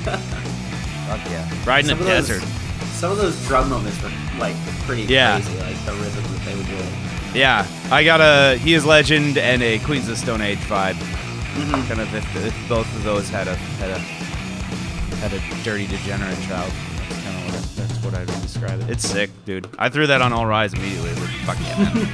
Fuck 1.10 1.20
yeah. 1.30 1.48
Riding 1.66 1.88
Some 1.90 1.98
a 1.98 2.00
of 2.02 2.06
those- 2.06 2.28
desert. 2.28 2.48
Some 2.92 3.12
of 3.12 3.18
those 3.18 3.46
drum 3.46 3.70
moments 3.70 4.00
were 4.02 4.10
like 4.38 4.54
pretty 4.86 5.02
Yeah. 5.04 5.40
crazy, 5.40 5.58
like 5.60 5.84
the 5.86 5.92
rhythm 5.94 6.22
that 6.34 6.44
they 6.44 6.54
would 6.54 6.66
do. 6.66 6.76
Yeah, 7.38 7.66
I 7.90 8.04
got 8.04 8.20
a 8.20 8.58
He 8.58 8.74
Is 8.74 8.84
Legend 8.84 9.38
and 9.38 9.62
a 9.62 9.78
Queens 9.80 10.08
of 10.08 10.18
Stone 10.18 10.40
Age 10.42 10.58
vibe. 10.60 10.94
Mm-hmm. 10.94 11.88
Kind 11.88 12.00
of 12.00 12.14
if, 12.14 12.36
if 12.44 12.68
both 12.68 12.86
of 12.96 13.02
those 13.04 13.28
had 13.30 13.48
a 13.48 13.54
had 13.54 13.90
a 13.90 13.98
had 15.20 15.32
a 15.32 15.40
dirty 15.64 15.86
degenerate 15.86 16.40
child. 16.42 16.72
That's 18.00 18.14
kind 18.14 18.28
of 18.28 18.28
what 18.28 18.36
I'd 18.36 18.42
describe 18.42 18.80
it. 18.80 18.90
It's 18.90 19.08
sick, 19.08 19.30
dude. 19.44 19.68
I 19.78 19.88
threw 19.88 20.06
that 20.06 20.22
on 20.22 20.32
All 20.32 20.46
Rise 20.46 20.72
immediately. 20.72 21.10
Like, 21.14 21.30
fuck 21.44 21.58
yeah, 21.60 21.78
man. 21.78 22.06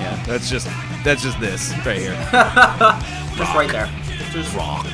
yeah, 0.00 0.24
that's 0.26 0.50
just 0.50 0.66
that's 1.04 1.22
just 1.22 1.38
this 1.40 1.72
right 1.84 1.98
here. 1.98 2.14
Just 3.36 3.52
right 3.52 3.68
there. 3.68 3.90
Just 4.30 4.54
Rock. 4.54 4.86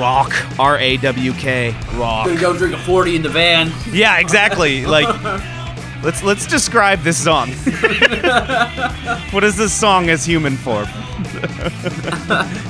Rock. 0.00 0.58
R 0.58 0.78
A 0.78 0.96
W 0.96 1.32
K. 1.34 1.70
Rock. 1.94 2.26
gonna 2.26 2.40
go 2.40 2.56
drink 2.58 2.74
a 2.74 2.78
forty 2.78 3.14
in 3.14 3.22
the 3.22 3.28
van. 3.28 3.72
Yeah, 3.92 4.18
exactly. 4.18 4.84
Like, 4.84 5.06
let's 6.02 6.24
let's 6.24 6.44
describe 6.44 7.02
this 7.02 7.22
song. 7.22 7.50
what 9.30 9.44
is 9.44 9.56
this 9.56 9.72
song 9.72 10.10
as 10.10 10.24
human 10.24 10.56
form? 10.56 10.88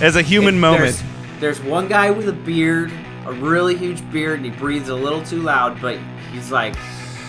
as 0.03 0.16
a 0.16 0.22
human 0.22 0.61
moment. 0.61 1.03
There's, 1.41 1.59
there's 1.59 1.61
one 1.62 1.89
guy 1.89 2.11
with 2.11 2.28
a 2.28 2.34
beard, 2.34 2.93
a 3.26 3.32
really 3.32 3.76
huge 3.76 4.08
beard, 4.12 4.40
and 4.40 4.44
he 4.44 4.50
breathes 4.58 4.88
a 4.88 4.94
little 4.94 5.22
too 5.22 5.42
loud, 5.42 5.80
but 5.80 5.98
he's 6.32 6.50
like 6.50 6.74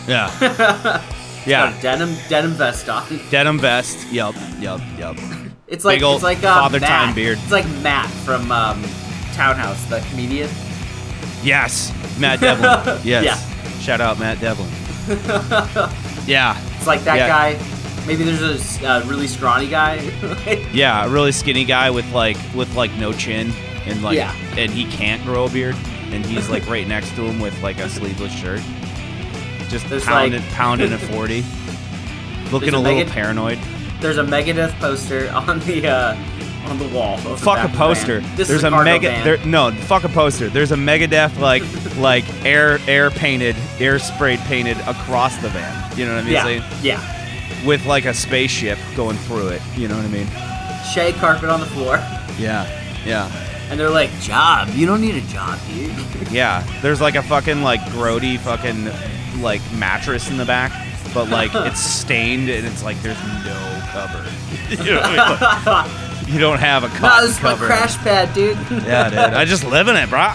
Yeah. 0.08 1.04
Yeah. 1.46 1.80
denim 1.82 2.14
denim 2.28 2.52
vest 2.52 2.90
on. 2.90 3.06
Denim 3.32 3.58
vest. 3.58 4.12
Yep, 4.12 4.36
yep, 4.60 4.82
yep. 4.98 5.16
It's 5.68 5.86
like 5.86 6.02
it's 6.02 6.24
like 6.24 6.40
uh, 6.40 6.62
Father 6.62 6.80
Matt. 6.80 6.90
Time 6.90 7.16
beard. 7.16 7.38
It's 7.42 7.52
like 7.52 7.68
Matt 7.82 8.10
from 8.26 8.52
um, 8.52 8.84
Townhouse, 9.34 9.84
the 9.86 10.00
comedian. 10.10 10.50
Yes. 11.44 11.94
Matt 12.20 12.40
Devlin. 12.42 13.00
Yes. 13.06 13.24
Yeah. 13.26 13.80
Shout 13.80 14.02
out 14.02 14.20
Matt 14.20 14.40
Devlin. 14.42 14.68
yeah. 16.28 16.58
It's 16.76 16.88
like 16.88 17.02
that 17.06 17.16
Yeah. 17.18 17.28
guy. 17.28 18.06
Maybe 18.06 18.24
there's 18.24 18.82
a 18.82 18.88
uh, 18.90 19.04
really 19.06 19.28
scrawny 19.28 19.68
guy. 19.68 19.96
Yeah. 20.74 21.06
A 21.06 21.10
really 21.10 21.32
skinny 21.32 21.64
guy 21.66 21.90
with 21.90 22.12
like 22.12 22.38
with 22.56 22.74
like 22.76 22.92
no 22.94 23.14
chin 23.14 23.52
and 23.88 24.02
like 24.04 24.16
Yeah. 24.18 24.34
and 24.58 24.72
he 24.72 24.86
can't 24.86 25.24
grow 25.24 25.46
a 25.46 25.50
beard 25.50 25.76
and 26.12 26.26
he's 26.26 26.50
like 26.50 26.68
right 26.70 26.88
next 26.88 27.16
to 27.16 27.24
him 27.24 27.40
with 27.40 27.60
like 27.62 27.80
a 27.80 27.90
sleeveless 27.90 28.34
shirt. 28.34 28.62
Just 29.70 29.90
There's, 29.90 30.06
pounding 30.06 30.42
like- 30.42 30.52
pounding 30.52 30.94
a 30.94 30.98
forty. 31.12 31.44
Looking 32.52 32.72
There's 32.72 32.74
a 32.74 32.78
a 32.78 32.80
little 32.80 32.98
Megan- 33.00 33.12
paranoid. 33.14 33.60
there's 34.00 34.18
a 34.18 34.24
Megadeth 34.24 34.80
poster 34.80 35.30
on 35.34 35.60
the 35.62 35.88
uh, 35.88 36.16
on 36.70 36.78
the 36.80 36.88
wall. 36.90 37.16
of 37.16 37.24
the 37.26 37.38
fuck 37.38 37.64
a 37.64 37.72
the 37.72 37.78
poster. 37.78 38.20
This 38.36 38.48
There's 38.48 38.60
is 38.60 38.64
a, 38.64 38.68
a, 38.68 38.84
mega. 38.84 39.10
There, 39.24 39.46
no, 39.46 39.72
fuck 39.72 40.04
a 40.06 40.10
poster. 40.10 40.48
There's 40.50 40.72
a 40.72 40.76
Megadeth 40.78 41.38
like 41.40 41.64
like 41.98 42.24
air 42.46 42.80
air 42.88 43.10
painted, 43.10 43.56
air 43.80 44.00
sprayed 44.00 44.40
painted 44.42 44.78
across 44.88 45.36
the 45.38 45.50
van. 45.50 45.98
You 45.98 46.06
know 46.06 46.16
what 46.16 46.22
I 46.24 46.46
mean? 46.46 46.62
yeah, 46.82 47.00
yeah. 47.02 47.66
With 47.66 47.86
like 47.86 48.06
a 48.06 48.14
spaceship 48.14 48.78
going 48.96 49.18
through 49.18 49.50
it. 49.50 49.62
You 49.76 49.88
know 49.90 49.98
what 49.98 50.06
I 50.06 50.10
mean? 50.10 50.28
Shag 50.94 51.16
carpet 51.16 51.50
on 51.50 51.60
the 51.60 51.66
floor, 51.66 51.98
Yeah, 52.40 52.66
yeah, 53.06 53.30
and 53.70 53.80
they're 53.80 53.90
like, 53.90 54.12
"Job? 54.20 54.70
You 54.70 54.86
don't 54.86 55.02
need 55.02 55.16
a 55.16 55.22
job, 55.28 55.60
dude." 55.68 56.32
yeah. 56.32 56.64
There's 56.82 57.02
like 57.02 57.16
a 57.16 57.24
fucking 57.24 57.62
like 57.64 57.82
grody 57.82 58.38
fucking 58.40 58.90
like 59.42 59.62
mattress 59.74 60.30
in 60.30 60.38
the 60.38 60.46
back, 60.46 60.72
but 61.14 61.30
like 61.30 61.52
it's 61.56 61.80
stained 61.82 62.50
and 62.50 62.66
it's 62.66 62.84
like 62.84 63.02
there's 63.02 63.22
no 63.46 63.82
cover. 63.92 64.26
you 64.84 64.94
know 64.96 65.02
I 65.04 65.86
mean? 65.88 66.04
You 66.28 66.40
don't 66.42 66.60
have 66.60 66.84
a 66.84 66.90
cotton 66.90 67.28
this 67.28 67.38
is 67.38 67.42
my 67.44 67.52
cover. 67.52 67.68
crash 67.68 67.96
pad, 68.00 68.34
dude. 68.34 68.58
Yeah, 68.84 69.10
dude. 69.10 69.18
I 69.18 69.46
just 69.46 69.64
live 69.64 69.88
in 69.88 69.96
it, 69.96 70.10
bro. 70.10 70.20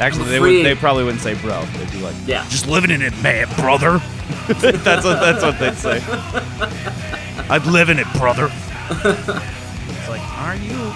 Actually, 0.00 0.28
they 0.30 0.40
would. 0.40 0.64
They 0.66 0.74
probably 0.74 1.04
wouldn't 1.04 1.22
say 1.22 1.34
bro. 1.34 1.64
They'd 1.64 1.92
be 1.92 2.00
like, 2.00 2.16
Yeah. 2.26 2.44
just 2.48 2.66
living 2.66 2.90
in 2.90 3.02
it, 3.02 3.12
man, 3.22 3.46
brother." 3.56 3.98
that's 4.48 5.04
what. 5.04 5.20
That's 5.20 5.44
what 5.44 5.58
they'd 5.60 5.76
say. 5.76 6.02
I'd 7.48 7.64
live 7.66 7.88
in 7.88 8.00
it, 8.00 8.06
brother. 8.14 8.50
Like, 10.16 10.38
are 10.38 10.56
you? 10.56 10.92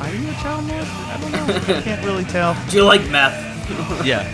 Are 0.00 0.14
you 0.14 0.28
a 0.30 0.32
child 0.34 0.64
molester? 0.64 1.04
I 1.06 1.20
don't 1.20 1.32
know. 1.32 1.76
I 1.78 1.82
can't 1.82 2.04
really 2.04 2.24
tell. 2.24 2.56
Do 2.70 2.76
you 2.76 2.84
like 2.84 3.06
meth? 3.10 3.48
Yeah. 4.04 4.26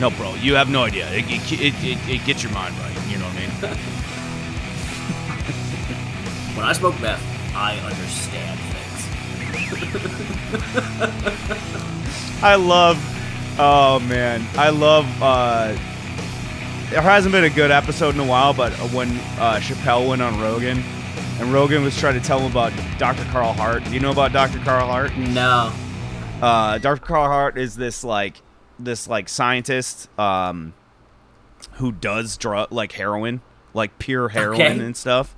No, 0.00 0.10
bro. 0.10 0.34
You 0.36 0.54
have 0.54 0.70
no 0.70 0.84
idea. 0.84 1.10
It, 1.10 1.24
it, 1.28 1.52
it, 1.52 1.74
it, 1.84 1.98
it 2.08 2.24
gets 2.24 2.42
your 2.42 2.52
mind 2.52 2.74
right. 2.78 2.96
You 3.10 3.18
know 3.18 3.24
what 3.26 3.36
I 3.36 3.70
mean? 3.70 3.78
When 6.56 6.66
I 6.66 6.72
smoke 6.72 6.98
meth, 7.00 7.22
I 7.54 7.76
understand 7.78 8.58
things. 8.58 9.06
I 12.42 12.56
love. 12.56 12.96
Oh 13.60 14.00
man, 14.00 14.44
I 14.56 14.70
love. 14.70 15.06
uh 15.22 15.68
There 16.90 17.00
hasn't 17.02 17.30
been 17.32 17.44
a 17.44 17.50
good 17.50 17.70
episode 17.70 18.14
in 18.14 18.20
a 18.20 18.24
while, 18.26 18.54
but 18.54 18.72
when 18.92 19.08
uh, 19.38 19.60
Chappelle 19.60 20.08
went 20.08 20.20
on 20.22 20.40
Rogan, 20.40 20.82
and 21.40 21.52
Rogan 21.52 21.82
was 21.84 21.96
trying 21.98 22.20
to 22.20 22.26
tell 22.26 22.40
him 22.40 22.50
about 22.50 22.72
Dr. 22.98 23.24
Carl 23.30 23.52
Hart. 23.52 23.84
Do 23.84 23.90
you 23.92 24.00
know 24.00 24.10
about 24.10 24.32
Dr. 24.32 24.58
Carl 24.60 24.86
Hart? 24.86 25.16
No. 25.16 25.72
uh, 26.42 26.78
Dr. 26.78 27.00
Carl 27.04 27.26
Hart 27.26 27.56
is 27.58 27.76
this 27.76 28.02
like 28.04 28.42
this 28.78 29.08
like 29.08 29.28
scientist 29.28 30.08
um, 30.18 30.74
who 31.74 31.92
does 31.92 32.36
drug 32.36 32.72
like 32.72 32.92
heroin, 32.92 33.40
like 33.74 33.98
pure 33.98 34.28
heroin 34.30 34.60
Okay. 34.60 34.78
and 34.84 34.96
stuff. 34.96 35.34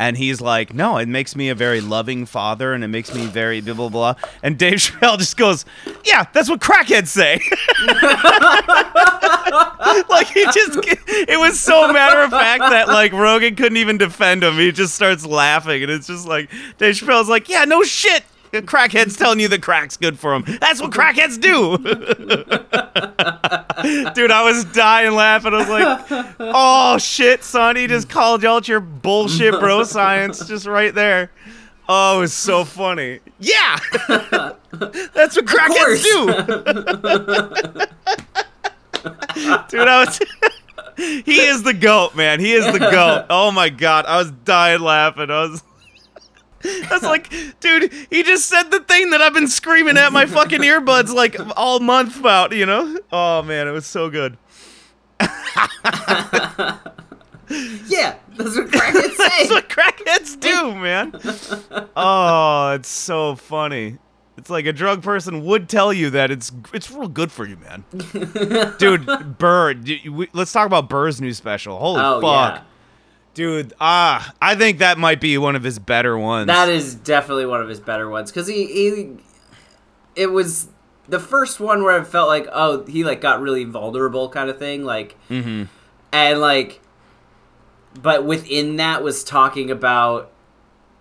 And 0.00 0.16
he's 0.16 0.40
like, 0.40 0.72
no, 0.72 0.96
it 0.96 1.08
makes 1.08 1.36
me 1.36 1.50
a 1.50 1.54
very 1.54 1.82
loving 1.82 2.24
father, 2.24 2.72
and 2.72 2.82
it 2.82 2.88
makes 2.88 3.14
me 3.14 3.26
very 3.26 3.60
blah 3.60 3.74
blah 3.74 3.90
blah. 3.90 4.14
And 4.42 4.56
Dave 4.56 4.78
Chappelle 4.78 5.18
just 5.18 5.36
goes, 5.36 5.66
yeah, 6.06 6.24
that's 6.32 6.48
what 6.48 6.58
crackheads 6.58 7.08
say. 7.08 7.34
like 10.08 10.28
he 10.28 10.42
just, 10.44 10.78
it 11.28 11.38
was 11.38 11.60
so 11.60 11.92
matter 11.92 12.20
of 12.20 12.30
fact 12.30 12.60
that 12.60 12.88
like 12.88 13.12
Rogan 13.12 13.56
couldn't 13.56 13.76
even 13.76 13.98
defend 13.98 14.42
him. 14.42 14.54
He 14.54 14.72
just 14.72 14.94
starts 14.94 15.26
laughing, 15.26 15.82
and 15.82 15.92
it's 15.92 16.06
just 16.06 16.26
like 16.26 16.48
Dave 16.78 16.94
Chappelle's 16.94 17.28
like, 17.28 17.50
yeah, 17.50 17.66
no 17.66 17.82
shit. 17.82 18.24
Crackhead's 18.52 19.16
telling 19.16 19.40
you 19.40 19.48
the 19.48 19.58
crack's 19.58 19.96
good 19.96 20.18
for 20.18 20.34
him. 20.34 20.44
That's 20.60 20.82
what 20.82 20.90
crackheads 20.90 21.40
do. 21.40 21.78
Dude, 24.14 24.30
I 24.30 24.42
was 24.42 24.64
dying 24.66 25.12
laughing. 25.12 25.54
I 25.54 25.58
was 25.58 25.68
like, 25.68 26.06
oh 26.40 26.98
shit, 26.98 27.44
son. 27.44 27.76
He 27.76 27.86
just 27.86 28.08
called 28.08 28.42
you 28.42 28.48
out 28.48 28.66
your 28.68 28.80
bullshit 28.80 29.58
bro 29.60 29.84
science 29.84 30.46
just 30.46 30.66
right 30.66 30.94
there. 30.94 31.30
Oh, 31.88 32.18
it 32.18 32.20
was 32.20 32.32
so 32.32 32.64
funny. 32.64 33.20
Yeah. 33.38 33.76
That's 34.08 35.36
what 35.36 35.46
crackheads 35.46 36.02
do. 36.02 36.26
Dude, 39.68 39.88
I 39.88 40.04
was. 40.04 40.20
he 41.24 41.40
is 41.40 41.62
the 41.62 41.72
goat, 41.74 42.14
man. 42.14 42.40
He 42.40 42.52
is 42.52 42.66
the 42.66 42.78
goat. 42.78 43.26
Oh 43.30 43.50
my 43.50 43.70
god, 43.70 44.04
I 44.06 44.18
was 44.18 44.30
dying 44.30 44.80
laughing. 44.82 45.30
I 45.30 45.40
was. 45.42 45.62
Was 46.90 47.02
like, 47.02 47.32
dude, 47.60 47.92
he 48.10 48.22
just 48.22 48.48
said 48.48 48.64
the 48.70 48.80
thing 48.80 49.10
that 49.10 49.20
I've 49.22 49.32
been 49.34 49.48
screaming 49.48 49.96
at 49.96 50.12
my 50.12 50.26
fucking 50.26 50.60
earbuds 50.60 51.12
like 51.14 51.36
all 51.56 51.80
month 51.80 52.18
about, 52.18 52.52
you 52.54 52.66
know? 52.66 52.98
Oh 53.10 53.42
man, 53.42 53.66
it 53.68 53.72
was 53.72 53.86
so 53.86 54.10
good. 54.10 54.36
Yeah, 57.88 58.14
that's 58.36 58.56
what 58.56 58.68
crackheads 58.70 59.16
say. 59.16 59.48
That's 59.48 59.50
what 59.50 59.68
crackheads 59.68 60.38
do, 60.38 60.72
man. 60.76 61.12
Oh, 61.96 62.72
it's 62.74 62.88
so 62.88 63.34
funny. 63.34 63.98
It's 64.36 64.48
like 64.48 64.66
a 64.66 64.72
drug 64.72 65.02
person 65.02 65.44
would 65.44 65.68
tell 65.68 65.92
you 65.92 66.10
that 66.10 66.30
it's 66.30 66.52
it's 66.72 66.88
real 66.92 67.08
good 67.08 67.32
for 67.32 67.44
you, 67.46 67.56
man. 67.56 67.84
Dude, 68.78 69.36
Burr, 69.38 69.74
we- 70.08 70.28
let's 70.32 70.52
talk 70.52 70.66
about 70.66 70.88
Burr's 70.88 71.20
new 71.20 71.34
special. 71.34 71.76
Holy 71.76 72.00
oh 72.00 72.20
fuck. 72.20 72.54
yeah. 72.54 72.62
Dude, 73.34 73.72
ah, 73.80 74.32
I 74.42 74.54
think 74.56 74.78
that 74.78 74.98
might 74.98 75.20
be 75.20 75.38
one 75.38 75.54
of 75.56 75.62
his 75.62 75.78
better 75.78 76.18
ones. 76.18 76.48
That 76.48 76.68
is 76.68 76.94
definitely 76.94 77.46
one 77.46 77.60
of 77.62 77.68
his 77.68 77.78
better 77.80 78.08
ones 78.08 78.30
because 78.30 78.48
he, 78.48 78.66
he, 78.66 79.16
it 80.16 80.26
was 80.32 80.68
the 81.08 81.20
first 81.20 81.60
one 81.60 81.82
where 81.84 81.98
I 81.98 82.04
felt 82.04 82.28
like, 82.28 82.48
oh, 82.52 82.84
he 82.86 83.04
like 83.04 83.20
got 83.20 83.40
really 83.40 83.64
vulnerable 83.64 84.28
kind 84.28 84.50
of 84.50 84.58
thing, 84.58 84.84
like, 84.84 85.16
Mhm. 85.28 85.68
and 86.12 86.40
like, 86.40 86.80
but 88.02 88.24
within 88.24 88.76
that 88.76 89.02
was 89.02 89.22
talking 89.24 89.70
about 89.70 90.30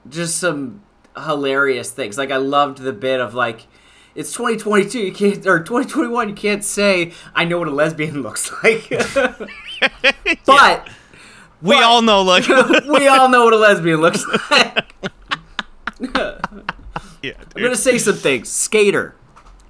just 0.07 0.37
some 0.37 0.81
hilarious 1.17 1.91
things. 1.91 2.17
Like 2.17 2.31
I 2.31 2.37
loved 2.37 2.79
the 2.79 2.93
bit 2.93 3.19
of 3.19 3.33
like. 3.33 3.67
It's 4.15 4.33
2022. 4.33 4.99
You 4.99 5.11
can't, 5.13 5.45
or 5.47 5.59
2021. 5.59 6.29
You 6.29 6.35
can't 6.35 6.63
say 6.63 7.13
I 7.35 7.45
know 7.45 7.59
what 7.59 7.67
a 7.67 7.71
lesbian 7.71 8.21
looks 8.23 8.51
like. 8.63 8.89
but 10.45 10.89
we 11.61 11.75
all 11.75 12.01
know, 12.01 12.21
like, 12.21 12.47
we 12.87 13.07
all 13.07 13.29
know 13.29 13.43
what 13.45 13.53
a 13.53 13.57
lesbian 13.57 14.01
looks 14.01 14.23
like. 14.51 14.93
Yeah, 17.21 17.33
I'm 17.53 17.61
gonna 17.61 17.75
say 17.75 17.97
some 17.97 18.15
things. 18.15 18.47
Skater, 18.47 19.13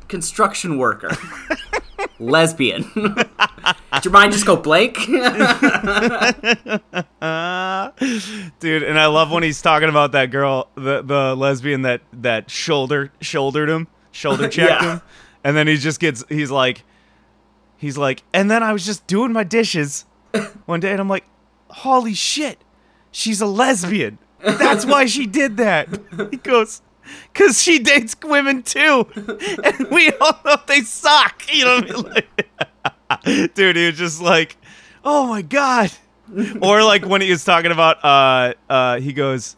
construction 0.08 0.78
worker, 0.78 1.10
lesbian. 2.20 2.84
Did 2.94 4.06
your 4.06 4.12
mind 4.12 4.34
just 4.34 4.46
go 4.46 4.56
blank? 4.56 4.98
dude 8.60 8.84
and 8.84 9.00
i 9.00 9.06
love 9.08 9.32
when 9.32 9.44
he's 9.44 9.62
talking 9.62 9.90
about 9.90 10.12
that 10.12 10.28
girl 10.32 10.70
the 10.76 11.02
the 11.02 11.36
lesbian 11.36 11.82
that 11.84 12.02
that 12.14 12.50
shoulder 12.50 13.12
shouldered 13.22 13.70
him 13.70 13.88
shoulder 14.12 14.48
checked 14.48 14.82
Yeah. 14.84 14.94
him 14.96 15.02
and 15.44 15.58
then 15.58 15.68
he 15.68 15.78
just 15.78 16.00
gets 16.00 16.24
he's 16.30 16.52
like 16.52 16.84
he's 17.78 17.98
like 17.98 18.24
and 18.34 18.50
then 18.52 18.62
i 18.64 18.72
was 18.74 18.86
just 18.86 19.08
doing 19.08 19.32
my 19.34 19.44
dishes 19.44 20.06
one 20.66 20.80
day 20.80 20.92
and 20.92 21.00
i'm 21.02 21.10
like 21.10 21.26
holy 21.70 22.14
shit 22.14 22.64
she's 23.12 23.42
a 23.42 23.46
lesbian. 23.46 24.18
That's 24.40 24.86
why 24.86 25.06
she 25.06 25.26
did 25.26 25.58
that. 25.58 25.90
He 26.32 26.38
goes 26.38 26.82
because 27.34 27.62
she 27.62 27.80
dates 27.80 28.16
women 28.24 28.64
too. 28.64 29.06
And 29.64 29.88
we 29.90 30.12
all 30.22 30.40
know 30.46 30.58
they 30.68 30.82
suck. 30.82 31.44
You 31.54 31.66
know 31.66 31.82
what 32.02 32.26
i 33.10 33.26
mean? 33.26 33.50
Dude 33.56 33.76
he 33.76 33.88
was 33.88 33.98
just 33.98 34.22
like 34.22 34.58
oh 35.04 35.28
my 35.28 35.42
god. 35.42 35.92
Or 36.62 36.84
like 36.84 37.06
when 37.06 37.22
he 37.22 37.32
was 37.32 37.44
talking 37.44 37.72
about 37.72 38.04
uh 38.04 38.54
uh 38.70 39.00
he 39.00 39.14
goes 39.14 39.58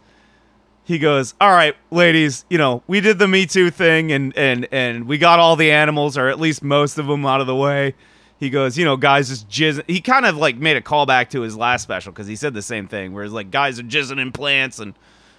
he 0.83 0.97
goes 0.97 1.35
all 1.39 1.51
right 1.51 1.75
ladies 1.91 2.43
you 2.49 2.57
know 2.57 2.81
we 2.87 3.01
did 3.01 3.19
the 3.19 3.27
me 3.27 3.45
too 3.45 3.69
thing 3.69 4.11
and 4.11 4.35
and 4.35 4.67
and 4.71 5.07
we 5.07 5.17
got 5.17 5.39
all 5.39 5.55
the 5.55 5.71
animals 5.71 6.17
or 6.17 6.27
at 6.27 6.39
least 6.39 6.63
most 6.63 6.97
of 6.97 7.07
them 7.07 7.25
out 7.25 7.39
of 7.39 7.47
the 7.47 7.55
way 7.55 7.93
he 8.41 8.49
goes 8.49 8.77
you 8.77 8.83
know 8.83 8.97
guys 8.97 9.29
just 9.29 9.47
jizz 9.47 9.81
he 9.87 10.01
kind 10.01 10.25
of 10.25 10.35
like 10.35 10.57
made 10.57 10.75
a 10.75 10.81
callback 10.81 11.29
to 11.29 11.41
his 11.41 11.55
last 11.55 11.83
special 11.83 12.11
because 12.11 12.27
he 12.27 12.35
said 12.35 12.53
the 12.53 12.61
same 12.61 12.87
thing 12.87 13.13
where 13.13 13.23
it's 13.23 13.33
like 13.33 13.51
guys 13.51 13.79
are 13.79 13.83
jizzing 13.83 14.19
in 14.19 14.33
plants 14.33 14.79
and 14.79 14.93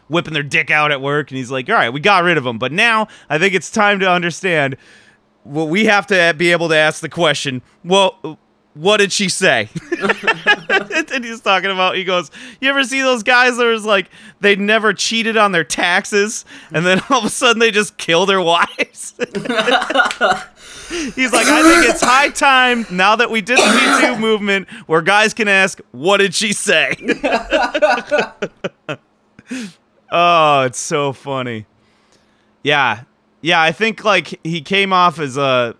whipping 0.08 0.32
their 0.32 0.42
dick 0.42 0.70
out 0.70 0.90
at 0.90 1.02
work 1.02 1.30
and 1.30 1.36
he's 1.36 1.50
like 1.50 1.68
all 1.68 1.74
right 1.74 1.90
we 1.90 2.00
got 2.00 2.24
rid 2.24 2.38
of 2.38 2.44
them 2.44 2.58
but 2.58 2.72
now 2.72 3.06
i 3.28 3.38
think 3.38 3.52
it's 3.52 3.70
time 3.70 3.98
to 3.98 4.08
understand 4.08 4.76
well 5.44 5.68
we 5.68 5.84
have 5.84 6.06
to 6.06 6.32
be 6.38 6.52
able 6.52 6.68
to 6.68 6.76
ask 6.76 7.00
the 7.00 7.08
question 7.08 7.60
well 7.84 8.38
what 8.74 8.98
did 8.98 9.12
she 9.12 9.28
say? 9.28 9.68
And 11.14 11.24
he's 11.24 11.42
talking 11.42 11.70
about 11.70 11.96
he 11.96 12.04
goes 12.04 12.30
you 12.60 12.70
ever 12.70 12.84
see 12.84 13.02
those 13.02 13.22
guys 13.22 13.58
that 13.58 13.66
was 13.66 13.84
like 13.84 14.08
they 14.40 14.56
never 14.56 14.94
cheated 14.94 15.36
on 15.36 15.52
their 15.52 15.64
taxes 15.64 16.46
and 16.72 16.86
then 16.86 17.02
all 17.10 17.18
of 17.18 17.24
a 17.26 17.28
sudden 17.28 17.58
they 17.58 17.70
just 17.70 17.98
kill 17.98 18.24
their 18.24 18.40
wives 18.40 19.12
he's 20.92 21.32
like 21.32 21.46
i 21.46 21.62
think 21.62 21.90
it's 21.90 22.02
high 22.02 22.28
time 22.28 22.86
now 22.90 23.16
that 23.16 23.30
we 23.30 23.40
did 23.40 23.58
the 23.58 23.62
me 23.62 24.06
too 24.06 24.20
movement 24.20 24.68
where 24.86 25.02
guys 25.02 25.34
can 25.34 25.48
ask 25.48 25.80
what 25.92 26.18
did 26.18 26.34
she 26.34 26.52
say 26.52 26.94
oh 30.12 30.62
it's 30.62 30.78
so 30.78 31.12
funny 31.12 31.66
yeah 32.62 33.02
yeah 33.40 33.60
i 33.60 33.72
think 33.72 34.04
like 34.04 34.38
he 34.44 34.60
came 34.60 34.92
off 34.92 35.18
as 35.18 35.36
a 35.36 35.74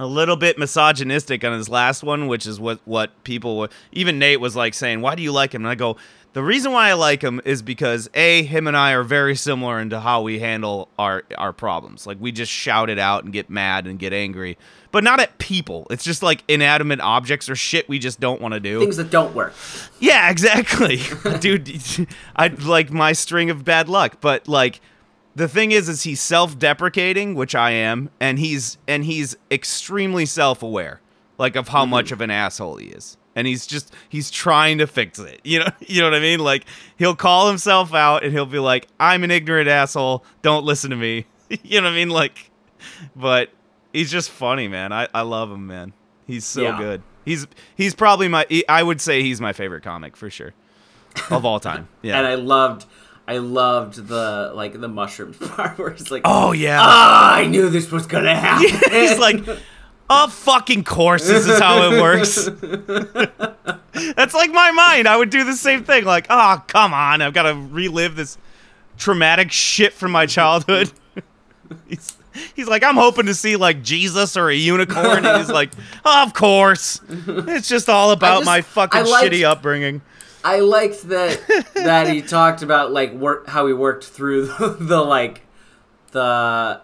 a 0.00 0.06
little 0.06 0.36
bit 0.36 0.58
misogynistic 0.58 1.44
on 1.44 1.52
his 1.52 1.68
last 1.68 2.02
one, 2.02 2.26
which 2.26 2.46
is 2.46 2.58
what 2.58 2.80
what 2.86 3.22
people 3.22 3.58
were. 3.58 3.68
Even 3.92 4.18
Nate 4.18 4.40
was 4.40 4.56
like 4.56 4.72
saying, 4.72 5.02
"Why 5.02 5.14
do 5.14 5.22
you 5.22 5.30
like 5.30 5.54
him?" 5.54 5.62
And 5.62 5.68
I 5.68 5.74
go, 5.74 5.98
"The 6.32 6.42
reason 6.42 6.72
why 6.72 6.90
I 6.90 6.92
like 6.94 7.22
him 7.22 7.40
is 7.44 7.62
because 7.62 8.08
a 8.14 8.42
him 8.42 8.66
and 8.66 8.76
I 8.76 8.92
are 8.92 9.02
very 9.02 9.34
similar 9.34 9.80
into 9.80 10.00
how 10.00 10.22
we 10.22 10.38
handle 10.38 10.88
our 10.98 11.24
our 11.36 11.52
problems. 11.52 12.06
Like 12.06 12.18
we 12.20 12.32
just 12.32 12.52
shout 12.52 12.90
it 12.90 12.98
out 12.98 13.24
and 13.24 13.32
get 13.32 13.50
mad 13.50 13.86
and 13.86 13.98
get 13.98 14.12
angry, 14.12 14.56
but 14.92 15.04
not 15.04 15.20
at 15.20 15.38
people. 15.38 15.86
It's 15.90 16.04
just 16.04 16.22
like 16.22 16.44
inanimate 16.48 17.00
objects 17.00 17.48
or 17.48 17.56
shit 17.56 17.88
we 17.88 17.98
just 17.98 18.20
don't 18.20 18.40
want 18.40 18.54
to 18.54 18.60
do. 18.60 18.80
Things 18.80 18.96
that 18.96 19.10
don't 19.10 19.34
work. 19.34 19.54
Yeah, 19.98 20.30
exactly. 20.30 21.00
Dude, 21.40 22.06
I 22.36 22.48
like 22.48 22.90
my 22.90 23.12
string 23.12 23.50
of 23.50 23.64
bad 23.64 23.88
luck, 23.88 24.18
but 24.20 24.48
like 24.48 24.80
the 25.34 25.48
thing 25.48 25.72
is 25.72 25.88
is 25.88 26.02
he's 26.02 26.20
self-deprecating, 26.20 27.34
which 27.34 27.54
I 27.54 27.70
am, 27.70 28.10
and 28.20 28.38
he's 28.38 28.78
and 28.86 29.04
he's 29.04 29.36
extremely 29.50 30.26
self-aware 30.26 31.00
like 31.38 31.56
of 31.56 31.68
how 31.68 31.82
mm-hmm. 31.82 31.90
much 31.90 32.12
of 32.12 32.20
an 32.20 32.30
asshole 32.30 32.76
he 32.76 32.88
is. 32.88 33.16
And 33.36 33.46
he's 33.46 33.66
just 33.66 33.94
he's 34.08 34.30
trying 34.30 34.78
to 34.78 34.86
fix 34.86 35.18
it. 35.18 35.40
You 35.44 35.60
know, 35.60 35.68
you 35.80 36.00
know 36.00 36.06
what 36.08 36.14
I 36.14 36.20
mean? 36.20 36.40
Like 36.40 36.64
he'll 36.98 37.14
call 37.16 37.48
himself 37.48 37.94
out 37.94 38.24
and 38.24 38.32
he'll 38.32 38.44
be 38.46 38.58
like, 38.58 38.88
"I'm 38.98 39.22
an 39.24 39.30
ignorant 39.30 39.68
asshole. 39.68 40.24
Don't 40.42 40.64
listen 40.64 40.90
to 40.90 40.96
me." 40.96 41.26
you 41.62 41.80
know 41.80 41.86
what 41.86 41.92
I 41.94 41.96
mean? 41.96 42.10
Like 42.10 42.50
but 43.14 43.50
he's 43.92 44.10
just 44.10 44.30
funny, 44.30 44.68
man. 44.68 44.92
I 44.92 45.08
I 45.14 45.22
love 45.22 45.50
him, 45.50 45.66
man. 45.66 45.92
He's 46.26 46.44
so 46.44 46.62
Yeah. 46.62 46.78
good. 46.78 47.02
He's 47.24 47.46
he's 47.76 47.94
probably 47.94 48.28
my 48.28 48.46
he- 48.48 48.66
I 48.68 48.82
would 48.82 49.00
say 49.00 49.22
he's 49.22 49.40
my 49.40 49.52
favorite 49.52 49.82
comic 49.82 50.16
for 50.16 50.30
sure. 50.30 50.54
Of 51.30 51.44
all 51.44 51.60
time. 51.60 51.88
Yeah. 52.02 52.18
And 52.18 52.26
I 52.26 52.34
loved, 52.36 52.86
I 53.28 53.38
loved 53.38 54.06
the 54.08 54.52
like 54.54 54.80
the 54.80 54.88
mushrooms 54.88 55.36
part 55.38 55.78
where 55.78 55.90
he's 55.90 56.10
like, 56.10 56.22
oh 56.24 56.52
yeah. 56.52 56.78
"Ah, 56.80 57.34
I 57.36 57.46
knew 57.46 57.68
this 57.68 57.90
was 57.90 58.06
gonna 58.06 58.34
happen." 58.34 58.68
he's 58.90 59.18
like 59.18 59.44
of 60.10 60.32
fucking 60.32 60.84
course 60.84 61.26
this 61.26 61.46
is 61.46 61.58
how 61.58 61.90
it 61.90 62.00
works. 62.00 62.44
That's 64.16 64.34
like 64.34 64.50
my 64.50 64.70
mind. 64.70 65.08
I 65.08 65.16
would 65.16 65.30
do 65.30 65.44
the 65.44 65.54
same 65.54 65.84
thing. 65.84 66.04
Like, 66.04 66.26
oh 66.28 66.62
come 66.66 66.92
on, 66.92 67.22
I've 67.22 67.32
got 67.32 67.44
to 67.44 67.54
relive 67.54 68.16
this 68.16 68.36
traumatic 68.98 69.50
shit 69.50 69.92
from 69.92 70.12
my 70.12 70.26
childhood. 70.26 70.92
he's, 71.88 72.16
he's 72.54 72.68
like, 72.68 72.82
I'm 72.82 72.96
hoping 72.96 73.26
to 73.26 73.34
see 73.34 73.56
like 73.56 73.82
Jesus 73.82 74.36
or 74.36 74.50
a 74.50 74.54
unicorn, 74.54 75.24
and 75.24 75.38
he's 75.38 75.50
like, 75.50 75.70
ah, 76.04 76.26
of 76.26 76.34
course. 76.34 77.00
It's 77.08 77.68
just 77.68 77.88
all 77.88 78.10
about 78.10 78.40
just- 78.40 78.46
my 78.46 78.60
fucking 78.62 79.06
liked- 79.06 79.32
shitty 79.32 79.44
upbringing. 79.44 80.02
I 80.42 80.60
liked 80.60 81.08
that 81.08 81.66
that 81.74 82.08
he 82.08 82.22
talked 82.22 82.62
about 82.62 82.92
like 82.92 83.12
work 83.12 83.46
how 83.46 83.66
he 83.66 83.74
worked 83.74 84.04
through 84.06 84.46
the, 84.46 84.76
the 84.80 85.00
like 85.00 85.42
the 86.12 86.80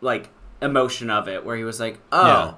like 0.00 0.30
emotion 0.62 1.10
of 1.10 1.28
it 1.28 1.44
where 1.44 1.56
he 1.56 1.64
was 1.64 1.80
like, 1.80 1.98
"Oh, 2.12 2.26
Yeah. 2.26 2.52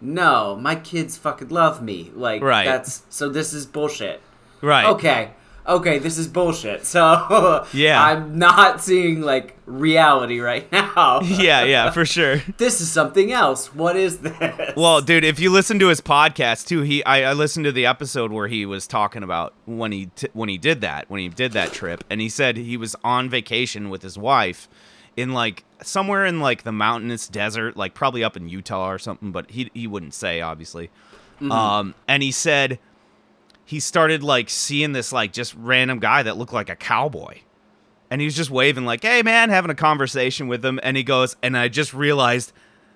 no, 0.00 0.56
my 0.60 0.74
kids 0.74 1.16
fucking 1.16 1.48
love 1.48 1.82
me." 1.82 2.10
Like 2.14 2.42
Right. 2.42 2.64
that's 2.66 3.02
so 3.08 3.28
this 3.28 3.52
is 3.52 3.66
bullshit. 3.66 4.20
Right. 4.60 4.86
Okay. 4.86 5.30
Okay, 5.64 5.98
this 5.98 6.18
is 6.18 6.26
bullshit. 6.26 6.84
So 6.92 7.64
Yeah. 7.72 8.02
I'm 8.02 8.36
not 8.36 8.80
seeing 8.82 9.20
like 9.20 9.56
reality 9.64 10.40
right 10.40 10.70
now. 10.72 11.20
Yeah, 11.24 11.62
yeah, 11.62 11.90
for 11.92 12.04
sure. 12.04 12.42
This 12.58 12.80
is 12.80 12.90
something 12.90 13.30
else. 13.32 13.72
What 13.72 13.94
is 13.96 14.18
this? 14.18 14.74
Well, 14.76 15.00
dude, 15.00 15.22
if 15.24 15.38
you 15.38 15.50
listen 15.52 15.78
to 15.78 15.86
his 15.88 16.00
podcast 16.00 16.66
too, 16.66 16.80
he 16.82 17.04
I, 17.04 17.30
I 17.30 17.32
listened 17.32 17.64
to 17.66 17.72
the 17.72 17.86
episode 17.86 18.32
where 18.32 18.48
he 18.48 18.66
was 18.66 18.88
talking 18.88 19.22
about 19.22 19.54
when 19.64 19.92
he 19.92 20.06
t- 20.06 20.28
when 20.32 20.48
he 20.48 20.58
did 20.58 20.80
that 20.80 21.08
when 21.08 21.20
he 21.20 21.28
did 21.28 21.52
that 21.52 21.72
trip, 21.72 22.02
and 22.10 22.20
he 22.20 22.28
said 22.28 22.56
he 22.56 22.76
was 22.76 22.96
on 23.04 23.30
vacation 23.30 23.88
with 23.88 24.02
his 24.02 24.18
wife 24.18 24.68
in 25.16 25.32
like 25.32 25.62
somewhere 25.84 26.24
in 26.24 26.40
like 26.40 26.62
the 26.62 26.72
mountainous 26.72 27.28
desert, 27.28 27.76
like 27.76 27.94
probably 27.94 28.24
up 28.24 28.36
in 28.36 28.48
Utah 28.48 28.90
or 28.90 28.98
something, 28.98 29.32
but 29.32 29.50
he 29.50 29.70
he 29.74 29.86
wouldn't 29.86 30.14
say 30.14 30.40
obviously. 30.40 30.90
Um, 31.50 31.94
and 32.06 32.22
he 32.22 32.30
said 32.30 32.78
he 33.64 33.80
started 33.80 34.22
like 34.22 34.48
seeing 34.48 34.92
this 34.92 35.12
like 35.12 35.32
just 35.32 35.54
random 35.54 35.98
guy 35.98 36.22
that 36.22 36.36
looked 36.36 36.52
like 36.52 36.68
a 36.68 36.76
cowboy. 36.76 37.38
And 38.10 38.20
he 38.20 38.26
was 38.26 38.36
just 38.36 38.50
waving 38.50 38.84
like, 38.84 39.02
"Hey 39.02 39.22
man," 39.22 39.48
having 39.48 39.70
a 39.70 39.74
conversation 39.74 40.46
with 40.46 40.64
him, 40.64 40.78
and 40.82 40.96
he 40.96 41.02
goes, 41.02 41.34
and 41.42 41.56
I 41.56 41.68
just 41.68 41.94
realized 41.94 42.52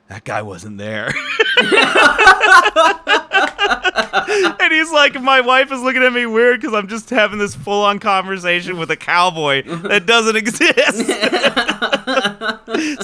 that 0.09 0.24
guy 0.24 0.43
wasn't 0.43 0.78
there. 0.78 1.12
and 4.61 4.72
he's 4.72 4.92
like, 4.92 5.20
my 5.20 5.40
wife 5.40 5.72
is 5.72 5.80
looking 5.80 6.03
at 6.03 6.12
me 6.12 6.26
weird 6.26 6.61
because 6.61 6.74
I'm 6.74 6.86
just 6.86 7.09
having 7.09 7.38
this 7.38 7.55
full 7.55 7.82
on 7.82 7.99
conversation 7.99 8.78
with 8.78 8.90
a 8.90 8.97
cowboy 8.97 9.62
that 9.62 10.05
doesn't 10.05 10.36
exist. 10.36 10.99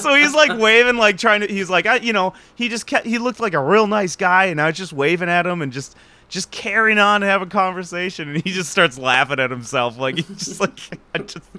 so 0.03 0.13
he's 0.13 0.33
like 0.35 0.59
waving, 0.59 0.97
like 0.97 1.17
trying 1.17 1.41
to. 1.41 1.47
He's 1.47 1.69
like, 1.69 1.87
I, 1.87 1.95
you 1.97 2.13
know, 2.13 2.33
he 2.53 2.69
just 2.69 2.85
kept, 2.85 3.07
he 3.07 3.17
looked 3.17 3.39
like 3.39 3.53
a 3.53 3.63
real 3.63 3.87
nice 3.87 4.15
guy, 4.15 4.45
and 4.45 4.61
I 4.61 4.67
was 4.67 4.77
just 4.77 4.93
waving 4.93 5.29
at 5.29 5.47
him 5.47 5.61
and 5.63 5.71
just 5.71 5.95
just 6.29 6.51
carrying 6.51 6.99
on 6.99 7.21
to 7.21 7.27
have 7.27 7.41
a 7.41 7.47
conversation, 7.47 8.29
and 8.29 8.43
he 8.43 8.51
just 8.51 8.69
starts 8.69 8.97
laughing 8.97 9.39
at 9.39 9.49
himself, 9.49 9.97
like 9.97 10.15
he's 10.17 10.27
just 10.27 10.59
like 10.59 10.99
I 11.15 11.19
just 11.19 11.49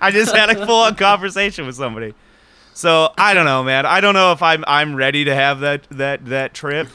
I 0.00 0.10
just 0.10 0.34
had 0.34 0.50
a 0.50 0.66
full 0.66 0.80
on 0.80 0.96
conversation 0.96 1.64
with 1.66 1.76
somebody. 1.76 2.14
So 2.74 3.12
I 3.16 3.32
don't 3.32 3.44
know, 3.44 3.62
man. 3.62 3.86
I 3.86 4.00
don't 4.00 4.14
know 4.14 4.32
if 4.32 4.42
I'm 4.42 4.64
I'm 4.66 4.94
ready 4.94 5.24
to 5.24 5.34
have 5.34 5.60
that 5.60 5.86
that 5.90 6.26
that 6.26 6.54
trip. 6.54 6.88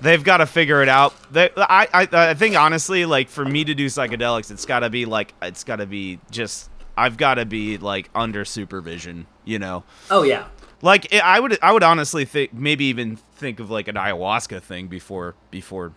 They've 0.00 0.22
got 0.22 0.38
to 0.38 0.46
figure 0.46 0.82
it 0.82 0.88
out. 0.88 1.14
They, 1.32 1.50
I, 1.56 1.88
I 1.92 2.08
I 2.12 2.34
think 2.34 2.56
honestly, 2.56 3.06
like 3.06 3.28
for 3.28 3.44
me 3.44 3.64
to 3.64 3.74
do 3.74 3.86
psychedelics, 3.86 4.50
it's 4.50 4.66
got 4.66 4.80
to 4.80 4.90
be 4.90 5.06
like 5.06 5.34
it's 5.40 5.64
got 5.64 5.76
to 5.76 5.86
be 5.86 6.18
just 6.30 6.70
I've 6.96 7.16
got 7.16 7.34
to 7.34 7.46
be 7.46 7.78
like 7.78 8.10
under 8.14 8.44
supervision, 8.44 9.26
you 9.44 9.58
know. 9.58 9.84
oh 10.10 10.22
yeah. 10.22 10.46
Like 10.82 11.12
it, 11.14 11.24
I 11.24 11.40
would 11.40 11.58
I 11.62 11.72
would 11.72 11.82
honestly 11.82 12.24
think 12.24 12.52
maybe 12.52 12.86
even 12.86 13.16
think 13.16 13.60
of 13.60 13.70
like 13.70 13.88
an 13.88 13.94
ayahuasca 13.94 14.62
thing 14.62 14.88
before 14.88 15.34
before, 15.50 15.92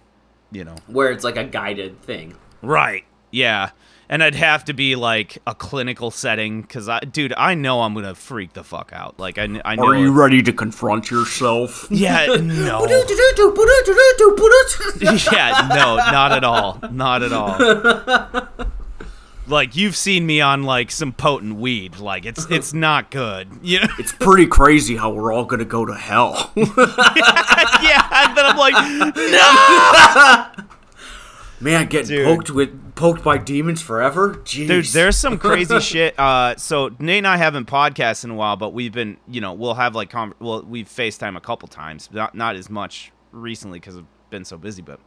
you 0.52 0.64
know. 0.64 0.76
Where 0.88 1.12
it's 1.12 1.24
like 1.24 1.38
a 1.38 1.43
guided 1.43 2.02
thing. 2.02 2.36
Right. 2.62 3.04
Yeah. 3.32 3.72
And 4.10 4.24
I'd 4.24 4.36
have 4.36 4.64
to 4.66 4.74
be 4.74 4.95
like 4.95 5.38
a 5.45 5.53
clinical 5.53 6.12
setting 6.12 6.62
because 6.62 6.88
I, 6.88 6.99
dude, 7.01 7.34
I 7.36 7.55
know 7.55 7.82
I'm 7.82 7.93
gonna 7.93 8.16
freak 8.16 8.53
the 8.53 8.64
fuck 8.64 8.91
out. 8.93 9.20
Like 9.20 9.38
I, 9.38 9.62
I 9.66 9.76
know. 9.76 9.88
Are 9.88 9.95
you 9.97 10.14
ready 10.14 10.41
to 10.43 10.53
confront 10.53 11.12
yourself? 11.12 11.88
Yeah, 11.97 12.26
no. 12.41 12.86
yeah, 15.32 15.68
no, 15.70 15.95
not 15.97 16.32
at 16.32 16.43
all. 16.43 16.80
Not 16.91 17.24
at 17.24 17.34
all. 17.34 17.58
like 19.47 19.76
you've 19.76 19.95
seen 19.95 20.26
me 20.26 20.41
on 20.41 20.64
like 20.64 20.91
some 20.91 21.12
potent 21.12 21.55
weed. 21.55 21.97
Like 21.97 22.26
it's 22.26 22.45
it's 22.51 22.74
not 22.74 23.10
good. 23.10 23.49
You 23.62 23.80
know? 23.82 23.88
It's 23.97 24.14
pretty 24.14 24.45
crazy 24.47 24.95
how 24.95 25.12
we're 25.12 25.34
all 25.34 25.45
gonna 25.45 25.66
go 25.66 25.86
to 25.86 25.95
hell. 25.95 26.51
yeah. 26.55 26.66
And 28.28 28.38
then 28.38 28.45
I'm 28.45 28.58
like, 28.58 28.76
no. 30.58 30.66
Man, 31.60 31.88
getting 31.88 32.18
Dude. 32.18 32.26
poked 32.26 32.49
with 32.51 32.95
poked 32.95 33.24
by 33.24 33.38
demons 33.38 33.82
forever. 33.82 34.36
Jeez. 34.43 34.68
Dude, 34.68 34.86
there's 34.86 35.18
some 35.18 35.38
crazy 35.39 35.80
shit. 35.82 36.18
Uh, 36.20 36.55
so 36.55 36.91
Nate 36.99 37.20
and 37.20 37.28
I 37.28 37.38
haven't 37.38 37.68
podcasted 37.68 38.26
in 38.26 38.32
a 38.32 38.36
while, 38.36 38.55
but 38.58 38.74
we've 38.74 38.91
been, 38.91 39.18
you 39.28 39.41
know, 39.41 39.53
we'll 39.53 39.74
have 39.76 39.95
like, 39.95 40.10
con- 40.10 40.36
well, 40.39 40.64
we've 40.64 40.88
FaceTime 40.88 41.36
a 41.36 41.41
couple 41.41 41.68
times, 41.68 42.10
not 42.12 42.36
not 42.36 42.55
as 42.55 42.70
much 42.70 43.12
recently 43.32 43.80
because 43.80 43.97
I've 43.97 44.05
been 44.30 44.45
so 44.45 44.58
busy. 44.58 44.82
But 44.84 44.99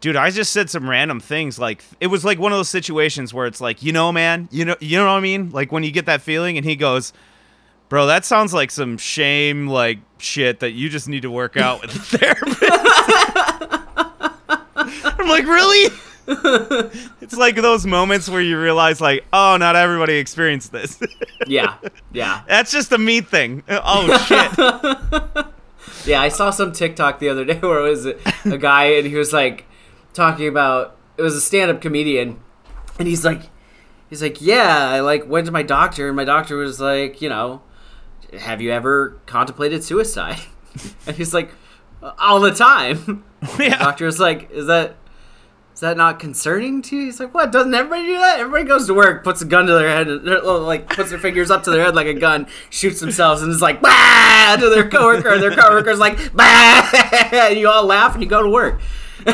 dude, 0.00 0.16
I 0.16 0.30
just 0.30 0.52
said 0.52 0.68
some 0.68 0.88
random 0.90 1.20
things. 1.20 1.58
Like 1.58 1.84
it 2.00 2.08
was 2.08 2.24
like 2.24 2.38
one 2.40 2.52
of 2.52 2.58
those 2.58 2.68
situations 2.68 3.32
where 3.32 3.46
it's 3.46 3.60
like, 3.60 3.82
you 3.82 3.92
know, 3.92 4.10
man, 4.10 4.48
you 4.50 4.64
know, 4.64 4.76
you 4.80 4.98
know 4.98 5.04
what 5.06 5.12
I 5.12 5.20
mean? 5.20 5.50
Like 5.50 5.70
when 5.70 5.84
you 5.84 5.92
get 5.92 6.06
that 6.06 6.22
feeling, 6.22 6.56
and 6.56 6.66
he 6.66 6.74
goes, 6.74 7.12
"Bro, 7.88 8.06
that 8.06 8.24
sounds 8.24 8.52
like 8.52 8.72
some 8.72 8.98
shame, 8.98 9.68
like 9.68 9.98
shit 10.18 10.58
that 10.60 10.72
you 10.72 10.88
just 10.88 11.08
need 11.08 11.22
to 11.22 11.30
work 11.30 11.56
out 11.56 11.82
with 11.82 11.92
the 11.92 12.18
therapist." 12.18 12.62
Like, 15.36 15.46
really? 15.46 15.94
it's 17.20 17.36
like 17.36 17.56
those 17.56 17.86
moments 17.86 18.28
where 18.28 18.40
you 18.40 18.58
realize, 18.58 19.00
like, 19.00 19.24
oh, 19.32 19.56
not 19.58 19.76
everybody 19.76 20.14
experienced 20.14 20.72
this. 20.72 20.98
Yeah, 21.48 21.76
yeah, 22.12 22.42
That's 22.48 22.72
just 22.72 22.90
a 22.90 22.98
me 22.98 23.20
thing. 23.20 23.62
Oh 23.68 24.08
shit. 24.26 25.46
yeah. 26.06 26.20
I 26.20 26.28
saw 26.28 26.50
some 26.50 26.72
TikTok 26.72 27.20
the 27.20 27.28
other 27.28 27.44
day 27.44 27.58
where 27.60 27.86
it 27.86 27.88
was 27.88 28.04
a, 28.06 28.16
a 28.46 28.58
guy 28.58 28.86
and 28.94 29.06
he 29.06 29.14
was 29.14 29.32
like 29.32 29.64
talking 30.12 30.48
about 30.48 30.96
it 31.16 31.22
was 31.22 31.36
a 31.36 31.40
stand-up 31.40 31.80
comedian, 31.80 32.40
and 32.98 33.06
he's 33.06 33.24
like, 33.24 33.42
he's 34.10 34.22
like, 34.22 34.40
yeah, 34.40 34.88
I 34.88 35.00
like 35.00 35.28
went 35.28 35.46
to 35.46 35.52
my 35.52 35.62
doctor 35.62 36.08
and 36.08 36.16
my 36.16 36.24
doctor 36.24 36.56
was 36.56 36.80
like, 36.80 37.22
you 37.22 37.28
know, 37.28 37.62
have 38.36 38.60
you 38.60 38.72
ever 38.72 39.20
contemplated 39.26 39.84
suicide? 39.84 40.40
And 41.06 41.16
he's 41.16 41.32
like, 41.32 41.52
all 42.18 42.40
the 42.40 42.50
time. 42.50 43.24
yeah. 43.58 43.78
doctor 43.78 44.04
was 44.04 44.20
like, 44.20 44.50
"Is 44.50 44.66
that 44.66 44.96
is 45.76 45.80
that 45.80 45.96
not 45.96 46.18
concerning 46.18 46.82
to 46.82 46.96
you?" 46.96 47.04
He's 47.04 47.20
like, 47.20 47.32
"What? 47.32 47.52
Doesn't 47.52 47.72
everybody 47.72 48.06
do 48.06 48.18
that? 48.18 48.40
Everybody 48.40 48.64
goes 48.64 48.88
to 48.88 48.94
work, 48.94 49.22
puts 49.22 49.42
a 49.42 49.44
gun 49.44 49.66
to 49.66 49.74
their 49.74 49.88
head, 49.88 50.08
like 50.08 50.88
puts 50.88 51.10
their 51.10 51.20
fingers 51.20 51.52
up 51.52 51.62
to 51.62 51.70
their 51.70 51.84
head 51.84 51.94
like 51.94 52.08
a 52.08 52.14
gun, 52.14 52.48
shoots 52.70 52.98
themselves, 52.98 53.42
and 53.42 53.52
is 53.52 53.62
like, 53.62 53.80
bah! 53.80 54.56
to 54.58 54.70
their 54.70 54.88
coworker. 54.88 55.34
And 55.34 55.42
their 55.42 55.54
coworker's 55.54 55.98
like, 55.98 56.34
bah! 56.34 56.88
And 57.32 57.58
you 57.58 57.68
all 57.68 57.84
laugh 57.84 58.14
and 58.14 58.22
you 58.22 58.28
go 58.28 58.42
to 58.42 58.50
work. 58.50 58.80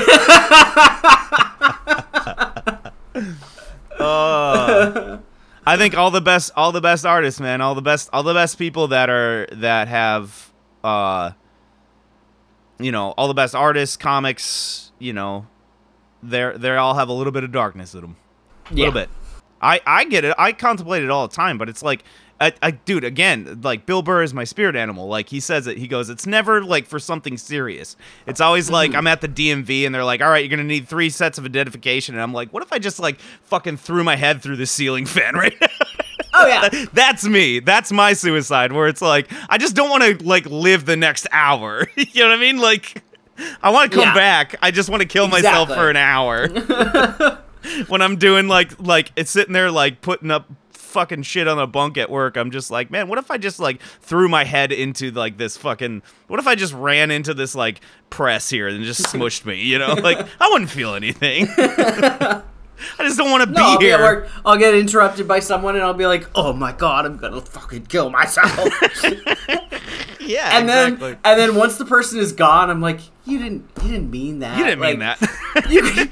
Uh, 4.01 5.19
I 5.65 5.77
think 5.77 5.97
all 5.97 6.11
the 6.11 6.21
best, 6.21 6.51
all 6.57 6.73
the 6.73 6.81
best 6.81 7.07
artists, 7.07 7.39
man, 7.39 7.61
all 7.61 7.77
the 7.77 7.83
best, 7.83 8.11
all 8.13 8.25
the 8.25 8.35
best 8.35 8.59
people 8.59 8.89
that 8.89 9.09
are 9.09 9.47
that 9.53 9.87
have, 9.87 10.53
uh, 10.83 11.31
you 12.81 12.91
know, 12.91 13.13
all 13.13 13.29
the 13.29 13.35
best 13.35 13.55
artists, 13.55 13.97
comics, 13.97 14.91
you 14.99 15.13
know, 15.13 15.47
they're 16.23 16.57
they 16.57 16.77
all 16.77 16.95
have 16.95 17.09
a 17.09 17.13
little 17.13 17.33
bit 17.33 17.45
of 17.45 17.53
darkness 17.53 17.95
in 17.95 18.01
them, 18.03 18.17
a 18.71 18.75
Yeah. 18.75 18.87
little 18.87 19.01
bit. 19.01 19.11
I 19.61 19.81
I 19.87 20.05
get 20.05 20.25
it. 20.25 20.35
I 20.39 20.53
contemplate 20.53 21.03
it 21.03 21.11
all 21.11 21.27
the 21.29 21.35
time, 21.35 21.59
but 21.59 21.69
it's 21.69 21.83
like. 21.83 22.05
I, 22.41 22.53
I, 22.61 22.71
dude, 22.73 23.05
again, 23.05 23.61
like 23.63 23.87
Bill 23.87 24.03
Burr 24.03 24.25
is 24.25 24.35
my 24.35 24.43
spirit 24.43 24.75
animal. 24.75 25.07
Like 25.07 25.29
he 25.29 25.39
says 25.39 25.69
it, 25.69 25.79
he 25.79 25.87
goes, 25.87 26.11
it's 26.11 26.27
never 26.27 26.65
like 26.65 26.87
for 26.87 26.99
something 26.99 27.39
serious. 27.39 27.95
It's 28.27 28.41
always 28.41 28.69
like 28.69 28.95
I'm 28.97 29.07
at 29.07 29.21
the 29.21 29.29
DMV 29.29 29.87
and 29.87 29.95
they're 29.95 30.03
like, 30.03 30.21
all 30.21 30.29
right, 30.29 30.39
you're 30.43 30.51
gonna 30.51 30.65
need 30.67 30.89
three 30.89 31.09
sets 31.09 31.39
of 31.39 31.45
identification, 31.45 32.17
and 32.17 32.23
I'm 32.23 32.33
like, 32.33 32.53
what 32.53 32.65
if 32.65 32.73
I 32.73 32.81
just 32.81 32.99
like 32.99 33.21
fucking 33.45 33.77
threw 33.77 34.03
my 34.03 34.17
head 34.17 34.43
through 34.43 34.57
the 34.57 34.67
ceiling 34.67 35.07
fan 35.07 35.35
right 35.37 35.55
now? 35.61 35.69
Oh 36.35 36.47
yeah, 36.49 36.87
That's 36.93 37.25
me. 37.29 37.61
That's 37.61 37.93
my 37.93 38.13
suicide. 38.13 38.73
Where 38.73 38.89
it's 38.89 39.03
like 39.03 39.31
I 39.49 39.57
just 39.57 39.77
don't 39.77 39.91
want 39.91 40.03
to 40.03 40.27
like 40.27 40.47
live 40.47 40.85
the 40.85 40.97
next 40.97 41.29
hour. 41.31 41.87
you 41.95 42.23
know 42.25 42.31
what 42.31 42.39
I 42.39 42.41
mean? 42.41 42.59
Like 42.59 43.05
I 43.63 43.71
want 43.71 43.91
to 43.91 43.97
come 43.97 44.09
Yeah. 44.09 44.15
back. 44.15 44.57
I 44.63 44.71
just 44.71 44.89
want 44.91 45.03
to 45.03 45.09
kill 45.09 45.29
myself 45.29 45.69
for 45.69 45.89
an 45.91 45.97
hour. 45.97 46.49
when 47.89 48.03
I'm 48.03 48.17
doing 48.17 48.49
like 48.49 48.79
like 48.81 49.13
it's 49.17 49.31
sitting 49.31 49.53
there 49.53 49.71
like 49.71 50.01
putting 50.01 50.31
up 50.31 50.51
fucking 50.73 51.23
shit 51.23 51.49
on 51.49 51.59
a 51.59 51.67
bunk 51.67 51.97
at 51.97 52.11
work. 52.11 52.37
I'm 52.37 52.51
just 52.51 52.71
like, 52.71 52.91
man, 52.91 53.09
what 53.09 53.19
if 53.19 53.31
I 53.31 53.39
just 53.39 53.59
like 53.61 53.81
threw 53.81 54.29
my 54.29 54.45
head 54.45 54.73
into 54.73 55.11
like 55.11 55.39
this 55.39 55.57
fucking 55.57 56.03
what 56.27 56.39
if 56.41 56.47
I 56.47 56.55
just 56.55 56.75
ran 56.75 57.11
into 57.11 57.33
this 57.35 57.55
like 57.55 57.81
press 58.11 58.51
here 58.51 58.69
and 58.69 58.85
just 58.85 59.03
smushed 59.15 59.45
me, 59.47 59.63
you 59.63 59.79
know? 59.79 59.95
Like 59.95 60.27
I 60.41 60.49
wouldn't 60.51 60.71
feel 60.71 60.95
anything. 60.95 61.47
I 62.99 63.05
just 63.05 63.17
don't 63.17 63.31
want 63.31 63.45
to 63.45 63.51
no, 63.51 63.63
I'll 63.63 63.79
be 63.79 63.87
be 63.87 63.93
at 63.93 64.01
here. 64.01 64.07
work. 64.07 64.29
I'll 64.45 64.59
get 64.59 64.75
interrupted 64.75 65.29
by 65.29 65.39
someone, 65.39 65.77
and 65.77 65.85
I'll 65.85 65.95
be 65.95 66.07
like, 66.07 66.29
"Oh 66.35 66.53
my 66.53 66.73
god, 66.73 67.07
I'm 67.07 67.17
gonna 67.17 67.41
fucking 67.41 67.87
kill 67.87 68.11
myself." 68.11 68.51
Yeah, 70.21 70.57
and 70.57 70.65
exactly. 70.65 71.11
then, 71.13 71.19
and 71.25 71.39
then 71.41 71.55
once 71.55 71.77
the 71.77 71.85
person 71.85 72.19
is 72.19 72.33
gone, 72.33 72.71
I'm 72.71 72.81
like, 72.81 72.99
"You 73.25 73.39
didn't, 73.39 73.69
you 73.83 73.91
didn't 73.91 74.11
mean 74.11 74.39
that. 74.41 74.59
you 74.59 74.65
didn't 74.65 74.81
mean 74.81 74.99
that. 75.01 75.21
you 75.71 75.83
could, 75.83 76.11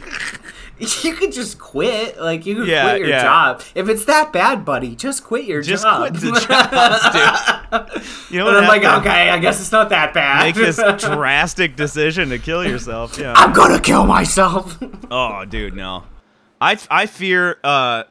you 1.04 1.14
could 1.14 1.32
just 1.32 1.58
quit. 1.58 2.18
Like 2.20 2.46
you 2.46 2.56
could 2.56 2.68
Yeah, 2.68 2.84
quit 2.90 3.00
your 3.00 3.08
yeah. 3.10 3.22
job. 3.22 3.62
If 3.74 3.88
it's 3.88 4.04
that 4.06 4.32
bad, 4.32 4.64
buddy, 4.64 4.94
just 4.96 5.24
quit 5.24 5.44
your 5.44 5.60
Just 5.62 5.82
job. 5.84 6.14
Just 6.14 6.24
quit 6.24 6.48
the 6.48 6.48
jobs, 7.90 8.00
dude. 8.02 8.32
You 8.32 8.38
know 8.38 8.44
what? 8.46 8.56
I'm 8.56 8.68
like, 8.68 8.84
okay, 9.00 9.30
I 9.30 9.38
guess 9.38 9.60
it's 9.60 9.72
not 9.72 9.88
that 9.90 10.14
bad. 10.14 10.44
Make 10.44 10.54
this 10.54 10.76
drastic 11.00 11.76
decision 11.76 12.28
to 12.30 12.38
kill 12.38 12.64
yourself. 12.66 13.18
Yeah. 13.18 13.32
I'm 13.36 13.52
gonna 13.52 13.80
kill 13.80 14.06
myself. 14.06 14.78
Oh, 15.10 15.44
dude, 15.44 15.74
no. 15.74 16.04
I, 16.60 16.78
I 16.90 17.06
fear 17.06 17.58
uh 17.64 18.04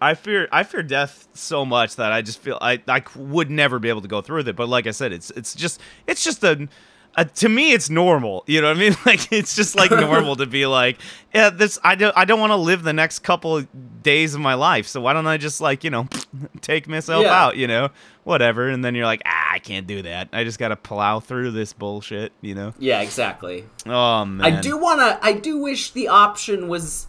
I 0.00 0.14
fear 0.14 0.48
I 0.52 0.64
fear 0.64 0.82
death 0.82 1.28
so 1.34 1.64
much 1.64 1.96
that 1.96 2.12
I 2.12 2.20
just 2.22 2.38
feel 2.38 2.58
I 2.60 2.80
I 2.86 3.02
would 3.16 3.50
never 3.50 3.78
be 3.78 3.88
able 3.88 4.02
to 4.02 4.08
go 4.08 4.20
through 4.20 4.38
with 4.38 4.48
it. 4.48 4.56
But 4.56 4.68
like 4.68 4.86
I 4.86 4.90
said, 4.90 5.12
it's 5.12 5.30
it's 5.30 5.54
just 5.54 5.80
it's 6.06 6.22
just 6.22 6.44
a, 6.44 6.68
a 7.16 7.24
to 7.24 7.48
me 7.48 7.72
it's 7.72 7.88
normal. 7.90 8.44
You 8.46 8.60
know 8.60 8.68
what 8.68 8.76
I 8.76 8.80
mean? 8.80 8.96
Like 9.06 9.32
it's 9.32 9.54
just 9.54 9.76
like 9.76 9.90
normal 9.90 10.36
to 10.36 10.46
be 10.46 10.66
like, 10.66 10.98
yeah, 11.34 11.50
this 11.50 11.78
I 11.84 11.94
don't 11.94 12.16
I 12.16 12.24
don't 12.24 12.40
want 12.40 12.50
to 12.52 12.56
live 12.56 12.82
the 12.82 12.92
next 12.92 13.20
couple 13.20 13.56
of 13.58 14.02
days 14.02 14.34
of 14.34 14.40
my 14.40 14.54
life. 14.54 14.86
So 14.86 15.00
why 15.00 15.12
don't 15.12 15.26
I 15.26 15.36
just 15.36 15.60
like 15.60 15.84
you 15.84 15.90
know 15.90 16.08
take 16.60 16.88
myself 16.88 17.24
Yeah. 17.24 17.44
out? 17.44 17.56
You 17.56 17.66
know, 17.66 17.88
whatever. 18.24 18.68
And 18.68 18.84
then 18.84 18.94
you're 18.94 19.06
like, 19.06 19.22
ah, 19.26 19.52
I 19.52 19.58
can't 19.58 19.86
do 19.86 20.02
that. 20.02 20.28
I 20.32 20.44
just 20.44 20.58
gotta 20.58 20.76
plow 20.76 21.20
through 21.20 21.52
this 21.52 21.72
bullshit. 21.72 22.32
You 22.40 22.54
know? 22.54 22.74
yeah, 22.78 23.00
exactly. 23.00 23.64
Oh 23.86 24.24
man. 24.24 24.40
I 24.54 24.60
do 24.60 24.76
wanna. 24.78 25.18
I 25.22 25.32
do 25.34 25.58
wish 25.58 25.90
the 25.92 26.08
option 26.08 26.68
was, 26.68 27.06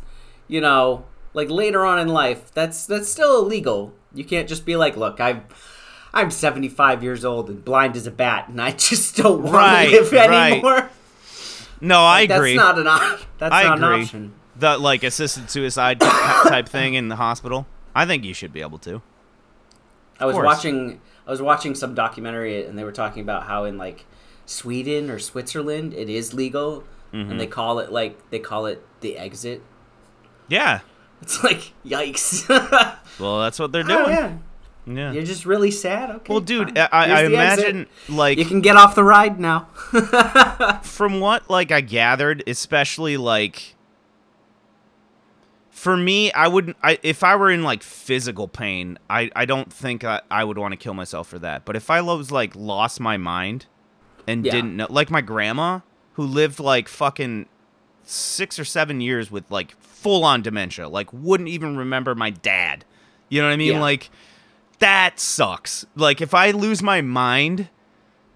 you 0.47 0.61
know, 0.61 1.05
like 1.33 1.49
later 1.49 1.85
on 1.85 1.99
in 1.99 2.07
life. 2.09 2.51
That's 2.53 2.85
that's 2.85 3.09
still 3.09 3.39
illegal. 3.39 3.93
You 4.13 4.23
can't 4.23 4.47
just 4.47 4.65
be 4.65 4.75
like, 4.75 4.95
look, 4.97 5.19
I'm. 5.19 5.43
I'm 6.15 6.31
75 6.31 7.03
years 7.03 7.23
old 7.25 7.49
and 7.49 7.63
blind 7.63 7.95
as 7.97 8.07
a 8.07 8.11
bat, 8.11 8.47
and 8.47 8.59
I 8.61 8.71
just 8.89 9.17
don't 9.17 9.43
want 9.43 9.53
Right, 9.55 9.85
to 9.89 9.91
live 10.01 10.11
right. 10.11 10.51
anymore. 10.53 10.89
No, 11.81 11.99
I 12.03 12.21
agree. 12.21 12.55
That's 12.55 12.65
not 12.65 12.79
an 12.79 12.87
op- 12.87 13.19
That's 13.37 13.53
I 13.53 13.63
not 13.63 13.77
agree. 13.79 13.95
an 13.97 14.01
option. 14.03 14.33
The 14.57 14.77
like 14.77 15.03
assisted 15.03 15.49
suicide 15.51 15.99
type 16.01 16.69
thing 16.69 16.93
in 16.93 17.09
the 17.09 17.17
hospital. 17.17 17.67
I 17.93 18.05
think 18.05 18.23
you 18.23 18.33
should 18.33 18.53
be 18.53 18.61
able 18.61 18.77
to. 18.79 19.01
I 20.19 20.25
was 20.25 20.37
watching 20.37 21.01
I 21.27 21.31
was 21.31 21.41
watching 21.41 21.75
some 21.75 21.93
documentary 21.93 22.65
and 22.65 22.79
they 22.79 22.85
were 22.85 22.93
talking 22.93 23.21
about 23.21 23.43
how 23.43 23.65
in 23.65 23.77
like 23.77 24.05
Sweden 24.45 25.09
or 25.09 25.19
Switzerland 25.19 25.93
it 25.93 26.09
is 26.09 26.33
legal 26.33 26.85
Mm-hmm. 27.13 27.31
and 27.31 27.39
they 27.39 27.47
call 27.47 27.79
it 27.79 27.91
like 27.93 28.29
they 28.29 28.39
call 28.39 28.65
it 28.65 28.81
the 29.01 29.17
exit. 29.17 29.61
Yeah. 30.47 30.79
It's 31.21 31.43
like 31.43 31.71
yikes. 31.85 32.47
Well, 33.19 33.39
that's 33.41 33.57
what 33.59 33.71
they're 33.71 33.83
oh, 33.83 34.05
doing. 34.05 34.09
yeah. 34.09 34.37
Yeah. 34.87 35.11
You're 35.11 35.23
just 35.23 35.45
really 35.45 35.71
sad. 35.71 36.09
Okay. 36.11 36.31
Well, 36.31 36.41
dude, 36.41 36.75
fine. 36.75 36.87
I, 36.91 37.19
I 37.21 37.27
the 37.27 37.35
exit. 37.37 37.65
imagine 37.69 37.87
like 38.09 38.37
you 38.37 38.45
can 38.45 38.61
get 38.61 38.75
off 38.75 38.95
the 38.95 39.03
ride 39.03 39.39
now. 39.39 39.61
from 40.83 41.19
what 41.19 41.49
like 41.49 41.71
I 41.71 41.81
gathered, 41.81 42.43
especially 42.47 43.17
like 43.17 43.75
for 45.69 45.97
me, 45.97 46.31
I 46.31 46.47
wouldn't. 46.47 46.77
I 46.81 46.99
if 47.03 47.23
I 47.23 47.35
were 47.35 47.51
in 47.51 47.63
like 47.63 47.83
physical 47.83 48.47
pain, 48.47 48.97
I 49.09 49.29
I 49.35 49.45
don't 49.45 49.71
think 49.71 50.03
I, 50.03 50.21
I 50.31 50.43
would 50.43 50.57
want 50.57 50.71
to 50.71 50.77
kill 50.77 50.93
myself 50.93 51.27
for 51.27 51.39
that. 51.39 51.65
But 51.65 51.75
if 51.75 51.89
I 51.89 52.01
was 52.01 52.31
like 52.31 52.55
lost 52.55 52.99
my 52.99 53.17
mind 53.17 53.65
and 54.27 54.45
Yeah. 54.45 54.51
didn't 54.51 54.77
know, 54.77 54.87
like 54.89 55.11
my 55.11 55.21
grandma 55.21 55.79
who 56.13 56.23
lived 56.23 56.59
like 56.59 56.87
fucking 56.87 57.47
six 58.03 58.57
or 58.57 58.65
seven 58.65 59.01
years 59.01 59.29
with 59.29 59.49
like 59.51 59.75
full 59.81 60.23
on 60.23 60.41
dementia, 60.41 60.87
like 60.87 61.11
wouldn't 61.11 61.49
even 61.49 61.75
remember 61.75 62.15
my 62.15 62.29
dad. 62.29 62.85
You 63.29 63.41
know 63.41 63.47
what 63.47 63.53
I 63.53 63.57
mean? 63.57 63.73
Yeah. 63.73 63.81
Like 63.81 64.09
that 64.79 65.19
sucks. 65.19 65.85
Like 65.95 66.21
if 66.21 66.33
I 66.33 66.51
lose 66.51 66.81
my 66.83 67.01
mind, 67.01 67.69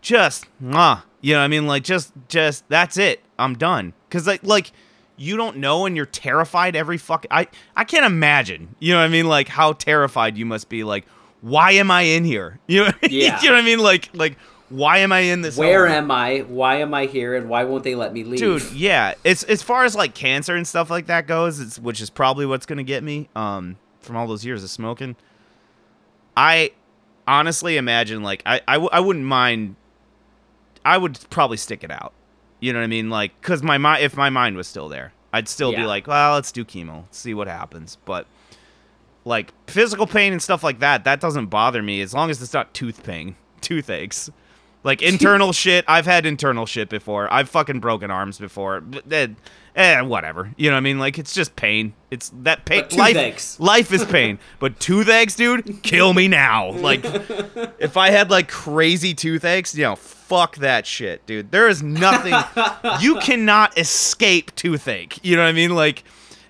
just 0.01 0.45
mwah, 0.63 1.03
you 1.21 1.33
know 1.33 1.39
what 1.39 1.45
I 1.45 1.47
mean? 1.47 1.67
Like 1.67 1.83
just 1.83 2.11
just 2.27 2.67
that's 2.69 2.97
it. 2.97 3.21
I'm 3.37 3.55
done. 3.55 3.93
Cause 4.09 4.25
like 4.27 4.43
like 4.43 4.71
you 5.17 5.35
don't 5.35 5.57
know 5.57 5.85
and 5.85 5.95
you're 5.97 6.05
terrified 6.05 6.75
every 6.75 6.97
fuck 6.97 7.25
I 7.29 7.47
I 7.75 7.83
can't 7.83 8.05
imagine. 8.05 8.75
You 8.79 8.93
know 8.93 8.99
what 8.99 9.05
I 9.05 9.09
mean? 9.09 9.27
Like 9.27 9.47
how 9.47 9.73
terrified 9.73 10.37
you 10.37 10.45
must 10.45 10.69
be. 10.69 10.83
Like 10.83 11.05
why 11.41 11.71
am 11.73 11.89
I 11.91 12.01
in 12.01 12.23
here? 12.25 12.59
You 12.67 12.85
know, 12.85 12.91
Yeah. 13.03 13.39
you 13.41 13.49
know 13.49 13.55
what 13.55 13.63
I 13.63 13.65
mean? 13.65 13.79
Like 13.79 14.09
like 14.13 14.37
why 14.69 14.99
am 14.99 15.11
I 15.11 15.19
in 15.21 15.41
this? 15.41 15.57
Where 15.57 15.87
home? 15.87 15.97
am 15.97 16.11
I? 16.11 16.39
Why 16.47 16.75
am 16.81 16.93
I 16.93 17.07
here? 17.07 17.35
And 17.35 17.49
why 17.49 17.63
won't 17.63 17.83
they 17.83 17.95
let 17.95 18.13
me 18.13 18.23
leave? 18.23 18.39
dude 18.39 18.71
yeah 18.71 19.15
it's 19.23 19.43
as 19.43 19.61
far 19.63 19.83
as 19.83 19.95
like 19.95 20.13
cancer 20.13 20.55
and 20.55 20.67
stuff 20.67 20.89
like 20.89 21.07
that 21.07 21.27
goes 21.27 21.59
it's 21.59 21.79
which 21.79 21.99
is 22.01 22.09
probably 22.09 22.45
what's 22.45 22.65
gonna 22.67 22.83
get 22.83 23.03
me 23.03 23.27
um 23.35 23.77
from 23.99 24.15
all 24.15 24.27
those 24.27 24.45
years 24.45 24.63
of 24.63 24.69
smoking 24.69 25.15
i 26.37 26.71
honestly 27.27 27.77
imagine 27.77 28.23
like 28.23 28.41
i 28.45 28.61
i, 28.67 28.73
w- 28.73 28.89
I 28.91 28.99
wouldn't 28.99 29.25
mind 29.25 29.75
i 30.85 30.97
would 30.97 31.19
probably 31.29 31.57
stick 31.57 31.83
it 31.83 31.91
out. 31.91 32.13
You 32.59 32.73
know 32.73 32.79
what 32.79 32.85
i 32.85 32.87
mean? 32.87 33.09
Like 33.09 33.39
because 33.41 33.61
my 33.63 33.77
mind 33.77 34.03
if 34.03 34.17
my 34.17 34.29
mind 34.29 34.57
was 34.57 34.67
still 34.67 34.89
there 34.89 35.13
i'd 35.33 35.47
still 35.47 35.71
be 35.71 35.83
like 35.83 36.07
well 36.07 36.33
let's 36.33 36.51
do 36.51 36.65
chemo. 36.65 37.05
See 37.11 37.33
what 37.33 37.47
happens. 37.47 37.97
But 38.05 38.25
like 39.25 39.53
physical 39.67 40.07
pain 40.07 40.31
and 40.31 40.41
stuff 40.41 40.63
like 40.63 40.79
that 40.79 41.03
that 41.03 41.19
doesn't 41.19 41.47
bother 41.47 41.83
me 41.83 42.01
as 42.01 42.13
long 42.13 42.29
as 42.29 42.41
it's 42.41 42.53
not 42.53 42.73
tooth 42.73 43.03
pain 43.03 43.35
toothaches 43.61 44.31
like 44.83 45.01
internal 45.01 45.51
shit 45.51 45.83
i've 45.87 46.05
had 46.05 46.25
internal 46.25 46.65
shit 46.65 46.89
before. 46.89 47.31
I've 47.31 47.49
fucking 47.49 47.79
broken 47.81 48.09
arms 48.09 48.39
before. 48.39 48.81
But 48.81 49.07
then 49.07 49.35
eh, 49.75 50.01
whatever. 50.01 50.51
You 50.57 50.69
know 50.69 50.75
what 50.75 50.79
i 50.79 50.81
mean? 50.81 50.99
Like 50.99 51.17
it's 51.19 51.33
just 51.33 51.55
pain. 51.55 51.93
It's 52.11 52.31
that 52.43 52.65
pain. 52.65 52.85
Life 52.95 53.59
life 53.59 53.91
is 53.91 54.05
pain. 54.05 54.39
But 54.59 54.79
toothaches 54.79 55.35
dude? 55.35 55.83
Kill 55.83 56.13
me 56.13 56.27
now. 56.27 56.71
Like 56.71 57.01
if 57.79 57.97
i 57.97 58.09
had 58.09 58.29
like 58.29 58.47
crazy 58.49 59.13
toothaches 59.13 59.75
you 59.75 59.83
know 59.83 59.95
fuck 59.95 60.57
that 60.57 60.85
shit 60.85 61.25
dude. 61.25 61.51
There 61.51 61.67
is 61.67 61.81
nothing. 61.81 62.35
You 63.01 63.15
cannot 63.17 63.77
escape 63.77 64.55
toothache. 64.55 65.19
You 65.23 65.35
know 65.35 65.43
what 65.43 65.49
i 65.49 65.53
mean? 65.53 65.75
Like 65.75 66.03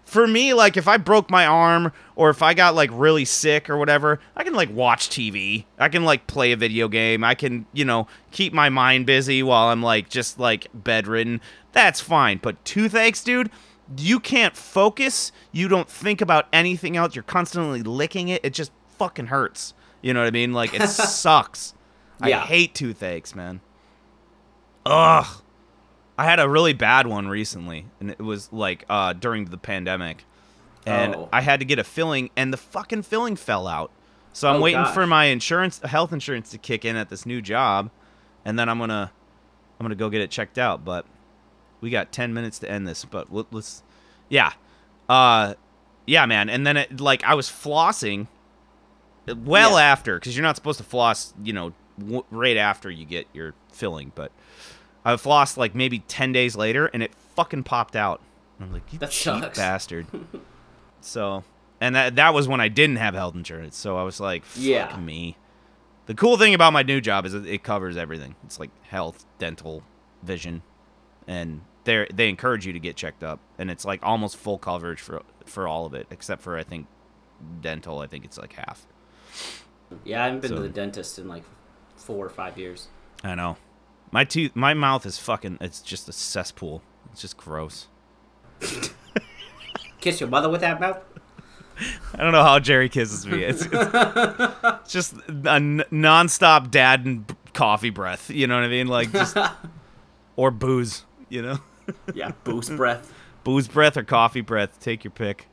for 0.10 0.26
me, 0.28 0.54
like 0.54 0.76
if 0.76 0.88
I 0.88 0.98
broke 0.98 1.30
my 1.30 1.46
arm 1.46 1.92
or 2.16 2.30
if 2.30 2.42
I 2.42 2.54
got 2.54 2.74
like 2.74 2.90
really 2.92 3.26
sick 3.26 3.70
or 3.70 3.78
whatever, 3.78 4.20
I 4.36 4.44
can 4.44 4.54
like 4.54 4.74
watch 4.74 5.10
TV. 5.10 5.66
I 5.78 5.88
can 5.88 6.04
like 6.04 6.26
play 6.26 6.52
a 6.52 6.58
video 6.58 6.88
game. 6.88 7.24
I 7.24 7.36
can, 7.36 7.68
you 7.74 7.86
know, 7.86 8.08
keep 8.32 8.52
my 8.52 8.70
mind 8.70 9.06
busy 9.06 9.44
while 9.44 9.68
I'm 9.68 9.84
like 9.84 10.10
just 10.10 10.40
like 10.40 10.68
bedridden. 10.74 11.42
That's 11.72 12.02
fine. 12.02 12.40
But 12.42 12.64
toothaches, 12.66 13.24
dude, 13.24 13.52
you 13.98 14.20
can't 14.20 14.58
focus. 14.58 15.32
You 15.52 15.68
don't 15.68 15.90
think 15.90 16.22
about 16.22 16.48
anything 16.52 16.98
else. 16.98 17.16
You're 17.16 17.24
constantly 17.24 17.84
licking 17.84 18.30
it. 18.30 18.44
It 18.44 18.54
just 18.54 18.72
fucking 18.98 19.28
hurts. 19.28 19.76
You 20.02 20.14
know 20.14 20.22
what 20.22 20.28
I 20.28 20.32
mean? 20.32 20.54
Like 20.54 20.74
it 20.74 20.82
sucks. 20.88 21.76
I 22.20 22.32
hate 22.32 22.74
toothaches, 22.74 23.36
man. 23.36 23.62
Ugh. 24.86 25.44
I 26.20 26.26
had 26.26 26.40
a 26.42 26.50
really 26.50 26.74
bad 26.74 27.08
one 27.08 27.28
recently, 27.30 27.86
and 28.02 28.12
it 28.12 28.20
was 28.20 28.52
like 28.52 28.84
uh, 28.90 29.14
during 29.14 29.46
the 29.46 29.58
pandemic, 29.58 30.26
and 30.86 31.16
Oh. 31.16 31.30
I 31.32 31.40
had 31.42 31.60
to 31.62 31.66
get 31.66 31.80
a 31.80 31.84
filling, 31.84 32.30
and 32.36 32.52
the 32.52 32.58
fucking 32.58 33.04
filling 33.04 33.36
fell 33.38 33.68
out. 33.68 33.90
So 34.34 34.50
I'm 34.50 34.58
Oh, 34.58 34.62
waiting 34.62 34.82
gosh. 34.84 34.94
for 34.94 35.08
my 35.08 35.26
insurance, 35.26 35.80
health 35.80 36.12
insurance, 36.12 36.50
to 36.52 36.58
kick 36.58 36.84
in 36.84 36.96
at 36.98 37.10
this 37.10 37.26
new 37.26 37.42
job, 37.42 37.90
and 38.44 38.60
then 38.60 38.68
I'm 38.68 38.80
gonna, 38.80 39.12
I'm 39.80 39.84
gonna 39.86 39.96
go 39.96 40.10
get 40.10 40.20
it 40.22 40.30
checked 40.30 40.58
out. 40.58 40.84
But 40.84 41.06
we 41.80 41.90
got 41.90 42.12
ten 42.12 42.34
minutes 42.34 42.60
to 42.60 42.70
end 42.70 42.86
this, 42.86 43.06
but 43.06 43.34
let- 43.34 43.52
let's, 43.54 43.82
yeah, 44.28 44.52
uh, 45.08 45.54
yeah, 46.06 46.26
man. 46.26 46.50
And 46.50 46.68
then 46.68 46.76
it 46.76 47.00
like 47.00 47.24
I 47.24 47.34
was 47.34 47.48
flossing, 47.50 48.28
well 49.26 49.78
Yeah. 49.78 49.86
after, 49.86 50.20
because 50.20 50.36
you're 50.36 50.44
not 50.44 50.58
supposed 50.58 50.80
to 50.80 50.84
floss, 50.84 51.34
you 51.44 51.54
know, 51.54 51.72
w- 51.98 52.26
right 52.30 52.58
after 52.58 52.92
you 52.92 53.06
get 53.06 53.26
your 53.34 53.54
filling, 53.72 54.12
but. 54.16 54.34
I 55.06 55.14
flossed 55.14 55.58
like 55.58 55.74
maybe 55.76 56.00
ten 56.00 56.32
days 56.32 56.56
later, 56.56 56.88
and 56.88 57.02
it 57.04 57.14
fucking 57.36 57.64
popped 57.64 57.96
out. 57.96 58.22
I'm 58.60 58.74
like, 58.74 58.84
you 58.92 59.00
That 59.00 59.12
cheap 59.12 59.42
sucks. 59.42 59.58
bastard. 59.58 60.08
so, 61.02 61.44
and 61.80 61.96
that 61.96 62.16
that 62.18 62.34
was 62.34 62.48
when 62.48 62.60
I 62.62 62.68
didn't 62.68 62.98
have 62.98 63.14
health 63.14 63.36
insurance. 63.36 63.78
So 63.78 63.98
I 63.98 64.04
was 64.04 64.20
like, 64.20 64.44
fuck 64.46 64.64
Yeah. 64.64 64.98
me. 64.98 65.38
The 66.08 66.16
cool 66.16 66.38
thing 66.38 66.54
about 66.54 66.74
my 66.74 66.82
new 66.84 67.00
job 67.02 67.26
is 67.26 67.34
it 67.34 67.64
covers 67.64 67.96
everything. 67.96 68.36
It's 68.44 68.60
like 68.60 68.72
health, 68.88 69.26
dental, 69.38 69.84
vision, 70.24 70.64
and 71.28 71.62
they 71.84 72.08
they 72.14 72.28
encourage 72.30 72.66
you 72.66 72.74
to 72.74 72.80
get 72.80 72.96
checked 72.96 73.24
up, 73.24 73.40
and 73.58 73.70
it's 73.72 73.86
like 73.86 74.00
almost 74.04 74.36
full 74.36 74.58
coverage 74.58 75.00
for 75.00 75.22
for 75.46 75.68
all 75.68 75.86
of 75.86 75.94
it, 75.94 76.08
except 76.10 76.42
for 76.42 76.58
I 76.58 76.64
think 76.64 76.88
dental. 77.62 78.00
I 78.00 78.08
think 78.08 78.26
it's 78.26 78.38
like 78.38 78.54
half. 78.54 78.86
Yeah, 80.04 80.22
I 80.22 80.26
haven't 80.26 80.42
been 80.42 80.50
So- 80.50 80.56
to 80.58 80.62
the 80.64 80.70
dentist 80.70 81.18
in 81.20 81.28
like 81.28 81.44
four 81.96 82.26
or 82.26 82.30
five 82.30 82.58
years. 82.58 82.88
I 83.24 83.36
know. 83.36 83.58
My 84.12 84.24
tooth, 84.24 84.56
my 84.56 84.74
mouth 84.74 85.06
is 85.06 85.18
fucking. 85.20 85.58
It's 85.62 85.82
just 85.82 86.10
a 86.10 86.14
cesspool. 86.14 86.82
It's 87.12 87.22
just 87.22 87.38
gross. 87.38 87.88
Kiss 90.02 90.20
your 90.20 90.30
mother 90.30 90.50
with 90.50 90.62
that 90.62 90.80
mouth? 90.80 90.98
I 92.14 92.18
don't 92.24 92.32
know 92.32 92.44
how 92.44 92.60
Jerry 92.60 92.90
kisses 92.90 93.26
me. 93.26 93.44
It's, 93.44 93.66
it's, 93.72 93.72
just 94.92 95.14
a 95.14 95.52
n- 95.52 95.84
nonstop 95.92 96.72
dad 96.72 97.06
and 97.06 97.36
coffee 97.54 97.90
breath. 97.90 98.30
You 98.30 98.48
know 98.48 98.56
what 98.56 98.64
I 98.64 98.68
mean? 98.70 98.88
Like 98.88 99.12
just 99.12 99.38
or 100.36 100.52
booze. 100.52 101.06
You 101.30 101.42
know, 101.44 101.60
Yeah, 102.14 102.32
booze 102.44 102.70
breath. 102.70 103.14
booze 103.44 103.68
breath 103.68 103.96
or 103.98 104.04
coffee 104.04 104.42
breath. 104.42 104.80
Take 104.80 105.04
your 105.04 105.12
pick. 105.12 105.48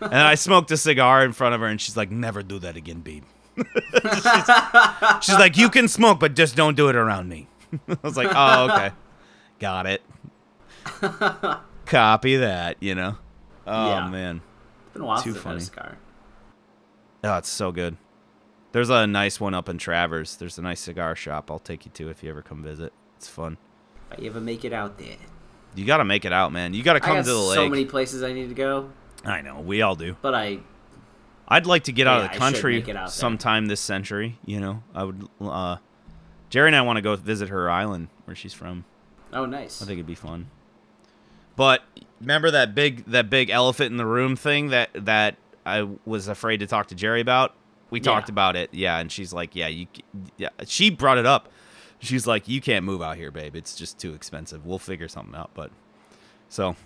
And 0.00 0.12
I 0.14 0.34
smoked 0.34 0.70
a 0.72 0.76
cigar 0.76 1.24
in 1.24 1.32
front 1.32 1.54
of 1.54 1.60
her, 1.62 1.66
and 1.66 1.80
she's 1.80 1.96
like, 1.96 2.10
"Never 2.10 2.42
do 2.42 2.58
that 2.58 2.76
again, 2.76 3.00
babe." 3.00 3.22
she's, 3.56 5.24
she's 5.24 5.34
like, 5.38 5.56
"You 5.56 5.70
can 5.70 5.88
smoke, 5.88 6.20
but 6.20 6.34
just 6.34 6.54
don't 6.56 6.76
do 6.76 6.88
it 6.88 6.96
around 6.96 7.28
me." 7.30 7.46
I 7.88 7.96
was 8.02 8.16
like, 8.16 8.28
"Oh, 8.34 8.70
okay, 8.70 8.90
got 9.58 9.86
it." 9.86 10.02
Copy 11.86 12.36
that. 12.36 12.76
You 12.80 12.94
know. 12.94 13.16
Oh 13.66 13.88
Yeah. 13.90 14.08
man. 14.08 14.40
It's 14.86 14.92
been 14.94 15.02
a 15.02 15.06
while 15.06 15.22
Too 15.22 15.32
since 15.32 15.42
funny. 15.42 15.60
cigar. 15.60 15.98
Oh, 17.24 17.36
it's 17.36 17.48
so 17.48 17.70
good. 17.72 17.96
There's 18.72 18.90
a 18.90 19.06
nice 19.06 19.40
one 19.40 19.54
up 19.54 19.68
in 19.68 19.78
Traverse. 19.78 20.36
There's 20.36 20.56
a 20.58 20.62
nice 20.62 20.80
cigar 20.80 21.14
shop. 21.16 21.50
I'll 21.50 21.58
take 21.58 21.84
you 21.84 21.90
to 21.94 22.08
if 22.08 22.22
you 22.22 22.30
ever 22.30 22.42
come 22.42 22.62
visit. 22.62 22.92
It's 23.16 23.28
fun. 23.28 23.56
If 24.12 24.20
I 24.20 24.26
ever 24.26 24.40
make 24.40 24.64
it 24.64 24.72
out 24.72 24.98
there. 24.98 25.16
You 25.74 25.84
got 25.84 25.98
to 25.98 26.04
make 26.04 26.24
it 26.24 26.32
out, 26.32 26.52
man. 26.52 26.74
You 26.74 26.82
got 26.82 26.94
to 26.94 27.00
come 27.00 27.16
to 27.16 27.22
the 27.22 27.36
lake. 27.38 27.54
so 27.56 27.68
many 27.68 27.84
places 27.84 28.22
I 28.22 28.32
need 28.32 28.48
to 28.48 28.54
go, 28.54 28.90
I 29.24 29.40
know. 29.42 29.60
We 29.60 29.82
all 29.82 29.94
do. 29.94 30.16
but 30.22 30.34
I 30.34 30.60
I'd 31.46 31.66
like 31.66 31.84
to 31.84 31.92
get 31.92 32.06
out 32.06 32.24
of 32.24 32.32
the 32.32 32.38
country 32.38 32.76
make 32.76 32.88
it 32.88 32.96
out 32.96 33.06
there. 33.06 33.12
sometime 33.12 33.66
this 33.66 33.80
century. 33.80 34.38
You 34.44 34.60
know, 34.60 34.82
I 34.94 35.04
would. 35.04 35.28
Uh, 35.40 35.76
Jerry 36.50 36.68
and 36.68 36.76
I 36.76 36.82
want 36.82 36.96
to 36.96 37.02
go 37.02 37.16
visit 37.16 37.48
her 37.48 37.70
island 37.70 38.08
where 38.26 38.34
she's 38.36 38.52
from. 38.54 38.84
oh 39.32 39.46
nice. 39.46 39.80
I 39.80 39.86
think 39.86 39.96
it'd 39.98 40.06
be 40.06 40.14
fun. 40.14 40.50
But 41.56 41.82
remember 42.20 42.50
that 42.50 42.74
big 42.74 43.04
that 43.06 43.30
big 43.30 43.50
elephant 43.50 43.90
in 43.90 43.96
the 43.96 44.06
room 44.06 44.36
thing 44.36 44.68
that 44.68 44.90
that 44.94 45.36
I 45.64 45.88
was 46.04 46.28
afraid 46.28 46.58
to 46.60 46.66
talk 46.66 46.88
to 46.88 46.94
Jerry 46.94 47.20
about. 47.20 47.54
We 47.90 47.98
talked 48.00 48.28
about 48.28 48.54
it, 48.54 48.70
yeah, 48.72 48.98
and 48.98 49.10
she's 49.10 49.32
like, 49.32 49.56
"Yeah, 49.56 49.66
you." 49.66 49.86
Yeah, 50.36 50.50
she 50.64 50.90
brought 50.90 51.18
it 51.18 51.26
up. 51.26 51.48
She's 51.98 52.24
like, 52.26 52.46
"You 52.46 52.60
can't 52.60 52.84
move 52.84 53.02
out 53.02 53.16
here, 53.16 53.32
babe. 53.32 53.56
It's 53.56 53.74
just 53.74 53.98
too 53.98 54.14
expensive. 54.14 54.64
We'll 54.64 54.78
figure 54.78 55.08
something 55.08 55.34
out." 55.34 55.50
But 55.54 55.72
so 56.48 56.76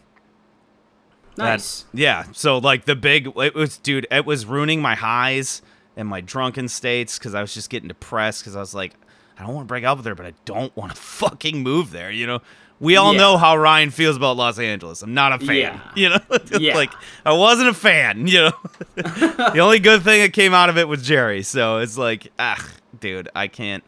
that- 1.37 1.45
nice. 1.45 1.85
yeah. 1.93 2.25
So 2.33 2.57
like 2.59 2.87
the 2.87 2.97
big, 2.97 3.27
it 3.37 3.55
was, 3.55 3.77
dude. 3.77 4.07
It 4.11 4.25
was 4.25 4.47
ruining 4.47 4.81
my 4.81 4.95
highs 4.95 5.61
and 5.95 6.09
my 6.09 6.23
drunken 6.23 6.69
states 6.69 7.19
because 7.19 7.35
I 7.35 7.43
was 7.43 7.53
just 7.53 7.69
getting 7.69 7.89
depressed 7.89 8.41
because 8.41 8.57
I 8.57 8.61
was 8.61 8.75
like, 8.75 8.95
I 9.39 9.43
don't 9.45 9.55
want 9.55 9.66
to 9.66 9.68
break 9.68 9.85
up 9.85 9.97
with 9.99 10.07
her, 10.07 10.14
but 10.14 10.26
I 10.26 10.32
don't 10.45 10.74
want 10.76 10.95
to 10.95 11.01
fucking 11.01 11.62
move 11.62 11.91
there. 11.91 12.11
You 12.11 12.26
know, 12.26 12.41
we 12.80 12.97
all 12.97 13.12
Yeah. 13.12 13.18
know 13.20 13.37
how 13.37 13.57
Ryan 13.57 13.91
feels 13.91 14.16
about 14.16 14.37
Los 14.37 14.59
Angeles. 14.59 15.03
I'm 15.03 15.14
not 15.14 15.32
a 15.32 15.39
fan. 15.45 15.57
Yeah. 15.57 15.80
You 15.97 16.09
know, 16.11 16.18
Yeah. 16.61 16.74
like 16.76 16.93
I 17.24 17.32
wasn't 17.32 17.68
a 17.68 17.74
fan. 17.74 18.26
You 18.26 18.41
know, 18.51 18.53
the 18.97 19.59
only 19.61 19.78
good 19.80 20.03
thing 20.03 20.20
that 20.22 20.32
came 20.32 20.55
out 20.55 20.68
of 20.68 20.78
it 20.78 20.87
was 20.89 21.03
Jerry. 21.07 21.43
So 21.43 21.78
it's 21.78 21.97
like, 21.99 22.30
ah, 22.39 22.64
dude, 23.01 23.28
I 23.35 23.49
can't. 23.49 23.82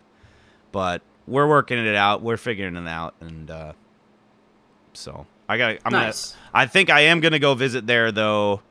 But 0.73 1.03
we're 1.27 1.49
working 1.49 1.79
it 1.79 1.95
out. 1.95 2.23
We're 2.23 2.37
figuring 2.37 2.77
it 2.77 2.87
out, 2.89 3.15
and 3.21 3.51
uh, 3.51 3.73
so 4.93 5.27
I 5.49 5.59
got. 5.59 5.79
I'm 5.85 5.93
Nice. 5.93 6.33
gonna. 6.33 6.43
I 6.55 6.67
think 6.67 6.91
I 6.91 7.01
am 7.03 7.21
gonna 7.21 7.39
go 7.39 7.55
visit 7.55 7.87
there 7.87 8.13
though, 8.13 8.63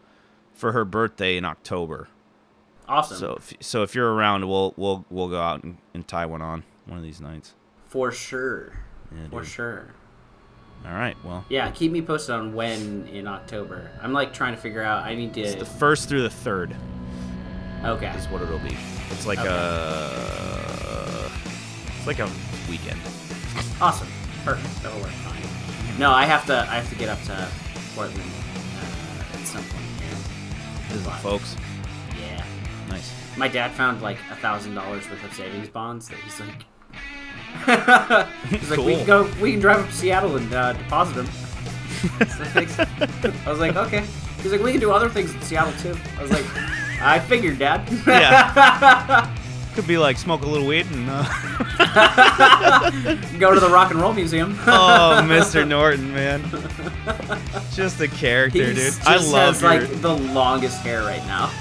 for 0.53 0.71
her 0.71 0.86
birthday 0.86 1.38
in 1.38 1.45
October. 1.45 2.07
Awesome. 2.88 3.17
So 3.17 3.33
if, 3.36 3.53
so 3.61 3.83
if 3.83 3.95
you're 3.95 4.13
around, 4.13 4.47
we'll 4.47 4.73
we'll 4.77 5.05
we'll 5.09 5.29
go 5.29 5.41
out 5.41 5.63
and, 5.63 5.77
and 5.93 6.07
tie 6.07 6.25
one 6.25 6.41
on 6.41 6.63
one 6.86 6.97
of 6.97 7.03
these 7.03 7.19
nights. 7.21 7.53
For 7.88 8.11
sure. 8.11 8.73
Yeah, 9.11 9.27
For 9.29 9.43
sure. 9.43 9.88
All 10.86 10.93
right. 10.93 11.15
Well, 11.23 11.45
Yeah, 11.49 11.71
keep 11.71 11.91
me 11.91 12.01
posted 12.01 12.36
on 12.36 12.53
when 12.53 13.07
in 13.07 13.27
October. 13.27 13.89
I'm 14.01 14.13
like 14.13 14.33
trying 14.33 14.53
to 14.55 14.61
figure 14.61 14.83
out. 14.83 15.03
I 15.03 15.15
need 15.15 15.33
to. 15.36 15.41
it's 15.41 15.55
the 15.55 15.65
first 15.65 16.09
through 16.09 16.21
the 16.23 16.29
third 16.29 16.75
okay. 17.83 18.11
is 18.17 18.25
what 18.27 18.41
it'll 18.41 18.59
be. 18.59 18.75
It's 19.11 19.25
like 19.25 19.39
Okay. 19.39 19.47
a 19.49 21.31
it's 21.97 22.05
like 22.07 22.19
a 22.19 22.29
weekend. 22.69 22.99
Awesome. 23.81 24.07
Perfect. 24.43 24.83
That'll 24.83 24.99
work 24.99 25.09
fine. 25.09 25.41
No, 25.99 26.11
I 26.11 26.25
have 26.25 26.45
to. 26.47 26.53
I 26.59 26.75
have 26.75 26.89
to 26.89 26.95
get 26.95 27.09
up 27.09 27.21
to 27.23 27.47
Portland 27.95 28.21
uh, 28.21 29.39
at 29.39 29.47
some 29.47 29.63
point. 29.63 29.83
Visit 30.89 31.07
Wow. 31.07 31.17
folks. 31.17 31.55
Nice. 32.89 33.13
My 33.38 33.47
dad 33.47 33.71
found 33.71 34.01
like 34.01 34.17
a 34.31 34.36
thousand 34.36 34.75
dollars 34.75 35.09
worth 35.09 35.23
of 35.23 35.33
savings 35.33 35.69
bonds 35.69 36.07
that 36.09 36.17
he's 36.19 36.39
like. 36.39 36.65
he's 38.49 38.69
like, 38.69 38.79
we 38.79 38.95
can 38.95 39.05
go. 39.05 39.29
We 39.41 39.51
can 39.51 39.59
drive 39.61 39.79
up 39.79 39.88
to 39.88 39.93
Seattle 39.93 40.36
and 40.38 40.53
uh, 40.53 40.73
deposit 40.73 41.15
them. 41.15 41.27
So. 41.27 42.86
I 43.45 43.49
was 43.49 43.59
like, 43.59 43.75
okay. 43.75 44.05
He's 44.43 44.51
like, 44.51 44.61
we 44.61 44.71
can 44.71 44.79
do 44.81 44.91
other 44.91 45.09
things 45.09 45.33
in 45.33 45.41
Seattle 45.41 45.73
too. 45.81 45.97
I 46.17 46.21
was 46.21 46.31
like, 46.31 46.45
I 47.01 47.19
figured, 47.19 47.57
Dad. 47.59 47.88
Yeah. 48.05 49.36
Could 49.75 49.88
be 49.88 49.97
like 49.97 50.17
smoke 50.17 50.43
a 50.43 50.45
little 50.47 50.67
weed 50.67 50.86
and. 50.91 51.07
Uh, 51.09 51.23
Go 53.39 53.53
to 53.53 53.59
the 53.59 53.69
Rock 53.69 53.91
and 53.91 53.99
Roll 53.99 54.13
Museum. 54.13 54.57
oh, 54.67 55.21
Mr. 55.25 55.67
Norton, 55.67 56.13
man. 56.13 56.41
Just 57.73 57.99
a 57.99 58.07
character, 58.07 58.59
He 58.59 58.65
dude. 58.67 58.75
just 58.77 59.05
I 59.07 59.17
love 59.17 59.59
has 59.59 59.61
your. 59.61 59.71
like 59.81 60.01
the 60.01 60.15
longest 60.15 60.81
hair 60.81 61.01
right 61.03 61.25
now. 61.27 61.51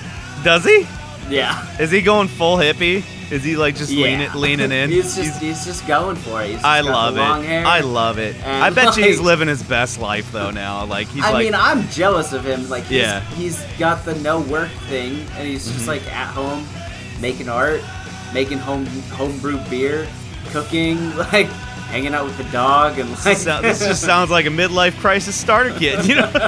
Does 0.45 0.65
he? 0.65 0.87
Yeah. 1.31 1.81
Is 1.81 1.91
he 1.91 2.03
going 2.03 2.29
full 2.29 2.57
hippie? 2.57 3.03
Is 3.33 3.43
he 3.43 3.57
like 3.57 3.75
just 3.77 3.91
Yeah. 3.91 4.05
leaning 4.07 4.33
leaning 4.35 4.71
in? 4.73 4.91
he's 4.97 5.17
just 5.17 5.41
he's, 5.41 5.65
just 5.65 5.87
going 5.87 6.17
for 6.17 6.43
it. 6.43 6.47
He's 6.47 6.55
just 6.57 6.65
I 6.67 6.81
love 6.83 7.17
it. 7.17 7.47
Hair. 7.47 7.67
I 7.67 7.81
love 7.81 8.19
it. 8.19 8.37
I 8.47 8.69
bet 8.71 8.97
you 8.97 9.05
he's 9.05 9.21
living 9.21 9.49
his 9.49 9.63
best 9.63 9.99
life 10.01 10.31
though 10.33 10.51
now. 10.51 10.85
Like 10.85 11.09
he's 11.09 11.25
I 11.25 11.31
like 11.33 11.45
mean, 11.47 11.55
I'm 11.55 11.89
jealous 11.89 12.33
of 12.35 12.45
him. 12.47 12.69
Like, 12.69 12.85
he's, 12.85 12.99
Yeah. 13.01 13.21
he's 13.37 13.63
got 13.79 14.05
the 14.05 14.15
no 14.17 14.41
work 14.41 14.71
thing, 14.89 15.15
and 15.37 15.49
he's 15.49 15.65
Mm-hmm. 15.67 15.75
just 15.77 15.89
like 15.89 16.03
at 16.13 16.27
home, 16.29 16.67
making 17.21 17.49
art, 17.49 17.81
making 18.35 18.59
home 18.59 18.85
homebrew 19.13 19.59
beer, 19.71 20.07
cooking, 20.51 21.17
like 21.33 21.47
hanging 21.89 22.13
out 22.15 22.25
with 22.27 22.37
the 22.37 22.45
dog, 22.53 22.99
and 22.99 23.09
like. 23.25 23.39
So- 23.39 23.63
this 23.63 23.79
just 23.81 24.03
sounds 24.03 24.31
like 24.31 24.45
a 24.45 24.51
midlife 24.51 24.99
crisis 25.01 25.35
starter 25.35 25.73
kit. 25.79 26.05
You 26.07 26.17
know, 26.17 26.31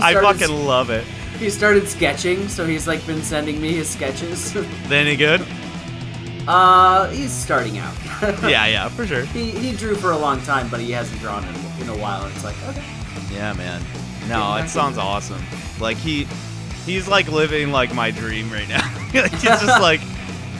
I 0.00 0.14
fucking 0.14 0.50
love 0.64 0.90
it. 0.90 1.04
He 1.42 1.50
started 1.50 1.88
sketching, 1.88 2.48
so 2.48 2.64
he's 2.64 2.86
like 2.86 3.04
been 3.04 3.20
sending 3.20 3.60
me 3.60 3.72
his 3.72 3.90
sketches. 3.90 4.54
They 4.88 5.00
any 5.00 5.16
good? 5.16 5.44
uh, 6.46 7.10
he's 7.10 7.32
starting 7.32 7.78
out. 7.78 7.96
Yeah, 8.42 8.66
yeah, 8.66 8.88
for 8.88 9.04
sure. 9.04 9.24
He, 9.24 9.50
he 9.50 9.74
drew 9.76 9.96
for 9.96 10.12
a 10.12 10.16
long 10.16 10.40
time, 10.42 10.68
but 10.68 10.78
he 10.78 10.92
hasn't 10.92 11.20
drawn 11.20 11.42
in, 11.42 11.54
in 11.80 11.88
a 11.88 11.96
while. 11.96 12.24
And 12.24 12.32
it's 12.32 12.44
like, 12.44 12.54
okay. 12.68 12.84
Yeah, 13.32 13.54
man. 13.54 13.82
No, 14.28 14.54
it 14.54 14.68
sounds 14.68 14.98
awesome. 14.98 15.42
Like 15.80 15.96
he, 15.96 16.28
he's 16.86 17.08
like 17.08 17.26
living 17.26 17.72
like 17.72 17.92
my 17.92 18.12
dream 18.12 18.48
right 18.52 18.68
now. 18.68 18.86
he's 19.10 19.42
just 19.42 19.66
like, 19.80 20.00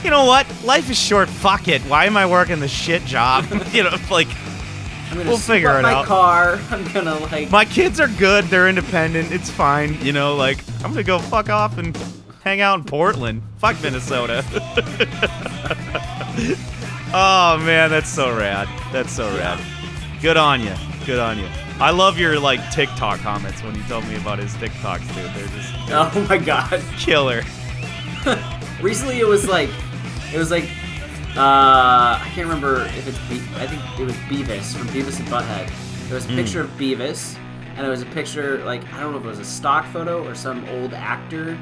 you 0.03 0.09
know 0.09 0.25
what? 0.25 0.45
Life 0.65 0.89
is 0.89 0.99
short. 0.99 1.29
Fuck 1.29 1.69
it. 1.69 1.81
Why 1.83 2.03
am 2.03 2.17
I 2.17 2.25
working 2.25 2.59
the 2.59 2.67
shit 2.67 3.05
job? 3.05 3.45
you 3.71 3.83
know, 3.83 3.95
like 4.11 4.27
We'll 5.15 5.37
figure 5.37 5.77
it 5.79 5.83
my 5.83 5.93
out. 5.93 6.05
car. 6.05 6.59
I'm 6.71 6.91
gonna 6.93 7.19
like. 7.19 7.51
my 7.51 7.65
kids 7.65 7.99
are 7.99 8.07
good. 8.07 8.45
They're 8.45 8.67
independent. 8.67 9.31
It's 9.31 9.49
fine. 9.49 9.97
You 10.01 10.13
know, 10.13 10.35
like 10.35 10.59
I'm 10.83 10.91
gonna 10.91 11.03
go 11.03 11.19
fuck 11.19 11.49
off 11.49 11.77
and 11.77 11.97
hang 12.43 12.61
out 12.61 12.79
in 12.79 12.85
Portland. 12.85 13.41
Fuck 13.57 13.81
Minnesota. 13.81 14.43
oh 17.13 17.57
man, 17.63 17.89
that's 17.89 18.09
so 18.09 18.35
rad. 18.35 18.67
That's 18.91 19.11
so 19.11 19.27
rad. 19.37 19.59
Good 20.21 20.37
on 20.37 20.61
you. 20.61 20.73
Good 21.05 21.19
on 21.19 21.37
you. 21.37 21.47
I 21.79 21.91
love 21.91 22.17
your 22.17 22.39
like 22.39 22.71
TikTok 22.71 23.19
comments 23.19 23.63
when 23.63 23.75
you 23.75 23.83
told 23.83 24.07
me 24.07 24.15
about 24.15 24.39
his 24.39 24.53
TikToks, 24.55 25.07
dude. 25.15 25.33
They're 25.33 25.47
just 25.47 25.73
oh 25.89 26.25
my 26.29 26.37
god. 26.37 26.81
killer. 26.97 27.43
Recently, 28.81 29.19
it 29.19 29.27
was 29.27 29.47
like, 29.47 29.69
it 30.33 30.37
was 30.37 30.51
like, 30.51 30.69
uh, 31.35 32.19
I 32.21 32.29
can't 32.33 32.47
remember 32.47 32.85
if 32.85 33.07
it's. 33.07 33.17
Be- 33.29 33.55
I 33.61 33.67
think 33.67 33.81
it 33.99 34.03
was 34.05 34.15
Beavis 34.29 34.75
from 34.77 34.87
Beavis 34.89 35.19
and 35.19 35.27
Butthead. 35.29 35.69
There 36.07 36.15
was 36.15 36.25
a 36.25 36.29
picture 36.29 36.61
of 36.61 36.69
Beavis, 36.71 37.35
and 37.75 37.85
it 37.85 37.89
was 37.89 38.01
a 38.01 38.05
picture 38.07 38.63
like 38.65 38.81
I 38.93 38.99
don't 38.99 39.13
know 39.13 39.17
if 39.19 39.25
it 39.25 39.29
was 39.29 39.39
a 39.39 39.45
stock 39.45 39.85
photo 39.87 40.23
or 40.27 40.35
some 40.35 40.63
old 40.69 40.93
actor, 40.93 41.57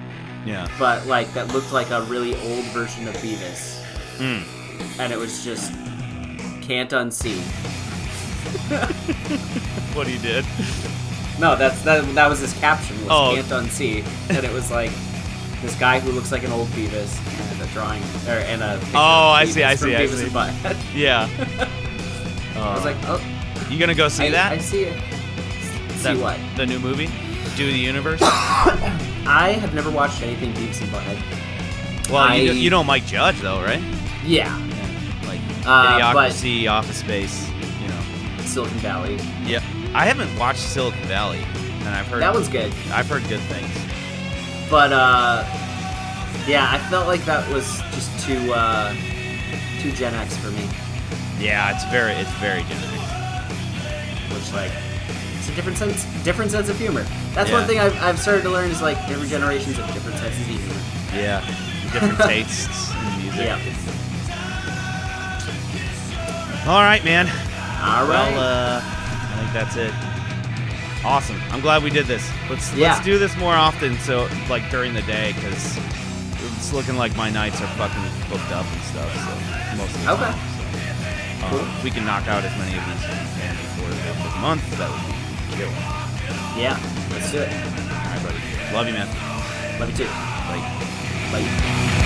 Yeah. 0.45 0.67
but 0.78 1.05
like 1.07 1.32
that 1.34 1.47
looked 1.53 1.72
like 1.72 1.89
a 1.91 2.01
really 2.03 2.36
old 2.36 2.65
version 2.74 3.07
of 3.07 3.15
Beavis, 3.17 3.82
Mm. 4.17 4.43
and 4.99 5.13
it 5.13 5.17
was 5.19 5.43
just 5.45 5.72
can't 6.61 6.89
unsee. 6.91 7.39
What 9.95 10.07
he 10.07 10.17
did. 10.19 10.45
No, 11.39 11.55
that's 11.55 11.82
that. 11.84 12.03
That 12.15 12.30
was 12.30 12.39
his 12.39 12.53
caption. 12.59 12.97
Was 13.01 13.07
Oh. 13.09 13.32
can't 13.36 13.47
unsee, 13.47 14.05
and 14.30 14.45
it 14.45 14.51
was 14.53 14.72
like 14.72 14.91
this 15.62 15.76
guy 15.76 15.99
who 15.99 16.12
looks 16.12 16.32
like 16.32 16.43
an 16.43 16.51
old 16.51 16.68
Beavis 16.70 17.18
and 17.51 17.62
a 17.62 17.68
drawing 17.74 18.01
or 18.28 18.39
and 18.45 18.62
a. 18.62 18.80
Oh, 18.93 19.30
I 19.30 19.45
see, 19.45 19.64
I 19.64 19.76
see, 19.76 19.95
I 19.95 20.05
see. 20.07 20.28
Yeah. 20.97 21.28
I 22.55 22.74
was 22.76 22.86
like, 22.86 22.97
oh, 23.03 23.22
you 23.70 23.80
gonna 23.80 23.95
go 23.95 24.07
see 24.07 24.28
I, 24.28 24.32
that? 24.32 24.51
I 24.53 24.57
see 24.59 24.84
it. 24.84 24.97
That- 26.03 26.16
See 26.18 26.22
what? 26.22 26.39
The 26.57 26.66
new 26.66 26.80
movie? 26.80 27.07
Do 27.55 27.72
the 27.72 27.78
Universe? 27.78 28.22
I 28.24 29.55
have 29.59 29.74
never 29.74 29.91
watched 29.91 30.22
anything 30.24 30.53
Beavis 30.53 30.82
and 30.82 30.89
Butthead. 30.89 32.09
Well, 32.12 32.36
you, 32.36 32.43
I- 32.43 32.45
know, 32.47 32.51
you 32.53 32.70
know 32.70 32.84
Mike 32.84 33.05
Judge 33.05 33.39
though, 33.41 33.62
right? 33.62 33.82
Yeah, 34.26 34.57
Yeah. 34.68 35.28
Like 35.28 35.39
Uh, 35.66 35.99
Idiocracy, 35.99 36.70
Office 36.70 36.97
Space, 36.97 37.49
you 37.82 37.88
know. 37.88 38.01
Silicon 38.45 38.78
Valley. 38.80 39.16
Yeah. 39.43 39.62
I 39.93 40.05
haven't 40.05 40.36
watched 40.39 40.59
Silicon 40.59 41.03
Valley, 41.03 41.39
and 41.80 41.89
I've 41.89 42.07
heard 42.07 42.22
That 42.22 42.34
one's 42.34 42.47
good, 42.47 42.72
I've 42.91 43.07
heard 43.09 43.28
good 43.28 43.39
things. 43.41 43.70
But 44.72 44.91
uh, 44.93 45.43
yeah, 46.47 46.67
I 46.72 46.80
felt 46.89 47.05
like 47.07 47.24
that 47.26 47.47
was 47.51 47.82
just 47.91 48.26
too 48.26 48.53
uh, 48.53 48.93
too 49.82 49.91
Gen 49.91 50.15
X 50.15 50.38
for 50.38 50.49
me. 50.51 50.67
Yeah, 51.39 51.76
it's 51.76 51.84
very 51.91 52.13
it's 52.13 52.32
very 52.39 52.63
generic. 52.63 52.99
Which 54.32 54.53
like, 54.53 54.72
it's 55.38 55.49
a 55.49 55.55
different 55.55 55.78
sense, 55.78 56.05
different 56.24 56.51
sense 56.51 56.69
of 56.69 56.78
humor. 56.80 57.03
That's 57.34 57.49
Yeah. 57.49 57.57
one 57.59 57.67
thing 57.67 57.80
I've, 57.80 57.95
I've 58.01 58.17
started 58.17 58.43
to 58.43 58.49
learn 58.49 58.72
is 58.72 58.82
like 58.82 58.97
different 59.07 59.30
generations 59.30 59.76
have 59.78 59.93
different 59.93 60.17
senses 60.19 60.39
of 60.41 60.47
humor. 60.47 60.82
Yeah. 61.13 61.41
Different 61.91 62.17
tastes 62.30 62.91
in 62.93 63.22
music. 63.24 63.45
Yeah. 63.45 63.59
All 66.67 66.82
right, 66.84 67.03
man. 67.03 67.28
All 67.28 68.07
right. 68.07 68.32
Well, 68.34 68.39
uh, 68.39 68.82
I 68.84 69.36
think 69.41 69.51
that's 69.53 69.76
it. 69.76 69.91
Awesome. 71.04 71.41
I'm 71.52 71.62
glad 71.62 71.84
we 71.84 71.89
did 71.89 72.06
this. 72.06 72.30
Let's 72.49 72.72
Yeah. 72.74 72.93
let's 72.93 73.04
do 73.06 73.18
this 73.18 73.36
more 73.38 73.56
often. 73.56 73.97
So 73.99 74.30
like 74.49 74.70
during 74.70 74.93
the 74.93 75.02
day, 75.04 75.34
because 75.34 75.78
it's 76.58 76.74
looking 76.74 76.95
like 76.95 77.16
my 77.16 77.30
nights 77.30 77.60
are 77.62 77.68
fucking 77.78 78.04
booked 78.30 78.52
up 78.52 78.66
and 78.72 78.82
stuff. 78.84 79.10
So 79.16 79.78
most 79.78 79.95
of 79.95 80.04
the 80.06 80.12
Okay. 80.12 80.24
time. 80.32 80.39
So, 81.41 81.58
um, 81.60 81.74
if 81.78 81.84
we 81.84 81.89
can 81.91 82.06
knock 82.06 82.28
out 82.28 82.43
as 82.43 82.56
many 82.58 82.78
of 82.78 82.86
these 82.86 83.04
as 83.10 83.18
we 83.36 83.41
can 83.41 83.56
before 83.56 83.89
the 83.89 84.02
end 84.10 84.26
of 84.26 84.34
the 84.34 84.39
month. 84.39 84.78
That 84.78 84.89
would 84.91 85.02
be 85.49 85.58
good. 85.58 85.72
yeah, 86.56 86.78
let's 87.12 87.32
do 87.32 87.39
it. 87.39 87.49
All 87.49 87.97
right, 87.97 88.24
buddy. 88.24 88.74
Love 88.76 88.88
you, 88.88 88.93
man. 88.93 89.08
Love 89.80 89.89
you 89.89 90.06
too. 90.06 90.06
Bye. 90.06 90.62
Bye. 91.32 91.97